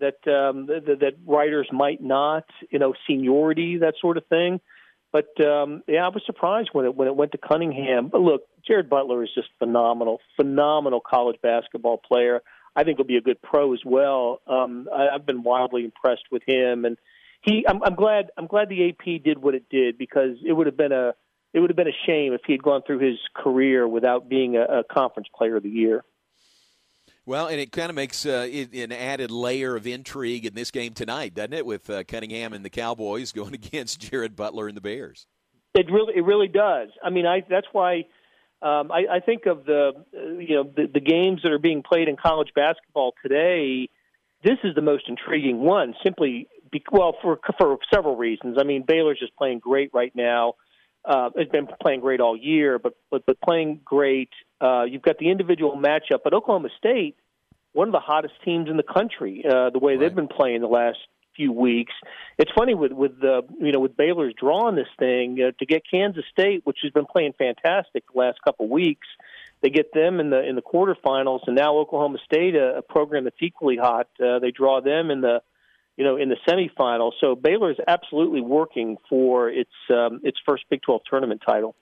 that 0.00 0.30
um, 0.30 0.66
that, 0.66 0.98
that 1.00 1.14
writers 1.26 1.68
might 1.72 2.02
not, 2.02 2.44
you 2.70 2.78
know, 2.78 2.94
seniority, 3.06 3.78
that 3.78 3.94
sort 4.00 4.16
of 4.16 4.26
thing. 4.26 4.60
But 5.12 5.28
um, 5.44 5.82
yeah, 5.86 6.04
I 6.04 6.08
was 6.08 6.22
surprised 6.26 6.70
when 6.72 6.84
it 6.84 6.94
when 6.94 7.08
it 7.08 7.16
went 7.16 7.32
to 7.32 7.38
Cunningham. 7.38 8.08
But 8.08 8.20
look, 8.20 8.42
Jared 8.66 8.90
Butler 8.90 9.22
is 9.22 9.30
just 9.34 9.48
phenomenal, 9.58 10.20
phenomenal 10.36 11.00
college 11.00 11.36
basketball 11.42 11.98
player. 11.98 12.42
I 12.74 12.84
think 12.84 12.98
he'll 12.98 13.06
be 13.06 13.16
a 13.16 13.22
good 13.22 13.40
pro 13.40 13.72
as 13.72 13.80
well. 13.84 14.42
Um, 14.46 14.88
I, 14.94 15.08
I've 15.14 15.24
been 15.24 15.42
wildly 15.42 15.84
impressed 15.84 16.24
with 16.30 16.42
him, 16.46 16.84
and 16.84 16.98
he. 17.40 17.64
I'm, 17.66 17.82
I'm 17.82 17.94
glad. 17.94 18.26
I'm 18.36 18.46
glad 18.46 18.68
the 18.68 18.90
AP 18.90 19.22
did 19.24 19.38
what 19.38 19.54
it 19.54 19.68
did 19.70 19.96
because 19.96 20.36
it 20.44 20.52
would 20.52 20.66
have 20.66 20.76
been 20.76 20.92
a 20.92 21.14
it 21.56 21.60
would 21.60 21.70
have 21.70 21.76
been 21.76 21.88
a 21.88 22.06
shame 22.06 22.34
if 22.34 22.42
he 22.46 22.52
had 22.52 22.62
gone 22.62 22.82
through 22.86 22.98
his 22.98 23.18
career 23.34 23.88
without 23.88 24.28
being 24.28 24.56
a, 24.56 24.80
a 24.80 24.84
conference 24.84 25.26
player 25.34 25.56
of 25.56 25.62
the 25.62 25.70
year. 25.70 26.04
Well, 27.24 27.46
and 27.46 27.58
it 27.58 27.72
kind 27.72 27.88
of 27.88 27.96
makes 27.96 28.26
uh, 28.26 28.46
it, 28.48 28.74
an 28.74 28.92
added 28.92 29.30
layer 29.30 29.74
of 29.74 29.86
intrigue 29.86 30.44
in 30.44 30.52
this 30.52 30.70
game 30.70 30.92
tonight, 30.92 31.32
doesn't 31.34 31.54
it? 31.54 31.64
With 31.64 31.88
uh, 31.88 32.04
Cunningham 32.04 32.52
and 32.52 32.62
the 32.62 32.68
Cowboys 32.68 33.32
going 33.32 33.54
against 33.54 34.00
Jared 34.00 34.36
Butler 34.36 34.68
and 34.68 34.76
the 34.76 34.82
Bears. 34.82 35.26
It 35.74 35.90
really, 35.90 36.12
it 36.14 36.24
really 36.26 36.48
does. 36.48 36.90
I 37.02 37.08
mean, 37.08 37.24
I 37.24 37.42
that's 37.48 37.66
why 37.72 38.04
um, 38.60 38.92
I, 38.92 39.06
I 39.12 39.20
think 39.20 39.46
of 39.46 39.64
the 39.64 39.92
uh, 40.14 40.38
you 40.38 40.56
know 40.56 40.64
the, 40.64 40.90
the 40.92 41.00
games 41.00 41.40
that 41.42 41.52
are 41.52 41.58
being 41.58 41.82
played 41.82 42.08
in 42.08 42.16
college 42.16 42.50
basketball 42.54 43.14
today. 43.22 43.88
This 44.44 44.58
is 44.62 44.74
the 44.74 44.82
most 44.82 45.08
intriguing 45.08 45.60
one, 45.60 45.94
simply 46.04 46.48
be, 46.70 46.84
well 46.92 47.16
for 47.22 47.40
for 47.58 47.78
several 47.92 48.16
reasons. 48.16 48.58
I 48.60 48.64
mean, 48.64 48.84
Baylor's 48.86 49.18
just 49.18 49.34
playing 49.36 49.60
great 49.60 49.90
right 49.94 50.14
now. 50.14 50.54
Uh, 51.06 51.30
it's 51.36 51.52
been 51.52 51.68
playing 51.80 52.00
great 52.00 52.20
all 52.20 52.36
year, 52.36 52.78
but 52.78 52.94
but 53.10 53.24
but 53.26 53.40
playing 53.40 53.80
great. 53.84 54.30
Uh, 54.60 54.82
you've 54.82 55.02
got 55.02 55.18
the 55.18 55.30
individual 55.30 55.76
matchup, 55.76 56.20
but 56.24 56.34
Oklahoma 56.34 56.68
State, 56.76 57.16
one 57.72 57.88
of 57.88 57.92
the 57.92 58.00
hottest 58.00 58.34
teams 58.44 58.68
in 58.68 58.76
the 58.76 58.82
country, 58.82 59.44
uh, 59.48 59.70
the 59.70 59.78
way 59.78 59.92
right. 59.92 60.00
they've 60.00 60.14
been 60.14 60.28
playing 60.28 60.62
the 60.62 60.66
last 60.66 60.98
few 61.36 61.52
weeks. 61.52 61.92
It's 62.38 62.50
funny 62.58 62.74
with 62.74 62.92
with 62.92 63.20
the 63.20 63.42
you 63.60 63.70
know 63.70 63.78
with 63.78 63.96
Baylor's 63.96 64.34
drawing 64.38 64.74
this 64.74 64.88
thing 64.98 65.38
uh, 65.40 65.52
to 65.58 65.66
get 65.66 65.82
Kansas 65.88 66.24
State, 66.32 66.62
which 66.64 66.78
has 66.82 66.90
been 66.90 67.06
playing 67.06 67.34
fantastic 67.38 68.04
the 68.12 68.18
last 68.18 68.38
couple 68.42 68.68
weeks. 68.68 69.06
They 69.62 69.70
get 69.70 69.92
them 69.94 70.18
in 70.18 70.30
the 70.30 70.42
in 70.42 70.56
the 70.56 70.62
quarterfinals, 70.62 71.40
and 71.46 71.54
now 71.54 71.76
Oklahoma 71.78 72.18
State, 72.24 72.56
a, 72.56 72.78
a 72.78 72.82
program 72.82 73.24
that's 73.24 73.40
equally 73.40 73.76
hot, 73.76 74.08
uh, 74.20 74.40
they 74.40 74.50
draw 74.50 74.80
them 74.80 75.10
in 75.10 75.20
the 75.20 75.42
you 75.96 76.04
know 76.04 76.16
in 76.16 76.28
the 76.28 76.36
semifinals. 76.48 77.12
So 77.20 77.34
Baylor 77.34 77.70
is 77.70 77.78
absolutely 77.86 78.40
working 78.40 78.96
for 79.08 79.50
its 79.50 79.70
um, 79.90 80.20
its 80.22 80.38
first 80.46 80.64
Big 80.70 80.82
12 80.82 81.02
tournament 81.08 81.42
title. 81.46 81.74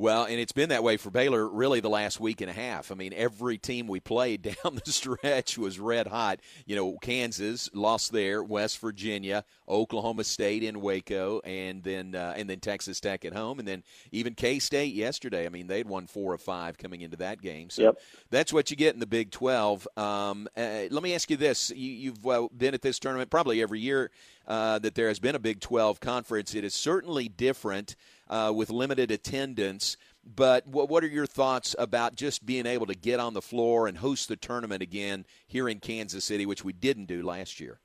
Well, 0.00 0.24
and 0.24 0.40
it's 0.40 0.52
been 0.52 0.70
that 0.70 0.82
way 0.82 0.96
for 0.96 1.10
Baylor 1.10 1.46
really 1.46 1.80
the 1.80 1.90
last 1.90 2.20
week 2.20 2.40
and 2.40 2.48
a 2.48 2.54
half. 2.54 2.90
I 2.90 2.94
mean, 2.94 3.12
every 3.14 3.58
team 3.58 3.86
we 3.86 4.00
played 4.00 4.40
down 4.64 4.80
the 4.82 4.90
stretch 4.90 5.58
was 5.58 5.78
red 5.78 6.06
hot. 6.06 6.40
You 6.64 6.74
know, 6.74 6.96
Kansas 7.02 7.68
lost 7.74 8.10
there, 8.10 8.42
West 8.42 8.78
Virginia, 8.78 9.44
Oklahoma 9.68 10.24
State 10.24 10.62
in 10.62 10.80
Waco, 10.80 11.42
and 11.44 11.82
then 11.82 12.14
uh, 12.14 12.32
and 12.34 12.48
then 12.48 12.60
Texas 12.60 12.98
Tech 12.98 13.26
at 13.26 13.34
home, 13.34 13.58
and 13.58 13.68
then 13.68 13.82
even 14.10 14.32
K 14.32 14.58
State 14.58 14.94
yesterday. 14.94 15.44
I 15.44 15.50
mean, 15.50 15.66
they'd 15.66 15.86
won 15.86 16.06
four 16.06 16.32
of 16.32 16.40
five 16.40 16.78
coming 16.78 17.02
into 17.02 17.18
that 17.18 17.42
game. 17.42 17.68
So 17.68 17.82
yep. 17.82 18.00
that's 18.30 18.54
what 18.54 18.70
you 18.70 18.78
get 18.78 18.94
in 18.94 19.00
the 19.00 19.06
Big 19.06 19.30
Twelve. 19.30 19.86
Um, 19.98 20.48
uh, 20.56 20.84
let 20.90 21.02
me 21.02 21.14
ask 21.14 21.28
you 21.28 21.36
this: 21.36 21.70
you, 21.76 22.14
have 22.14 22.26
uh, 22.26 22.48
been 22.56 22.72
at 22.72 22.80
this 22.80 22.98
tournament 22.98 23.28
probably 23.28 23.60
every 23.60 23.80
year 23.80 24.10
uh, 24.46 24.78
that 24.78 24.94
there 24.94 25.08
has 25.08 25.18
been 25.18 25.34
a 25.34 25.38
Big 25.38 25.60
Twelve 25.60 26.00
conference. 26.00 26.54
It 26.54 26.64
is 26.64 26.72
certainly 26.72 27.28
different 27.28 27.96
uh, 28.30 28.52
with 28.54 28.70
limited 28.70 29.10
attendance. 29.10 29.98
But 30.24 30.66
what, 30.66 31.02
are 31.02 31.08
your 31.08 31.26
thoughts 31.26 31.74
about 31.78 32.14
just 32.14 32.46
being 32.46 32.66
able 32.66 32.86
to 32.86 32.94
get 32.94 33.20
on 33.20 33.34
the 33.34 33.42
floor 33.42 33.86
and 33.86 33.98
host 33.98 34.28
the 34.28 34.36
tournament 34.36 34.82
again 34.82 35.26
here 35.46 35.68
in 35.68 35.80
Kansas 35.80 36.24
City, 36.24 36.46
which 36.46 36.64
we 36.64 36.72
didn't 36.72 37.06
do 37.06 37.22
last 37.22 37.60
year? 37.60 37.80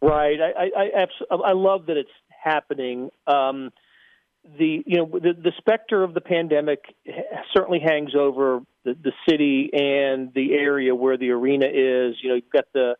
Right. 0.00 0.38
I 0.40 0.70
I, 0.76 1.06
I, 1.30 1.34
I 1.34 1.52
love 1.52 1.86
that 1.86 1.96
it's 1.96 2.10
happening. 2.28 3.10
Um, 3.26 3.72
the 4.44 4.82
you 4.86 4.98
know 4.98 5.06
the, 5.12 5.32
the 5.32 5.52
specter 5.58 6.02
of 6.02 6.14
the 6.14 6.20
pandemic 6.20 6.84
certainly 7.54 7.80
hangs 7.80 8.14
over 8.14 8.60
the, 8.84 8.94
the 8.94 9.12
city 9.28 9.70
and 9.72 10.32
the 10.34 10.54
area 10.54 10.94
where 10.94 11.16
the 11.16 11.30
arena 11.30 11.66
is. 11.66 12.16
You 12.22 12.28
know, 12.28 12.34
you've 12.36 12.52
got 12.52 12.66
the 12.72 12.94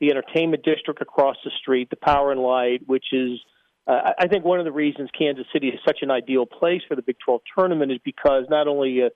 the 0.00 0.10
entertainment 0.10 0.62
district 0.64 1.00
across 1.02 1.36
the 1.44 1.50
street, 1.60 1.90
the 1.90 1.96
Power 1.96 2.30
and 2.30 2.40
Light, 2.40 2.82
which 2.86 3.06
is 3.12 3.40
uh, 3.86 4.12
I 4.18 4.28
think 4.28 4.44
one 4.44 4.58
of 4.58 4.64
the 4.64 4.72
reasons 4.72 5.10
Kansas 5.16 5.46
City 5.52 5.68
is 5.68 5.80
such 5.86 5.98
an 6.02 6.10
ideal 6.10 6.46
place 6.46 6.80
for 6.88 6.96
the 6.96 7.02
Big 7.02 7.16
12 7.24 7.42
tournament 7.56 7.92
is 7.92 7.98
because 8.04 8.44
not 8.48 8.66
only 8.66 9.02
uh, 9.02 9.10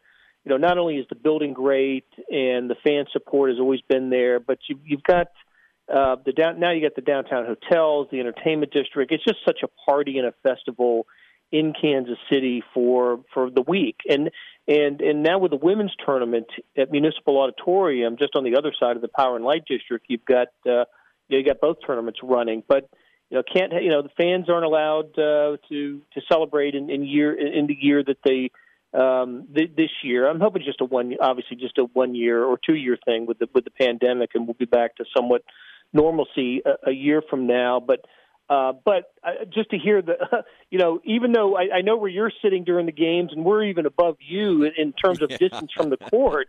you 0.44 0.50
know 0.50 0.56
not 0.56 0.78
only 0.78 0.96
is 0.96 1.06
the 1.08 1.16
building 1.16 1.52
great 1.52 2.06
and 2.30 2.68
the 2.68 2.76
fan 2.84 3.04
support 3.12 3.50
has 3.50 3.58
always 3.58 3.80
been 3.88 4.10
there, 4.10 4.40
but 4.40 4.58
you, 4.68 4.78
you've 4.84 5.02
got 5.02 5.28
uh, 5.92 6.16
the 6.24 6.32
down 6.32 6.60
now 6.60 6.70
you 6.70 6.82
got 6.82 6.94
the 6.94 7.02
downtown 7.02 7.46
hotels, 7.46 8.08
the 8.12 8.20
entertainment 8.20 8.72
district. 8.72 9.10
It's 9.10 9.24
just 9.24 9.38
such 9.44 9.60
a 9.62 9.68
party 9.90 10.18
and 10.18 10.26
a 10.26 10.34
festival 10.42 11.06
in 11.50 11.72
Kansas 11.72 12.18
City 12.30 12.62
for 12.74 13.20
for 13.32 13.50
the 13.50 13.62
week, 13.62 13.96
and 14.06 14.30
and 14.66 15.00
and 15.00 15.22
now 15.22 15.38
with 15.38 15.50
the 15.50 15.56
women's 15.56 15.94
tournament 16.04 16.46
at 16.76 16.90
Municipal 16.90 17.40
Auditorium, 17.40 18.16
just 18.18 18.36
on 18.36 18.44
the 18.44 18.56
other 18.56 18.72
side 18.78 18.96
of 18.96 19.02
the 19.02 19.08
Power 19.08 19.36
and 19.36 19.44
Light 19.44 19.64
District, 19.66 20.04
you've 20.08 20.26
got 20.26 20.48
uh, 20.68 20.84
you, 21.28 21.42
got 21.42 21.60
both 21.60 21.78
tournaments 21.86 22.20
running, 22.22 22.62
but 22.68 22.90
you 23.30 23.36
know 23.36 23.42
can't 23.42 23.72
you 23.82 23.90
know 23.90 24.02
the 24.02 24.10
fans 24.16 24.48
aren't 24.48 24.64
allowed 24.64 25.18
uh, 25.18 25.56
to 25.68 26.00
to 26.12 26.20
celebrate 26.30 26.74
in, 26.74 26.90
in 26.90 27.04
year 27.04 27.32
in 27.34 27.66
the 27.66 27.76
year 27.78 28.02
that 28.02 28.18
they 28.24 28.50
um 28.98 29.46
th- 29.54 29.72
this 29.76 29.90
year 30.02 30.28
i'm 30.28 30.40
hoping 30.40 30.62
just 30.64 30.80
a 30.80 30.84
one 30.84 31.14
obviously 31.20 31.56
just 31.56 31.76
a 31.78 31.84
one 31.92 32.14
year 32.14 32.42
or 32.42 32.58
two 32.64 32.74
year 32.74 32.98
thing 33.04 33.26
with 33.26 33.38
the 33.38 33.48
with 33.54 33.64
the 33.64 33.70
pandemic 33.70 34.30
and 34.34 34.46
we'll 34.46 34.54
be 34.54 34.64
back 34.64 34.96
to 34.96 35.04
somewhat 35.14 35.42
normalcy 35.92 36.62
a, 36.64 36.90
a 36.90 36.92
year 36.92 37.22
from 37.28 37.46
now 37.46 37.80
but 37.80 38.00
uh 38.48 38.72
but 38.82 39.12
uh, 39.22 39.44
just 39.52 39.68
to 39.68 39.78
hear 39.78 40.00
the 40.00 40.14
you 40.70 40.78
know 40.78 41.00
even 41.04 41.32
though 41.32 41.54
I, 41.54 41.76
I 41.76 41.80
know 41.82 41.98
where 41.98 42.08
you're 42.08 42.32
sitting 42.40 42.64
during 42.64 42.86
the 42.86 42.92
games 42.92 43.30
and 43.32 43.44
we're 43.44 43.64
even 43.64 43.84
above 43.84 44.16
you 44.20 44.62
in, 44.64 44.72
in 44.78 44.92
terms 44.94 45.20
of 45.20 45.30
yeah. 45.32 45.36
distance 45.36 45.70
from 45.76 45.90
the 45.90 45.98
court 45.98 46.48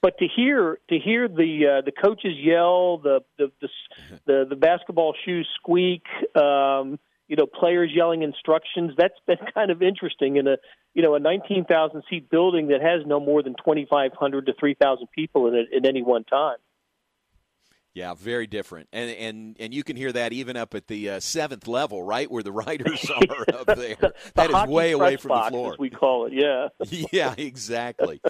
but 0.00 0.18
to 0.18 0.26
hear 0.34 0.78
to 0.88 0.98
hear 0.98 1.28
the 1.28 1.78
uh, 1.78 1.84
the 1.84 1.92
coaches 1.92 2.34
yell, 2.36 2.98
the 2.98 3.20
the 3.36 3.50
the 3.60 3.68
the, 4.26 4.46
the 4.50 4.56
basketball 4.56 5.14
shoes 5.24 5.48
squeak, 5.56 6.04
um, 6.36 6.98
you 7.26 7.36
know, 7.36 7.46
players 7.46 7.90
yelling 7.94 8.22
instructions. 8.22 8.92
That's 8.96 9.18
been 9.26 9.38
kind 9.54 9.70
of 9.70 9.82
interesting 9.82 10.36
in 10.36 10.46
a 10.46 10.56
you 10.94 11.02
know 11.02 11.14
a 11.14 11.20
19,000 11.20 12.02
seat 12.08 12.30
building 12.30 12.68
that 12.68 12.80
has 12.80 13.06
no 13.06 13.20
more 13.20 13.42
than 13.42 13.54
2,500 13.54 14.46
to 14.46 14.52
3,000 14.58 15.06
people 15.14 15.48
in 15.48 15.54
it 15.54 15.66
at 15.76 15.86
any 15.86 16.02
one 16.02 16.24
time. 16.24 16.56
Yeah, 17.94 18.14
very 18.14 18.46
different, 18.46 18.88
and 18.92 19.10
and 19.10 19.56
and 19.58 19.74
you 19.74 19.82
can 19.82 19.96
hear 19.96 20.12
that 20.12 20.32
even 20.32 20.56
up 20.56 20.76
at 20.76 20.86
the 20.86 21.10
uh, 21.10 21.20
seventh 21.20 21.66
level, 21.66 22.00
right 22.00 22.30
where 22.30 22.44
the 22.44 22.52
writers 22.62 23.10
are 23.10 23.54
up 23.54 23.66
there. 23.66 23.96
the 23.96 24.14
that 24.36 24.50
is 24.50 24.68
way 24.68 24.92
away 24.92 25.16
from 25.16 25.30
box, 25.30 25.46
the 25.46 25.50
floor. 25.50 25.76
we 25.80 25.90
call 25.90 26.26
it. 26.26 26.32
Yeah. 26.32 26.68
yeah, 27.10 27.34
exactly. 27.36 28.20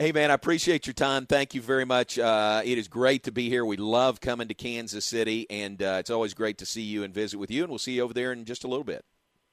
Hey, 0.00 0.12
man, 0.12 0.30
I 0.30 0.34
appreciate 0.34 0.86
your 0.86 0.94
time. 0.94 1.26
Thank 1.26 1.54
you 1.54 1.60
very 1.60 1.84
much. 1.84 2.20
Uh, 2.20 2.62
it 2.64 2.78
is 2.78 2.86
great 2.86 3.24
to 3.24 3.32
be 3.32 3.48
here. 3.48 3.64
We 3.64 3.76
love 3.76 4.20
coming 4.20 4.46
to 4.46 4.54
Kansas 4.54 5.04
City, 5.04 5.44
and 5.50 5.82
uh, 5.82 5.96
it's 5.98 6.08
always 6.08 6.34
great 6.34 6.56
to 6.58 6.66
see 6.66 6.82
you 6.82 7.02
and 7.02 7.12
visit 7.12 7.36
with 7.36 7.50
you. 7.50 7.64
And 7.64 7.70
we'll 7.70 7.80
see 7.80 7.94
you 7.94 8.04
over 8.04 8.14
there 8.14 8.30
in 8.30 8.44
just 8.44 8.62
a 8.62 8.68
little 8.68 8.84
bit. 8.84 9.04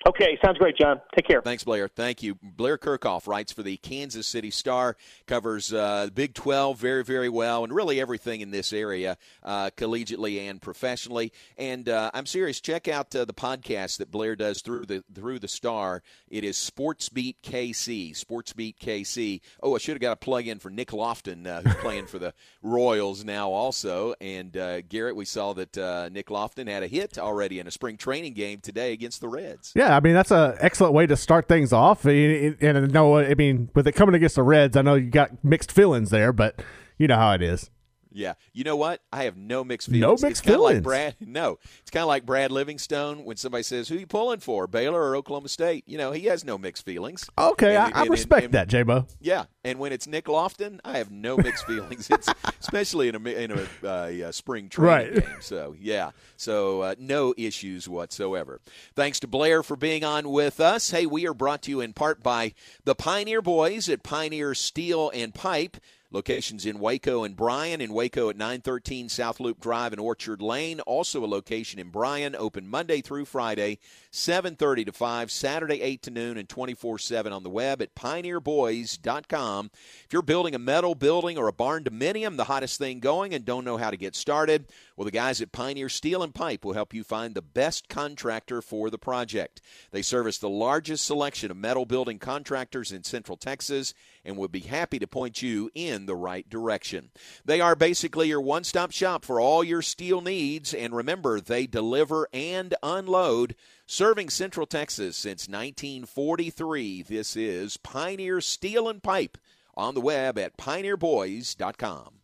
Okay, 0.08 0.38
sounds 0.44 0.60
great, 0.60 0.78
John. 0.78 1.02
Take 1.16 1.28
care. 1.28 1.42
Thanks, 1.42 1.64
Blair. 1.64 1.88
Thank 1.88 2.22
you. 2.22 2.38
Blair 2.44 2.78
Kerkhoff 2.78 3.28
writes 3.28 3.52
for 3.52 3.64
the 3.64 3.78
Kansas 3.78 4.28
City 4.28 4.52
Star, 4.52 4.98
covers 5.26 5.74
uh, 5.74 6.10
Big 6.14 6.36
12 6.36 6.78
very, 6.78 7.04
very 7.04 7.28
well, 7.28 7.64
and 7.64 7.74
really 7.74 8.00
everything 8.00 8.42
in 8.42 8.52
this 8.52 8.72
area, 8.72 9.18
uh, 9.42 9.72
collegiately 9.76 10.48
and 10.48 10.62
professionally. 10.62 11.34
And 11.58 11.90
uh, 11.90 12.12
I'm 12.14 12.28
serious. 12.28 12.62
Check 12.62 12.88
out 12.88 13.16
uh, 13.16 13.26
the 13.26 13.34
podcast 13.34 13.98
that 13.98 14.12
Blair 14.12 14.36
does 14.36 14.62
through 14.62 14.86
the 14.86 15.04
through 15.12 15.40
the 15.40 15.48
Star. 15.48 16.04
It 16.30 16.44
is 16.44 16.56
Sports 16.56 17.10
Beat 17.10 17.42
KC. 17.42 18.16
Sports 18.16 18.54
Beat 18.54 18.78
KC. 18.78 19.42
Oh, 19.64 19.74
I 19.74 19.80
should 19.80 19.96
have 19.96 20.02
got 20.02 20.12
a 20.12 20.18
plug 20.18 20.46
in 20.46 20.60
for 20.60 20.70
Nick 20.70 20.94
Loftin, 20.94 21.48
uh, 21.48 21.64
who's 21.64 21.76
playing 21.76 22.06
for 22.06 22.20
the 22.20 22.36
Royals 22.62 23.24
now, 23.24 23.50
also. 23.50 24.14
And 24.22 24.56
uh, 24.56 24.82
Garrett, 24.82 25.16
we 25.16 25.26
saw 25.26 25.54
that 25.54 26.12
Nick 26.12 26.30
Loftin 26.30 26.68
had 26.68 26.84
a 26.84 26.88
hit 26.88 27.18
already 27.18 27.58
in 27.60 27.66
a 27.66 27.72
spring 27.72 27.98
training 27.98 28.34
game 28.34 28.60
today 28.60 28.94
against 28.94 29.20
the 29.20 29.30
Reds. 29.30 29.72
Yeah. 29.76 29.85
I 29.94 30.00
mean 30.00 30.14
that's 30.14 30.32
an 30.32 30.56
excellent 30.60 30.94
way 30.94 31.06
to 31.08 31.16
start 31.16 31.48
things 31.48 31.74
off. 31.74 32.06
And, 32.06 32.56
uh, 32.64 32.80
no, 32.88 33.18
I 33.18 33.36
mean 33.36 33.70
with 33.74 33.88
it 33.88 33.94
coming 33.94 34.16
against 34.16 34.36
the 34.36 34.44
Reds, 34.44 34.78
I 34.78 34.82
know 34.82 34.96
you 34.96 35.10
got 35.10 35.44
mixed 35.44 35.72
feelings 35.72 36.10
there, 36.10 36.34
but 36.34 36.62
you 36.98 37.08
know 37.08 37.18
how 37.18 37.34
it 37.34 37.42
is. 37.42 37.70
Yeah, 38.18 38.36
you 38.54 38.64
know 38.64 38.78
what? 38.78 39.02
I 39.12 39.26
have 39.26 39.36
no 39.36 39.64
mixed 39.66 39.88
feelings. 39.90 40.02
No 40.02 40.12
mixed 40.12 40.26
it's 40.26 40.40
feelings. 40.42 40.76
Like 40.78 40.84
Brad, 40.84 41.16
no, 41.28 41.60
it's 41.82 41.92
kind 41.92 42.02
of 42.02 42.08
like 42.08 42.26
Brad 42.26 42.50
Livingstone 42.52 43.26
when 43.26 43.36
somebody 43.36 43.64
says, 43.64 43.90
"Who 43.90 43.96
you 43.96 44.08
pulling 44.08 44.40
for, 44.40 44.68
Baylor 44.68 45.02
or 45.02 45.16
Oklahoma 45.18 45.50
State?" 45.50 45.84
You 45.86 45.98
know, 45.98 46.12
he 46.14 46.26
has 46.26 46.46
no 46.46 46.58
mixed 46.58 46.86
feelings. 46.86 47.30
Okay, 47.38 47.76
And- 47.76 47.94
I, 47.94 48.02
I 48.02 48.06
respect 48.06 48.46
and- 48.46 48.54
that, 48.54 48.70
J 48.70 48.84
Mo. 48.84 49.06
Yeah, 49.20 49.46
and 49.66 49.80
when 49.80 49.92
it's 49.92 50.08
Nick 50.08 50.30
Loftin, 50.30 50.80
I 50.86 50.98
have 50.98 51.12
no 51.12 51.36
mixed 51.38 51.66
feelings. 51.68 52.10
It's 52.10 52.30
especially 52.62 53.10
in 53.10 53.16
a 53.16 53.20
in 53.30 53.52
a 53.52 53.88
uh, 54.28 54.32
spring 54.32 54.70
training 54.70 55.14
Right. 55.16 55.26
game. 55.26 55.38
So 55.42 55.76
yeah, 55.78 56.12
so 56.38 56.82
uh, 56.82 56.96
no 56.98 57.34
issues 57.38 57.90
whatsoever. 57.90 58.62
Thanks 58.96 59.20
to 59.20 59.28
Blair 59.28 59.62
for 59.62 59.76
being 59.76 60.06
on 60.06 60.30
with 60.30 60.60
us. 60.62 60.92
Hey, 60.92 61.06
we 61.06 61.28
are 61.28 61.34
brought 61.34 61.62
to 61.64 61.72
you 61.72 61.82
in 61.82 61.92
part 61.92 62.24
by 62.24 62.54
the 62.86 62.96
Pioneer 62.96 63.42
Boys 63.42 63.90
at 63.90 64.04
Pioneer 64.04 64.54
Steel 64.56 65.12
and 65.14 65.34
Pipe. 65.34 65.78
Locations 66.16 66.66
in 66.66 66.80
Waco 66.80 67.26
and 67.26 67.36
Bryan. 67.36 67.82
In 67.82 67.92
Waco 67.92 68.30
at 68.30 68.38
913 68.38 69.10
South 69.10 69.42
Loop 69.42 69.60
Drive 69.60 69.92
and 69.92 70.00
Orchard 70.00 70.42
Lane. 70.42 70.80
Also 70.80 71.26
a 71.26 71.28
location 71.28 71.78
in 71.78 71.90
Bryan, 71.90 72.38
open 72.38 72.70
Monday 72.70 73.02
through 73.02 73.26
Friday, 73.26 73.80
7:30 74.12 74.86
to 74.86 74.94
5, 74.94 75.30
Saturday 75.30 75.82
8 75.82 76.02
to 76.04 76.12
noon, 76.12 76.38
and 76.38 76.48
24/7 76.48 77.34
on 77.34 77.44
the 77.44 77.50
web 77.50 77.82
at 77.82 77.96
pioneerboys.com. 77.96 79.72
If 80.06 80.14
you're 80.14 80.22
building 80.22 80.56
a 80.56 80.60
metal 80.60 80.96
building 80.96 81.38
or 81.38 81.50
a 81.50 81.54
barn 81.54 81.84
dominium, 81.84 82.38
the 82.38 82.46
hottest 82.46 82.78
thing 82.78 83.02
going, 83.02 83.34
and 83.34 83.44
don't 83.44 83.66
know 83.66 83.76
how 83.76 83.92
to 83.92 83.98
get 83.98 84.16
started, 84.16 84.72
well, 84.96 85.04
the 85.04 85.12
guys 85.12 85.42
at 85.42 85.52
Pioneer 85.52 85.90
Steel 85.90 86.24
and 86.24 86.34
Pipe 86.34 86.64
will 86.64 86.72
help 86.72 86.94
you 86.94 87.04
find 87.04 87.36
the 87.36 87.42
best 87.42 87.90
contractor 87.90 88.62
for 88.62 88.90
the 88.90 88.98
project. 88.98 89.60
They 89.92 90.02
service 90.02 90.38
the 90.38 90.48
largest 90.48 91.04
selection 91.06 91.52
of 91.52 91.58
metal 91.58 91.86
building 91.86 92.20
contractors 92.20 92.94
in 92.94 93.04
Central 93.04 93.36
Texas 93.36 93.94
and 94.26 94.38
would 94.38 94.52
be 94.52 94.62
happy 94.62 95.00
to 95.00 95.08
point 95.08 95.42
you 95.42 95.70
in 95.76 96.06
the 96.06 96.16
right 96.16 96.50
direction. 96.50 97.12
They 97.46 97.62
are 97.62 97.76
basically 97.76 98.28
your 98.28 98.42
one 98.42 98.64
stop 98.64 98.92
shop 98.92 99.24
for 99.24 99.40
all 99.40 99.64
your 99.64 99.82
steel 99.82 100.22
needs, 100.22 100.74
and 100.74 100.96
remember, 100.96 101.40
they 101.40 101.68
deliver 101.68 102.28
and 102.34 102.74
unload. 102.84 103.56
Serving 103.88 104.30
Central 104.30 104.66
Texas 104.66 105.16
since 105.16 105.48
1943, 105.48 107.04
this 107.04 107.36
is 107.36 107.78
Pioneer 107.78 108.42
Steel 108.42 108.90
and 108.90 109.04
Pipe 109.04 109.38
on 109.76 109.94
the 109.94 110.02
web 110.02 110.40
at 110.40 110.58
pioneerboys.com. 110.58 112.16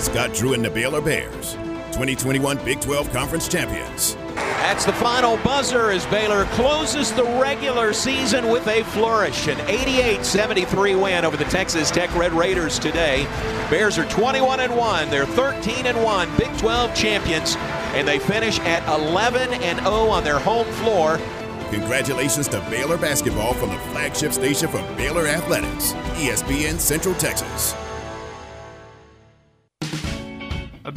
Scott 0.00 0.34
Drew 0.34 0.54
and 0.54 0.64
the 0.64 0.70
Baylor 0.70 1.00
Bears, 1.00 1.54
2021 1.92 2.64
Big 2.64 2.80
12 2.80 3.12
Conference 3.12 3.48
champions. 3.48 4.16
That's 4.34 4.84
the 4.84 4.92
final 4.92 5.36
buzzer 5.38 5.90
as 5.90 6.06
Baylor 6.06 6.44
closes 6.52 7.12
the 7.12 7.24
regular 7.24 7.92
season 7.92 8.48
with 8.48 8.66
a 8.68 8.84
flourish. 8.84 9.48
An 9.48 9.60
88 9.68 10.24
73 10.24 10.94
win 10.94 11.24
over 11.24 11.36
the 11.36 11.44
Texas 11.44 11.90
Tech 11.90 12.14
Red 12.14 12.32
Raiders 12.32 12.78
today. 12.78 13.24
Bears 13.70 13.98
are 13.98 14.08
21 14.08 14.60
and 14.60 14.76
1. 14.76 15.10
They're 15.10 15.26
13 15.26 15.86
and 15.86 16.02
1 16.02 16.36
Big 16.36 16.56
12 16.58 16.94
champions, 16.94 17.56
and 17.94 18.06
they 18.06 18.18
finish 18.18 18.58
at 18.60 18.86
11 18.88 19.52
and 19.54 19.78
0 19.80 19.90
on 20.08 20.22
their 20.22 20.38
home 20.38 20.66
floor. 20.74 21.18
Congratulations 21.70 22.48
to 22.48 22.60
Baylor 22.70 22.98
basketball 22.98 23.54
from 23.54 23.70
the 23.70 23.78
flagship 23.90 24.32
station 24.32 24.68
for 24.68 24.82
Baylor 24.96 25.26
Athletics, 25.26 25.92
ESPN 26.14 26.78
Central 26.78 27.14
Texas. 27.14 27.74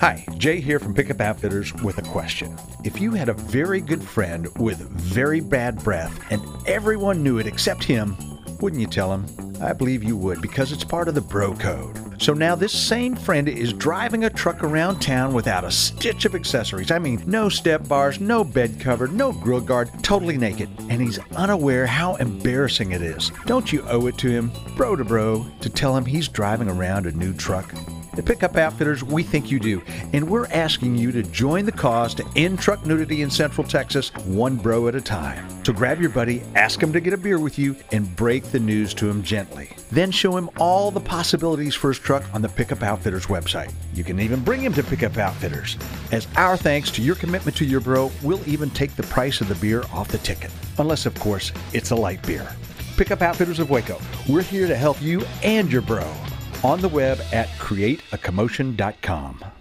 Hi, 0.00 0.26
Jay 0.36 0.60
here 0.60 0.78
from 0.78 0.92
Pickup 0.92 1.22
Outfitters 1.22 1.72
with 1.82 1.96
a 1.96 2.02
question. 2.02 2.54
If 2.84 3.00
you 3.00 3.12
had 3.12 3.30
a 3.30 3.34
very 3.34 3.80
good 3.80 4.04
friend 4.04 4.46
with 4.58 4.78
very 4.90 5.40
bad 5.40 5.82
breath 5.82 6.20
and 6.30 6.42
everyone 6.66 7.22
knew 7.22 7.38
it 7.38 7.46
except 7.46 7.82
him, 7.82 8.14
wouldn't 8.60 8.80
you 8.80 8.88
tell 8.88 9.10
him? 9.10 9.24
I 9.62 9.72
believe 9.72 10.04
you 10.04 10.14
would 10.18 10.42
because 10.42 10.70
it's 10.70 10.84
part 10.84 11.08
of 11.08 11.14
the 11.14 11.22
bro 11.22 11.54
code. 11.54 12.22
So 12.22 12.34
now 12.34 12.54
this 12.54 12.74
same 12.74 13.16
friend 13.16 13.48
is 13.48 13.72
driving 13.72 14.24
a 14.24 14.30
truck 14.30 14.62
around 14.62 15.00
town 15.00 15.32
without 15.32 15.64
a 15.64 15.70
stitch 15.70 16.26
of 16.26 16.34
accessories. 16.34 16.90
I 16.90 16.98
mean, 16.98 17.22
no 17.26 17.48
step 17.48 17.88
bars, 17.88 18.20
no 18.20 18.44
bed 18.44 18.78
cover, 18.78 19.08
no 19.08 19.32
grill 19.32 19.62
guard, 19.62 19.90
totally 20.02 20.36
naked. 20.36 20.68
And 20.90 21.00
he's 21.00 21.18
unaware 21.36 21.86
how 21.86 22.16
embarrassing 22.16 22.92
it 22.92 23.00
is. 23.00 23.32
Don't 23.46 23.72
you 23.72 23.82
owe 23.88 24.08
it 24.08 24.18
to 24.18 24.28
him, 24.28 24.52
bro 24.76 24.94
to 24.94 25.04
bro, 25.04 25.46
to 25.62 25.70
tell 25.70 25.96
him 25.96 26.04
he's 26.04 26.28
driving 26.28 26.68
around 26.68 27.06
a 27.06 27.12
new 27.12 27.32
truck? 27.32 27.72
At 28.16 28.24
Pickup 28.24 28.56
Outfitters, 28.56 29.04
we 29.04 29.22
think 29.22 29.50
you 29.50 29.60
do, 29.60 29.82
and 30.14 30.30
we're 30.30 30.46
asking 30.46 30.96
you 30.96 31.12
to 31.12 31.22
join 31.22 31.66
the 31.66 31.72
cause 31.72 32.14
to 32.14 32.24
end 32.34 32.58
truck 32.58 32.86
nudity 32.86 33.20
in 33.20 33.28
Central 33.28 33.66
Texas, 33.66 34.08
one 34.24 34.56
bro 34.56 34.88
at 34.88 34.94
a 34.94 35.02
time. 35.02 35.46
So 35.64 35.74
grab 35.74 36.00
your 36.00 36.08
buddy, 36.08 36.42
ask 36.54 36.82
him 36.82 36.94
to 36.94 37.00
get 37.00 37.12
a 37.12 37.18
beer 37.18 37.38
with 37.38 37.58
you, 37.58 37.76
and 37.92 38.16
break 38.16 38.44
the 38.44 38.58
news 38.58 38.94
to 38.94 39.10
him 39.10 39.22
gently. 39.22 39.68
Then 39.90 40.10
show 40.10 40.34
him 40.34 40.48
all 40.58 40.90
the 40.90 41.00
possibilities 41.00 41.74
for 41.74 41.88
his 41.88 41.98
truck 41.98 42.24
on 42.32 42.40
the 42.40 42.48
Pickup 42.48 42.82
Outfitters 42.82 43.26
website. 43.26 43.70
You 43.92 44.02
can 44.02 44.18
even 44.18 44.42
bring 44.42 44.62
him 44.62 44.72
to 44.74 44.82
Pickup 44.82 45.18
Outfitters. 45.18 45.76
As 46.10 46.26
our 46.36 46.56
thanks 46.56 46.90
to 46.92 47.02
your 47.02 47.16
commitment 47.16 47.54
to 47.58 47.66
your 47.66 47.80
bro, 47.80 48.10
we'll 48.22 48.48
even 48.48 48.70
take 48.70 48.96
the 48.96 49.02
price 49.02 49.42
of 49.42 49.48
the 49.48 49.56
beer 49.56 49.84
off 49.92 50.08
the 50.08 50.18
ticket. 50.18 50.50
Unless, 50.78 51.04
of 51.04 51.14
course, 51.20 51.52
it's 51.74 51.90
a 51.90 51.96
light 51.96 52.26
beer. 52.26 52.48
Pickup 52.96 53.20
Outfitters 53.20 53.58
of 53.58 53.68
Waco. 53.68 54.00
We're 54.26 54.40
here 54.40 54.66
to 54.66 54.76
help 54.76 55.02
you 55.02 55.22
and 55.42 55.70
your 55.70 55.82
bro 55.82 56.10
on 56.64 56.80
the 56.80 56.88
web 56.88 57.20
at 57.32 57.48
createacommotion.com. 57.58 59.55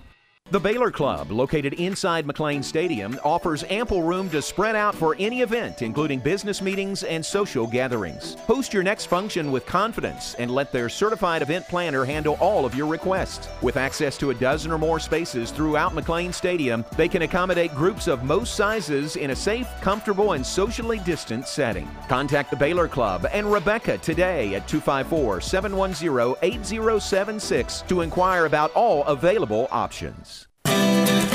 The 0.51 0.59
Baylor 0.59 0.91
Club, 0.91 1.31
located 1.31 1.73
inside 1.73 2.27
McLane 2.27 2.63
Stadium, 2.63 3.19
offers 3.23 3.65
ample 3.67 4.03
room 4.03 4.29
to 4.29 4.43
spread 4.43 4.75
out 4.75 4.93
for 4.93 5.15
any 5.17 5.41
event, 5.41 5.81
including 5.81 6.19
business 6.19 6.61
meetings 6.61 7.03
and 7.03 7.25
social 7.25 7.65
gatherings. 7.65 8.35
Host 8.47 8.71
your 8.71 8.83
next 8.83 9.07
function 9.07 9.51
with 9.51 9.65
confidence 9.65 10.35
and 10.35 10.51
let 10.51 10.71
their 10.71 10.87
certified 10.87 11.41
event 11.41 11.67
planner 11.67 12.05
handle 12.05 12.37
all 12.39 12.63
of 12.63 12.75
your 12.75 12.85
requests. 12.85 13.49
With 13.63 13.75
access 13.75 14.19
to 14.19 14.29
a 14.29 14.35
dozen 14.35 14.71
or 14.71 14.77
more 14.77 14.99
spaces 14.99 15.49
throughout 15.49 15.93
McLane 15.93 16.31
Stadium, 16.31 16.85
they 16.95 17.09
can 17.09 17.23
accommodate 17.23 17.73
groups 17.73 18.07
of 18.07 18.23
most 18.23 18.55
sizes 18.55 19.15
in 19.15 19.31
a 19.31 19.35
safe, 19.35 19.67
comfortable, 19.81 20.33
and 20.33 20.45
socially 20.45 20.99
distant 20.99 21.47
setting. 21.47 21.89
Contact 22.07 22.51
the 22.51 22.55
Baylor 22.55 22.87
Club 22.87 23.25
and 23.33 23.51
Rebecca 23.51 23.97
today 23.97 24.53
at 24.53 24.67
254 24.67 25.41
710 25.41 26.35
8076 26.43 27.81
to 27.87 28.01
inquire 28.01 28.45
about 28.45 28.71
all 28.73 29.03
available 29.05 29.67
options. 29.71 30.34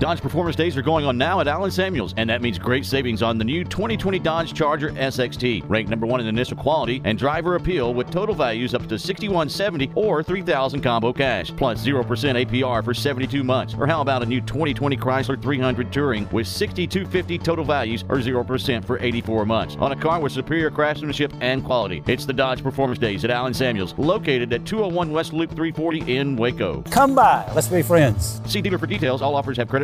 Dodge 0.00 0.20
Performance 0.20 0.56
Days 0.56 0.76
are 0.76 0.82
going 0.82 1.06
on 1.06 1.16
now 1.16 1.38
at 1.38 1.46
Allen 1.46 1.70
Samuels, 1.70 2.14
and 2.16 2.28
that 2.28 2.42
means 2.42 2.58
great 2.58 2.84
savings 2.84 3.22
on 3.22 3.38
the 3.38 3.44
new 3.44 3.62
2020 3.62 4.18
Dodge 4.18 4.52
Charger 4.52 4.90
SXT, 4.90 5.62
ranked 5.68 5.88
number 5.88 6.04
one 6.04 6.18
in 6.20 6.26
initial 6.26 6.56
quality 6.56 7.00
and 7.04 7.16
driver 7.16 7.54
appeal 7.54 7.94
with 7.94 8.10
total 8.10 8.34
values 8.34 8.74
up 8.74 8.88
to 8.88 8.98
6170 8.98 9.92
or 9.94 10.20
3000 10.20 10.80
combo 10.80 11.12
cash, 11.12 11.52
plus 11.56 11.86
0% 11.86 12.04
APR 12.04 12.84
for 12.84 12.92
72 12.92 13.44
months. 13.44 13.76
Or 13.78 13.86
how 13.86 14.00
about 14.00 14.24
a 14.24 14.26
new 14.26 14.40
2020 14.40 14.96
Chrysler 14.96 15.40
300 15.40 15.92
Touring 15.92 16.28
with 16.32 16.48
6250 16.48 17.38
total 17.38 17.64
values 17.64 18.02
or 18.08 18.16
0% 18.16 18.84
for 18.84 18.98
84 18.98 19.46
months 19.46 19.76
on 19.78 19.92
a 19.92 19.96
car 19.96 20.20
with 20.20 20.32
superior 20.32 20.72
craftsmanship 20.72 21.32
and 21.40 21.64
quality. 21.64 22.02
It's 22.08 22.26
the 22.26 22.32
Dodge 22.32 22.64
Performance 22.64 22.98
Days 22.98 23.24
at 23.24 23.30
Allen 23.30 23.54
Samuels, 23.54 23.94
located 23.96 24.52
at 24.52 24.66
201 24.66 25.12
West 25.12 25.32
Loop 25.32 25.50
340 25.50 26.16
in 26.16 26.34
Waco. 26.34 26.82
Come 26.90 27.14
by, 27.14 27.48
let's 27.54 27.68
be 27.68 27.80
friends. 27.80 28.40
See 28.46 28.60
dealer 28.60 28.78
for 28.78 28.88
details. 28.88 29.22
All 29.22 29.36
offers 29.36 29.56
have 29.56 29.68
credit 29.68 29.83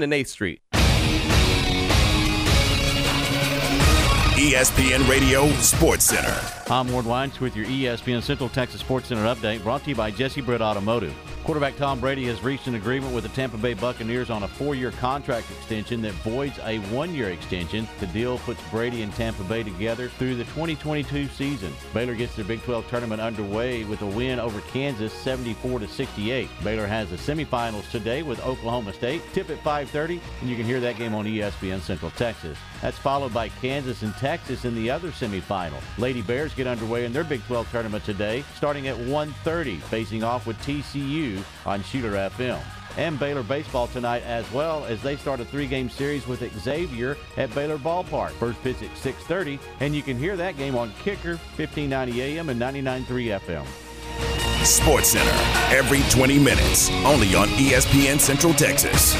and 0.00 0.12
8th 0.12 0.28
Street. 0.28 0.60
ESPN 4.42 5.08
Radio 5.08 5.48
Sports 5.56 6.04
Center. 6.04 6.40
I'm 6.68 6.90
Ward 6.90 7.04
Weins 7.04 7.38
with 7.38 7.54
your 7.54 7.66
ESPN 7.66 8.22
Central 8.22 8.48
Texas 8.48 8.80
Sports 8.80 9.08
Center 9.08 9.22
update 9.22 9.62
brought 9.62 9.84
to 9.84 9.90
you 9.90 9.94
by 9.96 10.10
Jesse 10.10 10.40
Britt 10.40 10.60
Automotive. 10.60 11.14
Quarterback 11.44 11.76
Tom 11.76 11.98
Brady 11.98 12.24
has 12.26 12.40
reached 12.40 12.68
an 12.68 12.76
agreement 12.76 13.12
with 13.12 13.24
the 13.24 13.30
Tampa 13.30 13.56
Bay 13.56 13.74
Buccaneers 13.74 14.30
on 14.30 14.44
a 14.44 14.48
four 14.48 14.76
year 14.76 14.92
contract 14.92 15.50
extension 15.50 16.00
that 16.02 16.12
voids 16.14 16.56
a 16.62 16.78
one 16.94 17.12
year 17.12 17.30
extension. 17.30 17.88
The 17.98 18.06
deal 18.06 18.38
puts 18.38 18.62
Brady 18.70 19.02
and 19.02 19.12
Tampa 19.14 19.42
Bay 19.44 19.64
together 19.64 20.08
through 20.08 20.36
the 20.36 20.44
2022 20.44 21.26
season. 21.26 21.72
Baylor 21.92 22.14
gets 22.14 22.36
their 22.36 22.44
Big 22.44 22.62
12 22.62 22.88
tournament 22.88 23.20
underway 23.20 23.82
with 23.82 24.02
a 24.02 24.06
win 24.06 24.38
over 24.38 24.60
Kansas 24.60 25.12
74 25.12 25.80
to 25.80 25.88
68. 25.88 26.48
Baylor 26.62 26.86
has 26.86 27.10
the 27.10 27.16
semifinals 27.16 27.90
today 27.90 28.22
with 28.22 28.38
Oklahoma 28.46 28.92
State. 28.92 29.20
Tip 29.32 29.50
at 29.50 29.58
5:30, 29.64 30.20
and 30.40 30.48
you 30.48 30.54
can 30.54 30.64
hear 30.64 30.78
that 30.78 30.96
game 30.96 31.12
on 31.12 31.26
ESPN 31.26 31.80
Central 31.80 32.12
Texas. 32.12 32.56
That's 32.82 32.98
followed 32.98 33.32
by 33.32 33.48
Kansas 33.48 34.02
and 34.02 34.12
Texas 34.16 34.64
in 34.64 34.74
the 34.74 34.90
other 34.90 35.10
semifinal. 35.12 35.80
Lady 35.98 36.20
Bears 36.20 36.52
get 36.52 36.66
underway 36.66 37.04
in 37.04 37.12
their 37.12 37.24
Big 37.24 37.42
12 37.46 37.70
tournament 37.70 38.04
today, 38.04 38.44
starting 38.56 38.88
at 38.88 38.96
1:30, 38.98 39.78
facing 39.82 40.24
off 40.24 40.46
with 40.46 40.60
TCU 40.62 41.42
on 41.64 41.82
Shooter 41.84 42.16
FM. 42.16 42.60
And 42.98 43.18
Baylor 43.18 43.42
baseball 43.42 43.86
tonight 43.86 44.22
as 44.24 44.50
well 44.52 44.84
as 44.84 45.00
they 45.00 45.16
start 45.16 45.40
a 45.40 45.46
three-game 45.46 45.88
series 45.88 46.26
with 46.26 46.42
Xavier 46.60 47.16
at 47.38 47.54
Baylor 47.54 47.78
Ballpark. 47.78 48.32
First 48.32 48.62
pitch 48.62 48.82
at 48.82 48.94
6:30, 48.98 49.58
and 49.80 49.94
you 49.94 50.02
can 50.02 50.18
hear 50.18 50.36
that 50.36 50.58
game 50.58 50.76
on 50.76 50.92
Kicker 51.02 51.38
1590 51.56 52.20
AM 52.20 52.48
and 52.50 52.60
99.3 52.60 53.30
FM. 53.30 53.64
Sports 54.64 55.08
Center 55.10 55.30
every 55.74 56.02
20 56.10 56.38
minutes, 56.38 56.90
only 57.04 57.34
on 57.34 57.48
ESPN 57.58 58.18
Central 58.20 58.52
Texas. 58.52 59.16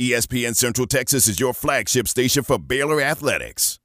ESPN 0.00 0.54
Central 0.54 0.86
Texas 0.86 1.26
is 1.26 1.40
your 1.40 1.52
flagship 1.52 2.06
station 2.06 2.44
for 2.44 2.56
Baylor 2.56 3.00
Athletics. 3.00 3.80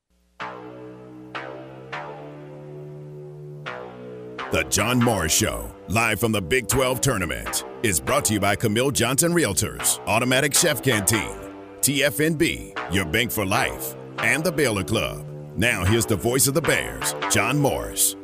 The 4.51 4.64
John 4.70 5.03
Morris 5.03 5.34
Show, 5.34 5.74
live 5.88 6.20
from 6.20 6.32
the 6.32 6.39
Big 6.39 6.68
12 6.68 7.01
tournament, 7.01 7.66
is 7.82 7.99
brought 7.99 8.26
to 8.26 8.34
you 8.34 8.39
by 8.39 8.55
Camille 8.55 8.91
Johnson 8.91 9.34
Realtors, 9.34 9.97
Automatic 10.05 10.53
Chef 10.53 10.84
Canteen, 10.84 11.36
TFNB, 11.82 12.93
your 12.93 13.05
bank 13.05 13.32
for 13.32 13.43
life, 13.43 13.95
and 14.20 14.43
the 14.43 14.51
Baylor 14.51 14.84
Club. 14.84 15.26
Now, 15.57 15.84
here's 15.84 16.05
the 16.05 16.16
voice 16.16 16.45
of 16.45 16.53
the 16.53 16.61
Bears, 16.61 17.16
John 17.32 17.57
Morris. 17.57 18.16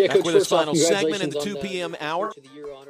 Yeah, 0.00 0.14
Back 0.14 0.24
with 0.24 0.34
this 0.34 0.48
final 0.48 0.74
segment 0.74 1.22
in 1.22 1.28
the 1.28 1.40
2 1.40 1.56
p.m. 1.56 1.94
hour. 2.00 2.32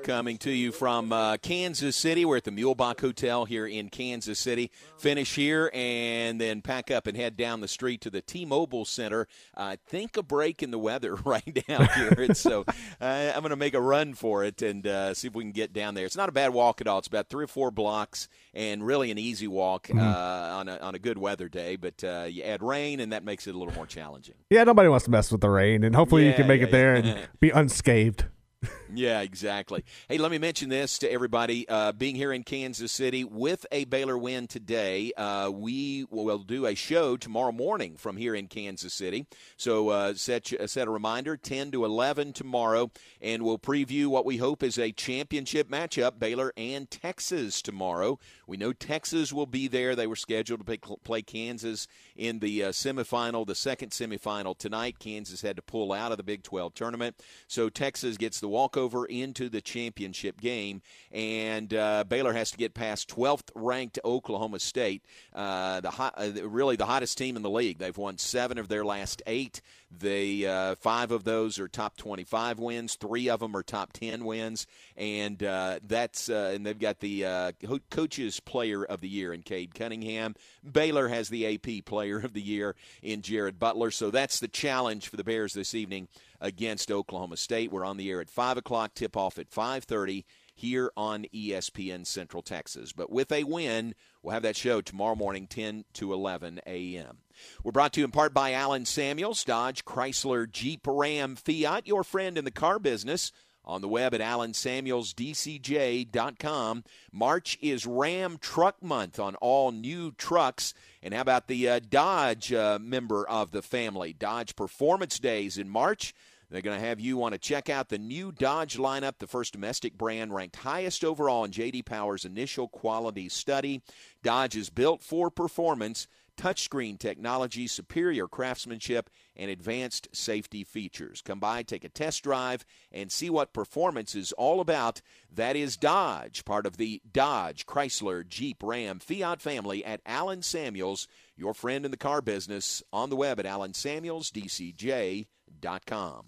Coming 0.05 0.39
to 0.39 0.51
you 0.51 0.71
from 0.71 1.13
uh, 1.13 1.39
Kansas 1.39 1.97
City. 1.97 2.25
We're 2.25 2.37
at 2.37 2.45
the 2.45 2.53
Muehlebach 2.53 3.01
Hotel 3.01 3.45
here 3.45 3.67
in 3.67 3.89
Kansas 3.89 4.39
City. 4.39 4.71
Finish 4.97 5.35
here 5.35 5.71
and 5.75 6.41
then 6.41 6.63
pack 6.63 6.91
up 6.91 7.09
and 7.09 7.17
head 7.17 7.37
down 7.37 7.61
the 7.61 7.69
street 7.69 8.01
to 8.03 8.11
the 8.11 8.21
T-Mobile 8.21 8.85
Center. 8.85 9.27
I 9.57 9.73
uh, 9.73 9.77
think 9.87 10.17
a 10.17 10.23
break 10.23 10.63
in 10.63 10.71
the 10.71 10.79
weather 10.79 11.15
right 11.25 11.65
now 11.69 11.85
here. 11.85 12.33
so 12.35 12.65
uh, 13.01 13.33
I'm 13.35 13.41
going 13.41 13.51
to 13.51 13.57
make 13.57 13.75
a 13.75 13.81
run 13.81 14.15
for 14.15 14.45
it 14.45 14.63
and 14.63 14.87
uh, 14.87 15.13
see 15.13 15.27
if 15.27 15.35
we 15.35 15.43
can 15.43 15.53
get 15.53 15.73
down 15.73 15.95
there. 15.95 16.07
It's 16.07 16.17
not 16.17 16.29
a 16.29 16.33
bad 16.33 16.53
walk 16.53 16.81
at 16.81 16.87
all. 16.87 16.99
It's 16.99 17.09
about 17.09 17.29
three 17.29 17.45
or 17.45 17.49
four 17.49 17.73
blocks 17.73 18.29
and 18.55 18.85
really 18.85 19.11
an 19.11 19.19
easy 19.19 19.47
walk 19.47 19.89
mm-hmm. 19.89 19.99
on, 19.99 20.69
a, 20.69 20.77
on 20.79 20.95
a 20.95 20.99
good 20.99 21.19
weather 21.19 21.49
day. 21.49 21.77
But 21.77 22.03
uh, 22.03 22.27
you 22.29 22.43
add 22.43 22.63
rain 22.63 23.01
and 23.01 23.13
that 23.13 23.25
makes 23.25 23.47
it 23.47 23.55
a 23.55 23.59
little 23.59 23.75
more 23.75 23.87
challenging. 23.87 24.35
Yeah, 24.51 24.65
nobody 24.65 24.89
wants 24.89 25.05
to 25.05 25.11
mess 25.11 25.31
with 25.31 25.41
the 25.41 25.51
rain. 25.51 25.85
And 25.85 25.95
hopefully 25.95 26.25
Yeah, 26.25 26.31
you 26.31 26.35
can 26.37 26.47
make 26.47 26.61
yeah, 26.61 26.67
it 26.67 26.71
there 26.71 26.97
yeah. 26.97 27.13
and 27.13 27.29
be 27.39 27.51
unscathed. 27.51 28.25
Yeah, 28.93 29.21
exactly. 29.21 29.85
Hey, 30.09 30.19
let 30.19 30.31
me 30.31 30.39
mention 30.39 30.69
this 30.69 30.99
to 30.99 31.13
everybody. 31.13 31.69
Uh, 31.69 31.93
being 31.93 32.17
here 32.17 32.33
in 32.33 32.43
Kansas 32.43 32.91
City 32.91 33.23
with 33.23 33.65
a 33.71 33.85
Baylor 33.85 34.19
win 34.19 34.49
today, 34.49 35.13
uh, 35.17 35.51
we 35.53 36.07
will 36.11 36.39
do 36.39 36.67
a 36.67 36.75
show 36.75 37.17
tomorrow 37.17 37.53
morning 37.53 37.97
from 37.97 38.17
here 38.17 38.35
in 38.35 38.49
Kansas 38.49 38.93
City. 38.93 39.27
So 39.57 39.91
uh, 39.91 40.15
set 40.15 40.53
set 40.67 40.89
a 40.89 40.91
reminder, 40.91 41.37
ten 41.37 41.71
to 41.71 41.85
eleven 41.85 42.33
tomorrow, 42.33 42.91
and 43.21 43.45
we'll 43.45 43.59
preview 43.59 44.09
what 44.09 44.25
we 44.25 44.39
hope 44.39 44.63
is 44.63 44.79
a 44.79 44.91
championship 44.91 45.71
matchup, 45.71 46.19
Baylor 46.19 46.53
and 46.57 46.91
Texas 46.91 47.63
tomorrow. 47.63 48.19
We 48.47 48.57
know 48.57 48.73
Texas 48.73 49.33
will 49.33 49.47
be 49.47 49.69
there. 49.69 49.95
They 49.95 50.09
were 50.09 50.17
scheduled 50.17 50.61
to 50.61 50.65
play, 50.65 50.79
play 51.05 51.23
Kansas 51.23 51.87
in 52.17 52.41
the 52.41 52.65
uh, 52.65 52.69
semifinal, 52.71 53.47
the 53.47 53.55
second 53.55 53.91
semifinal 53.91 54.59
tonight. 54.59 54.99
Kansas 54.99 55.43
had 55.43 55.55
to 55.57 55.63
pull 55.63 55.93
out 55.93 56.11
of 56.11 56.17
the 56.17 56.25
Big 56.25 56.43
12 56.43 56.75
tournament, 56.75 57.17
so 57.47 57.69
Texas 57.69 58.17
gets 58.17 58.41
the 58.41 58.49
walkover 58.81 59.05
into 59.07 59.49
the 59.49 59.61
championship 59.61 60.41
game, 60.41 60.81
and 61.13 61.73
uh, 61.75 62.05
Baylor 62.09 62.33
has 62.33 62.51
to 62.53 62.57
get 62.57 62.75
past 62.75 63.09
12th 63.09 63.51
ranked 63.55 63.99
Oklahoma 64.05 64.59
State, 64.59 65.05
uh, 65.35 65.81
the 65.81 65.91
hot, 65.91 66.15
uh, 66.17 66.49
really 66.49 66.77
the 66.77 66.87
hottest 66.87 67.19
team 67.19 67.37
in 67.37 67.43
the 67.43 67.51
league. 67.51 67.79
They've 67.79 67.97
won 67.97 68.19
seven 68.19 68.59
of 68.59 68.69
their 68.69 68.85
last 68.85 69.23
eight. 69.27 69.61
They 69.91 70.47
uh, 70.47 70.77
five 70.77 71.11
of 71.11 71.25
those 71.25 71.59
are 71.59 71.67
top 71.67 71.97
25 71.97 72.61
wins. 72.61 72.95
Three 72.95 73.29
of 73.29 73.41
them 73.41 73.57
are 73.57 73.63
top 73.63 73.93
10 73.93 74.25
wins, 74.25 74.67
and 74.97 75.43
uh, 75.43 75.81
that's 75.83 76.29
uh, 76.29 76.53
and 76.55 76.65
they've 76.65 76.79
got 76.79 77.01
the 77.01 77.25
uh, 77.25 77.53
coaches 77.91 78.39
player 78.39 78.85
of 78.85 79.01
the 79.01 79.09
year 79.09 79.33
in 79.33 79.43
Cade 79.43 79.75
Cunningham. 79.75 80.37
Baylor 80.71 81.09
has 81.09 81.29
the 81.29 81.55
AP 81.55 81.85
player 81.85 82.21
of 82.21 82.35
the 82.35 82.41
year 82.41 82.77
in 83.03 83.23
Jared 83.23 83.59
Butler. 83.59 83.91
So 83.91 84.13
that's 84.13 84.39
the 84.39 84.49
challenge 84.49 85.09
for 85.09 85.17
the 85.17 85.25
Bears 85.25 85.55
this 85.55 85.75
evening 85.75 86.07
against 86.41 86.93
Oklahoma 86.93 87.37
State. 87.37 87.73
We're 87.73 87.85
on 87.85 87.97
the 87.97 88.11
air 88.11 88.21
at 88.21 88.31
five 88.31 88.57
o'clock. 88.57 88.95
Tip 88.95 89.17
off 89.17 89.39
at 89.39 89.51
5:30 89.51 90.25
here 90.61 90.93
on 90.97 91.27
ESPN 91.35 92.07
Central 92.07 92.43
Texas. 92.43 92.93
But 92.93 93.11
with 93.11 93.33
a 93.33 93.43
win, 93.45 93.95
we'll 94.23 94.35
have 94.35 94.43
that 94.43 94.57
show 94.57 94.83
tomorrow 94.83 95.15
morning, 95.15 95.47
10 95.47 95.87
to 95.95 96.13
11 96.13 96.61
a.m. 96.67 97.19
We're 97.65 97.73
brought 97.73 97.95
to 97.95 98.01
you 98.01 98.05
in 98.05 98.11
part 98.11 98.35
by 98.35 98.53
Allen 98.53 98.85
Samuels, 98.85 99.43
Dodge, 99.43 99.87
Chrysler, 99.87 100.51
Jeep, 100.51 100.83
Ram, 100.87 101.37
Fiat, 101.37 101.87
your 101.87 102.05
friend 102.05 102.37
in 102.37 102.45
the 102.45 102.51
car 102.51 102.79
business. 102.79 103.33
On 103.63 103.83
the 103.83 103.89
web 103.89 104.15
at 104.15 104.23
alansamuelsdcj.com. 104.23 106.85
March 107.13 107.59
is 107.61 107.87
Ram 107.87 108.39
Truck 108.39 108.83
Month 108.83 109.21
on 109.21 109.35
all 109.37 109.71
new 109.71 110.13
trucks. 110.13 110.73
And 111.03 111.13
how 111.15 111.21
about 111.21 111.47
the 111.47 111.69
uh, 111.69 111.81
Dodge 111.89 112.53
uh, 112.53 112.79
member 112.81 113.29
of 113.29 113.53
the 113.53 113.63
family? 113.63 114.15
Dodge 114.15 114.57
Performance 114.57 115.19
Days 115.19 115.59
in 115.59 115.69
March. 115.69 116.15
They're 116.51 116.63
going 116.63 116.81
to 116.81 116.87
have 116.87 116.99
you 116.99 117.17
want 117.17 117.35
to 117.35 117.39
check 117.39 117.71
out 117.71 117.91
the 117.91 117.99
new 117.99 118.33
Dodge 118.33 118.77
lineup, 118.77 119.19
the 119.19 119.29
first 119.29 119.53
domestic 119.53 119.97
brand 119.97 120.35
ranked 120.35 120.57
highest 120.57 121.05
overall 121.05 121.45
in 121.45 121.53
J.D. 121.53 121.83
Power's 121.83 122.25
initial 122.25 122.67
quality 122.67 123.29
study. 123.29 123.83
Dodge 124.25 124.57
is 124.57 124.69
built 124.69 125.01
for 125.01 125.31
performance, 125.31 126.09
touchscreen 126.37 126.99
technology, 126.99 127.69
superior 127.69 128.27
craftsmanship, 128.27 129.11
and 129.37 129.49
advanced 129.49 130.09
safety 130.13 130.65
features. 130.65 131.23
Come 131.23 131.39
by, 131.39 131.63
take 131.63 131.85
a 131.85 131.89
test 131.89 132.25
drive, 132.25 132.65
and 132.91 133.13
see 133.13 133.31
what 133.31 133.53
performance 133.53 134.17
is 134.17 134.33
all 134.33 134.61
about. 134.61 135.03
That 135.33 135.55
is 135.55 135.77
Dodge, 135.77 136.45
part 136.45 136.67
of 136.67 136.79
the 136.79 137.01
Dodge, 137.13 137.65
Chrysler, 137.65 138.27
Jeep, 138.27 138.61
Ram, 138.61 138.99
Fiat 138.99 139.41
family 139.41 139.85
at 139.85 140.01
Allen 140.05 140.43
Samuels, 140.43 141.07
your 141.37 141.55
friend 141.55 141.85
in 141.85 141.93
the 141.93 141.97
car 141.97 142.21
business, 142.21 142.83
on 142.93 143.09
the 143.09 143.17
web 143.17 143.39
at 143.39 143.47
alansamuelsdcj.com. 143.47 146.25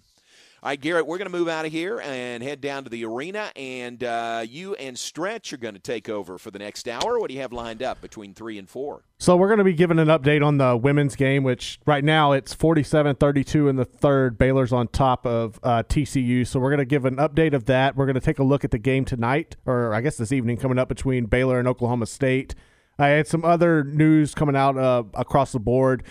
All 0.65 0.69
right, 0.69 0.81
Garrett, 0.81 1.09
we're 1.09 1.19
going 1.19 1.29
to 1.29 1.37
move 1.37 1.49
out 1.49 1.67
of 1.67 1.73
here 1.73 2.01
and 2.01 2.41
head 2.41 2.61
down 2.61 2.85
to 2.85 2.89
the 2.89 3.05
arena, 3.05 3.51
and 3.57 4.05
uh, 4.05 4.45
you 4.49 4.77
and 4.77 4.97
Stretch 4.97 5.53
are 5.53 5.57
going 5.57 5.75
to 5.75 5.81
take 5.81 6.09
over 6.09 6.39
for 6.39 6.53
the 6.53 6.61
next 6.61 6.87
hour. 6.87 7.19
What 7.19 7.31
do 7.31 7.35
you 7.35 7.41
have 7.41 7.53
lined 7.53 7.83
up 7.83 8.01
between 8.01 8.33
three 8.33 8.59
and 8.59 8.71
four? 8.71 9.03
So 9.19 9.35
we're 9.37 9.49
going 9.49 9.59
to 9.59 9.65
be 9.65 9.73
giving 9.73 9.99
an 9.99 10.07
update 10.07 10.47
on 10.47 10.59
the 10.59 10.77
women's 10.77 11.17
game, 11.17 11.43
which 11.43 11.81
right 11.85 12.05
now 12.05 12.31
it's 12.31 12.55
47-32 12.55 13.71
in 13.71 13.75
the 13.75 13.85
third. 13.85 14.39
Baylor's 14.39 14.73
on 14.73 14.87
top 14.87 15.27
of 15.27 15.59
uh, 15.65 15.83
TCU. 15.83 16.47
So 16.47 16.61
we're 16.61 16.71
going 16.71 16.79
to 16.79 16.85
give 16.85 17.07
an 17.07 17.17
update 17.17 17.55
of 17.55 17.65
that. 17.65 17.97
We're 17.97 18.07
going 18.07 18.15
to 18.15 18.21
take 18.21 18.39
a 18.39 18.45
look 18.45 18.63
at 18.63 18.71
the 18.71 18.79
game 18.79 19.05
tonight, 19.05 19.57
or 19.67 19.93
I 19.93 20.01
guess 20.01 20.17
this 20.17 20.31
evening, 20.31 20.59
coming 20.59 20.79
up 20.79 20.89
between 20.89 21.27
Baylor 21.27 21.59
and 21.59 21.67
Oklahoma 21.67 22.07
State. 22.07 22.55
I 23.01 23.09
had 23.09 23.27
some 23.27 23.45
other 23.45 23.83
news 23.83 24.33
coming 24.33 24.55
out 24.55 24.79
uh, 24.79 25.03
across 25.15 25.51
the 25.51 25.59
board. 25.59 26.05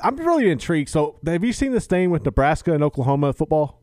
I'm 0.00 0.14
really 0.14 0.48
intrigued. 0.48 0.90
So 0.90 1.18
have 1.26 1.42
you 1.42 1.52
seen 1.52 1.72
this 1.72 1.86
thing 1.86 2.10
with 2.10 2.24
Nebraska 2.24 2.72
and 2.72 2.84
Oklahoma 2.84 3.32
football? 3.32 3.82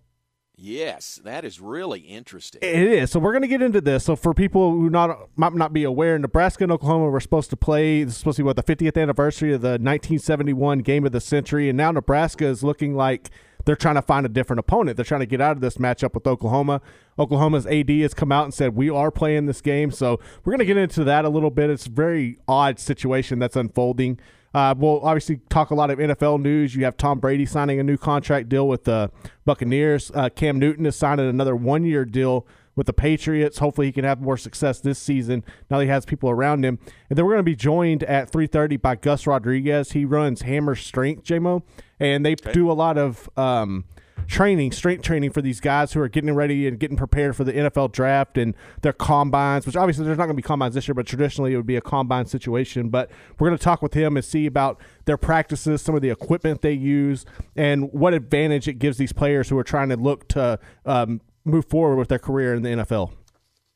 Yes, 0.66 1.20
that 1.26 1.44
is 1.44 1.60
really 1.60 2.00
interesting. 2.00 2.60
It 2.64 2.74
is. 2.74 3.12
So 3.12 3.20
we're 3.20 3.34
going 3.34 3.42
to 3.42 3.50
get 3.50 3.62
into 3.62 3.82
this. 3.82 4.06
So 4.06 4.16
for 4.16 4.34
people 4.34 4.72
who 4.72 4.90
not 4.90 5.28
might 5.36 5.54
not 5.54 5.74
be 5.74 5.84
aware, 5.84 6.18
Nebraska 6.18 6.64
and 6.64 6.72
Oklahoma 6.72 7.10
were 7.10 7.20
supposed 7.20 7.50
to 7.50 7.58
play. 7.58 8.06
This 8.06 8.14
is 8.14 8.20
supposed 8.20 8.38
to 8.38 8.44
be 8.44 8.46
what 8.46 8.56
the 8.56 8.64
50th 8.64 9.00
anniversary 9.02 9.54
of 9.54 9.60
the 9.60 9.72
1971 9.72 10.80
game 10.80 11.06
of 11.06 11.12
the 11.12 11.20
century, 11.20 11.68
and 11.68 11.76
now 11.76 11.92
Nebraska 11.92 12.46
is 12.46 12.64
looking 12.64 12.96
like 12.96 13.30
they're 13.66 13.76
trying 13.76 13.96
to 13.96 14.02
find 14.02 14.26
a 14.26 14.30
different 14.30 14.62
opponent. 14.62 14.96
They're 14.96 15.04
trying 15.04 15.20
to 15.20 15.26
get 15.26 15.42
out 15.42 15.58
of 15.58 15.62
this 15.62 15.76
matchup 15.76 16.14
with 16.14 16.26
Oklahoma. 16.26 16.80
Oklahoma's 17.20 17.68
AD 17.68 17.90
has 17.90 18.14
come 18.14 18.32
out 18.32 18.46
and 18.46 18.54
said 18.54 18.74
we 18.74 18.90
are 18.90 19.12
playing 19.12 19.48
this 19.48 19.60
game. 19.60 19.92
So 19.92 20.22
we're 20.46 20.52
going 20.52 20.60
to 20.60 20.66
get 20.66 20.78
into 20.78 21.04
that 21.04 21.26
a 21.26 21.30
little 21.30 21.52
bit. 21.52 21.72
It's 21.72 21.88
a 21.88 21.92
very 21.92 22.38
odd 22.48 22.80
situation 22.80 23.38
that's 23.38 23.58
unfolding. 23.58 24.18
Uh, 24.54 24.76
we'll 24.78 25.02
obviously 25.02 25.38
talk 25.50 25.72
a 25.72 25.76
lot 25.76 25.90
of 25.90 26.00
NFL 26.00 26.42
news. 26.42 26.76
You 26.76 26.84
have 26.86 26.96
Tom 26.96 27.20
Brady 27.20 27.46
signing 27.46 27.80
a 27.80 27.84
new 27.84 27.98
contract 27.98 28.50
deal 28.50 28.68
with 28.68 28.84
the 28.84 29.12
Buccaneers. 29.46 30.12
Uh, 30.14 30.30
Cam 30.30 30.60
Newton 30.60 30.86
is 30.86 30.96
signing 30.96 31.28
another 31.28 31.56
one 31.56 31.84
year 31.84 32.06
deal 32.06 32.46
with 32.76 32.88
the 32.88 32.94
Patriots. 32.94 33.60
Hopefully, 33.60 33.88
he 33.88 33.94
can 33.94 34.04
have 34.04 34.22
more 34.22 34.38
success 34.38 34.80
this 34.80 35.00
season. 35.00 35.44
Now 35.70 35.80
he 35.80 35.88
has 35.88 36.06
people 36.06 36.30
around 36.30 36.64
him. 36.64 36.80
And 37.10 37.18
then 37.18 37.26
we're 37.26 37.34
going 37.34 37.40
to 37.40 37.44
be 37.44 37.56
joined 37.56 38.04
at 38.04 38.32
3:30 38.32 38.82
by 38.82 38.96
Gus 38.96 39.26
Rodriguez. 39.26 39.94
He 39.94 40.06
runs 40.06 40.42
Hammer 40.44 40.76
Strength, 40.76 41.24
JMO, 41.24 41.64
and 42.00 42.26
they 42.26 42.34
okay. 42.34 42.52
do 42.52 42.72
a 42.72 42.74
lot 42.74 42.98
of 42.98 43.30
um, 43.38 43.86
training, 44.28 44.72
strength 44.72 45.04
training 45.04 45.32
for 45.32 45.42
these 45.42 45.60
guys 45.60 45.94
who 45.94 46.02
are 46.02 46.08
getting 46.08 46.34
ready 46.34 46.68
and 46.68 46.80
getting 46.80 46.98
prepared 46.98 47.36
for 47.36 47.44
the 47.44 47.54
NFL 47.54 47.92
draft 47.92 48.38
and 48.38 48.56
their 48.82 48.94
combines, 48.94 49.66
which 49.66 49.76
obviously 49.76 50.06
there's 50.06 50.18
not 50.18 50.26
going 50.26 50.36
to 50.36 50.42
be 50.42 50.46
combines 50.46 50.76
this 50.76 50.88
year, 50.88 50.96
but 50.96 51.06
traditionally 51.06 51.54
it 51.54 51.58
would 51.58 51.66
be 51.66 51.76
a 51.76 51.82
combine 51.82 52.26
situation. 52.26 52.90
But 52.90 53.10
we're 53.40 53.50
going 53.50 53.58
to 53.58 53.64
talk 53.64 53.82
with 53.82 53.94
him 53.94 54.16
and 54.18 54.26
see 54.26 54.46
about 54.46 54.80
their 55.06 55.18
practices, 55.18 55.82
some 55.82 55.96
of 55.96 56.02
the 56.02 56.10
equipment 56.10 56.62
they 56.62 56.74
use, 56.74 57.26
and 57.56 57.92
what 57.92 58.14
advantage 58.14 58.68
it 58.68 58.80
gives 58.80 58.98
these 58.98 59.14
players 59.14 59.50
who 59.50 59.58
are 59.58 59.64
trying 59.64 59.90
to 59.90 59.98
look 59.98 60.28
to 60.30 60.60
um, 60.86 61.22
move 61.46 61.66
forward 61.66 61.98
with 61.98 62.10
their 62.10 62.20
career 62.20 62.54
in 62.54 62.64
the 62.64 62.70
NFL. 62.70 63.12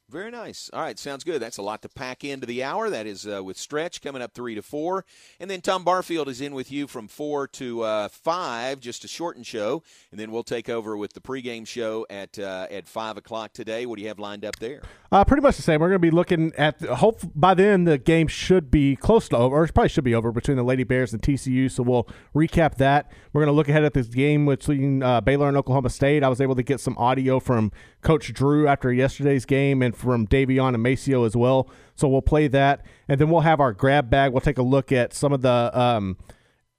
Very 0.09 0.31
nice. 0.31 0.69
All 0.71 0.79
right, 0.79 0.97
sounds 0.97 1.25
good. 1.25 1.41
That's 1.41 1.57
a 1.57 1.61
lot 1.61 1.81
to 1.81 1.89
pack 1.89 2.23
into 2.23 2.45
the 2.45 2.63
hour. 2.63 2.89
That 2.89 3.05
is 3.05 3.27
uh, 3.27 3.43
with 3.43 3.57
Stretch 3.57 4.01
coming 4.01 4.21
up 4.21 4.33
three 4.33 4.55
to 4.55 4.61
four, 4.61 5.03
and 5.37 5.51
then 5.51 5.59
Tom 5.59 5.83
Barfield 5.83 6.29
is 6.29 6.39
in 6.39 6.53
with 6.53 6.71
you 6.71 6.87
from 6.87 7.09
four 7.09 7.45
to 7.47 7.81
uh, 7.81 8.07
five, 8.07 8.79
just 8.79 9.03
a 9.03 9.07
shortened 9.09 9.45
show, 9.45 9.83
and 10.11 10.17
then 10.17 10.31
we'll 10.31 10.43
take 10.43 10.69
over 10.69 10.95
with 10.95 11.11
the 11.11 11.19
pregame 11.19 11.67
show 11.67 12.05
at 12.09 12.39
uh, 12.39 12.67
at 12.71 12.87
five 12.87 13.17
o'clock 13.17 13.51
today. 13.51 13.85
What 13.85 13.97
do 13.97 14.01
you 14.01 14.07
have 14.07 14.17
lined 14.17 14.45
up 14.45 14.55
there? 14.59 14.81
Uh, 15.11 15.23
pretty 15.23 15.41
much 15.41 15.55
the 15.55 15.61
same. 15.61 15.79
We're 15.79 15.87
going 15.87 16.01
to 16.01 16.07
be 16.07 16.11
looking 16.11 16.53
at. 16.57 16.81
Hope 16.81 17.21
by 17.33 17.53
then 17.53 17.85
the 17.85 17.97
game 17.97 18.27
should 18.27 18.69
be 18.69 18.95
close 18.95 19.29
to 19.29 19.37
over, 19.37 19.55
or 19.55 19.63
it 19.63 19.73
probably 19.73 19.89
should 19.89 20.03
be 20.03 20.13
over 20.13 20.31
between 20.31 20.57
the 20.57 20.63
Lady 20.63 20.83
Bears 20.83 21.13
and 21.13 21.21
TCU. 21.21 21.71
So 21.71 21.83
we'll 21.83 22.07
recap 22.35 22.75
that. 22.75 23.11
We're 23.31 23.41
going 23.41 23.53
to 23.53 23.55
look 23.55 23.69
ahead 23.69 23.85
at 23.85 23.93
this 23.93 24.07
game 24.07 24.45
between 24.45 25.01
uh, 25.01 25.21
Baylor 25.21 25.47
and 25.47 25.55
Oklahoma 25.55 25.89
State. 25.89 26.23
I 26.23 26.29
was 26.29 26.41
able 26.41 26.55
to 26.55 26.63
get 26.63 26.79
some 26.79 26.97
audio 26.97 27.39
from 27.39 27.71
Coach 28.01 28.33
Drew 28.33 28.67
after 28.67 28.91
yesterday's 28.91 29.45
game 29.45 29.81
and 29.81 29.95
from 29.95 30.27
Davion 30.27 30.73
and 30.73 30.83
MaCio 30.83 31.25
as 31.25 31.35
well. 31.35 31.69
So 31.95 32.07
we'll 32.07 32.21
play 32.21 32.47
that, 32.49 32.85
and 33.07 33.19
then 33.19 33.29
we'll 33.29 33.41
have 33.41 33.59
our 33.59 33.73
grab 33.73 34.09
bag. 34.09 34.31
We'll 34.33 34.41
take 34.41 34.57
a 34.57 34.63
look 34.63 34.91
at 34.91 35.13
some 35.13 35.31
of 35.31 35.41
the 35.41 35.71
um, 35.73 36.17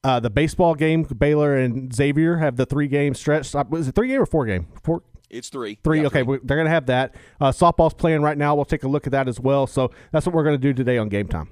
uh, 0.05 0.21
the 0.21 0.31
baseball 0.31 0.75
game. 0.75 1.03
Baylor 1.03 1.57
and 1.57 1.95
Xavier 1.95 2.37
have 2.37 2.57
the 2.57 2.67
three 2.67 2.89
game 2.89 3.15
stretch. 3.15 3.55
Uh, 3.55 3.65
is 3.73 3.89
it 3.89 3.95
three 3.95 4.09
game 4.09 4.21
or 4.21 4.27
four 4.27 4.47
game? 4.47 4.69
Four. 4.83 5.03
It's 5.31 5.49
three. 5.49 5.79
Three. 5.85 6.01
Yeah, 6.01 6.07
okay, 6.07 6.25
three. 6.25 6.39
they're 6.43 6.57
going 6.57 6.67
to 6.67 6.73
have 6.73 6.87
that. 6.87 7.15
Uh, 7.41 7.51
softball's 7.51 7.95
playing 7.95 8.23
right 8.23 8.39
now. 8.39 8.55
We'll 8.55 8.65
take 8.65 8.85
a 8.85 8.89
look 8.89 9.07
at 9.07 9.13
that 9.13 9.29
as 9.29 9.39
well. 9.41 9.67
So 9.67 9.91
that's 10.13 10.27
what 10.27 10.35
we're 10.35 10.45
going 10.45 10.57
to 10.57 10.63
do 10.63 10.73
today 10.73 10.99
on 10.99 11.09
Game 11.09 11.29
Time. 11.29 11.49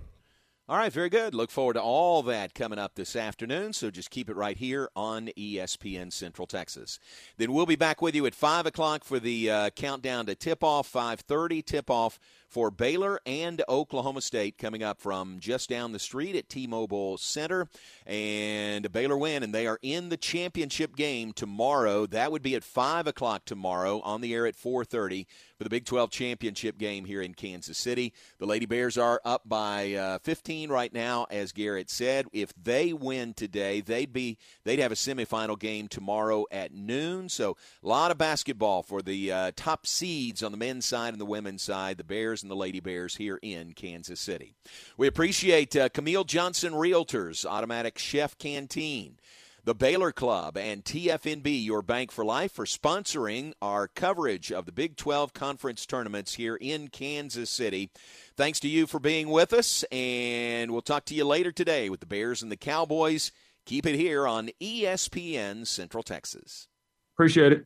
All 0.68 0.76
right, 0.76 0.92
very 0.92 1.08
good. 1.08 1.32
Look 1.32 1.52
forward 1.52 1.74
to 1.74 1.80
all 1.80 2.24
that 2.24 2.52
coming 2.52 2.80
up 2.80 2.96
this 2.96 3.14
afternoon. 3.14 3.72
So 3.72 3.88
just 3.88 4.10
keep 4.10 4.28
it 4.28 4.34
right 4.34 4.56
here 4.56 4.90
on 4.96 5.30
ESPN 5.38 6.12
Central 6.12 6.44
Texas. 6.44 6.98
Then 7.36 7.52
we'll 7.52 7.66
be 7.66 7.76
back 7.76 8.02
with 8.02 8.16
you 8.16 8.26
at 8.26 8.34
five 8.34 8.66
o'clock 8.66 9.04
for 9.04 9.20
the 9.20 9.48
uh, 9.48 9.70
countdown 9.70 10.26
to 10.26 10.34
tip 10.34 10.64
off. 10.64 10.88
Five 10.88 11.20
thirty 11.20 11.62
tip 11.62 11.88
off 11.88 12.18
for 12.48 12.70
Baylor 12.70 13.20
and 13.26 13.62
Oklahoma 13.68 14.20
State 14.20 14.58
coming 14.58 14.82
up 14.82 15.00
from 15.00 15.38
just 15.40 15.68
down 15.68 15.92
the 15.92 15.98
street 15.98 16.36
at 16.36 16.48
T-Mobile 16.48 17.18
Center. 17.18 17.68
And 18.06 18.90
Baylor 18.92 19.16
win, 19.16 19.42
and 19.42 19.54
they 19.54 19.66
are 19.66 19.78
in 19.82 20.08
the 20.08 20.16
championship 20.16 20.96
game 20.96 21.32
tomorrow. 21.32 22.06
That 22.06 22.32
would 22.32 22.42
be 22.42 22.54
at 22.54 22.64
five 22.64 23.06
o'clock 23.06 23.44
tomorrow 23.44 24.00
on 24.00 24.20
the 24.20 24.34
air 24.34 24.46
at 24.46 24.56
four 24.56 24.84
thirty 24.84 25.26
for 25.56 25.64
the 25.64 25.70
Big 25.70 25.86
12 25.86 26.10
championship 26.10 26.78
game 26.78 27.04
here 27.04 27.22
in 27.22 27.34
Kansas 27.34 27.78
City. 27.78 28.12
The 28.38 28.46
Lady 28.46 28.66
Bears 28.66 28.98
are 28.98 29.20
up 29.24 29.48
by 29.48 29.94
uh, 29.94 30.18
15 30.18 30.70
right 30.70 30.92
now, 30.92 31.26
as 31.30 31.52
Garrett 31.52 31.90
said. 31.90 32.26
If 32.32 32.52
they 32.62 32.92
win 32.92 33.34
today, 33.34 33.80
they'd 33.80 34.12
be 34.12 34.38
they'd 34.64 34.78
have 34.78 34.92
a 34.92 34.96
semifinal 34.96 35.58
game 35.58 35.88
tomorrow 35.88 36.44
at 36.50 36.72
noon. 36.72 37.28
So 37.28 37.56
a 37.82 37.88
lot 37.88 38.10
of 38.10 38.18
basketball 38.18 38.82
for 38.82 39.02
the 39.02 39.32
uh, 39.32 39.52
top 39.56 39.86
seeds 39.86 40.42
on 40.42 40.52
the 40.52 40.58
men's 40.58 40.84
side 40.84 41.14
and 41.14 41.20
the 41.20 41.26
women's 41.26 41.62
side. 41.62 41.96
The 41.96 42.04
Bears 42.36 42.42
and 42.42 42.50
the 42.50 42.56
Lady 42.56 42.80
Bears 42.80 43.16
here 43.16 43.38
in 43.40 43.72
Kansas 43.72 44.20
City. 44.20 44.54
We 44.98 45.06
appreciate 45.06 45.74
uh, 45.74 45.88
Camille 45.88 46.24
Johnson 46.24 46.74
Realtors, 46.74 47.46
Automatic 47.46 47.96
Chef 47.96 48.36
Canteen 48.36 49.18
the 49.64 49.74
Baylor 49.74 50.12
Club, 50.12 50.56
and 50.56 50.84
TFNB, 50.84 51.64
your 51.64 51.82
bank 51.82 52.12
for 52.12 52.24
life, 52.24 52.52
for 52.52 52.66
sponsoring 52.66 53.52
our 53.60 53.88
coverage 53.88 54.52
of 54.52 54.64
the 54.64 54.70
Big 54.70 54.96
12 54.96 55.32
conference 55.32 55.84
tournaments 55.86 56.34
here 56.34 56.54
in 56.54 56.86
Kansas 56.86 57.50
City. 57.50 57.90
Thanks 58.36 58.60
to 58.60 58.68
you 58.68 58.86
for 58.86 59.00
being 59.00 59.28
with 59.28 59.52
us, 59.52 59.82
and 59.90 60.70
we'll 60.70 60.82
talk 60.82 61.04
to 61.06 61.14
you 61.14 61.24
later 61.24 61.50
today 61.50 61.90
with 61.90 61.98
the 61.98 62.06
Bears 62.06 62.42
and 62.42 62.52
the 62.52 62.56
Cowboys. 62.56 63.32
Keep 63.64 63.86
it 63.86 63.96
here 63.96 64.24
on 64.24 64.50
ESPN 64.60 65.66
Central 65.66 66.04
Texas. 66.04 66.68
Appreciate 67.16 67.50
it. 67.52 67.64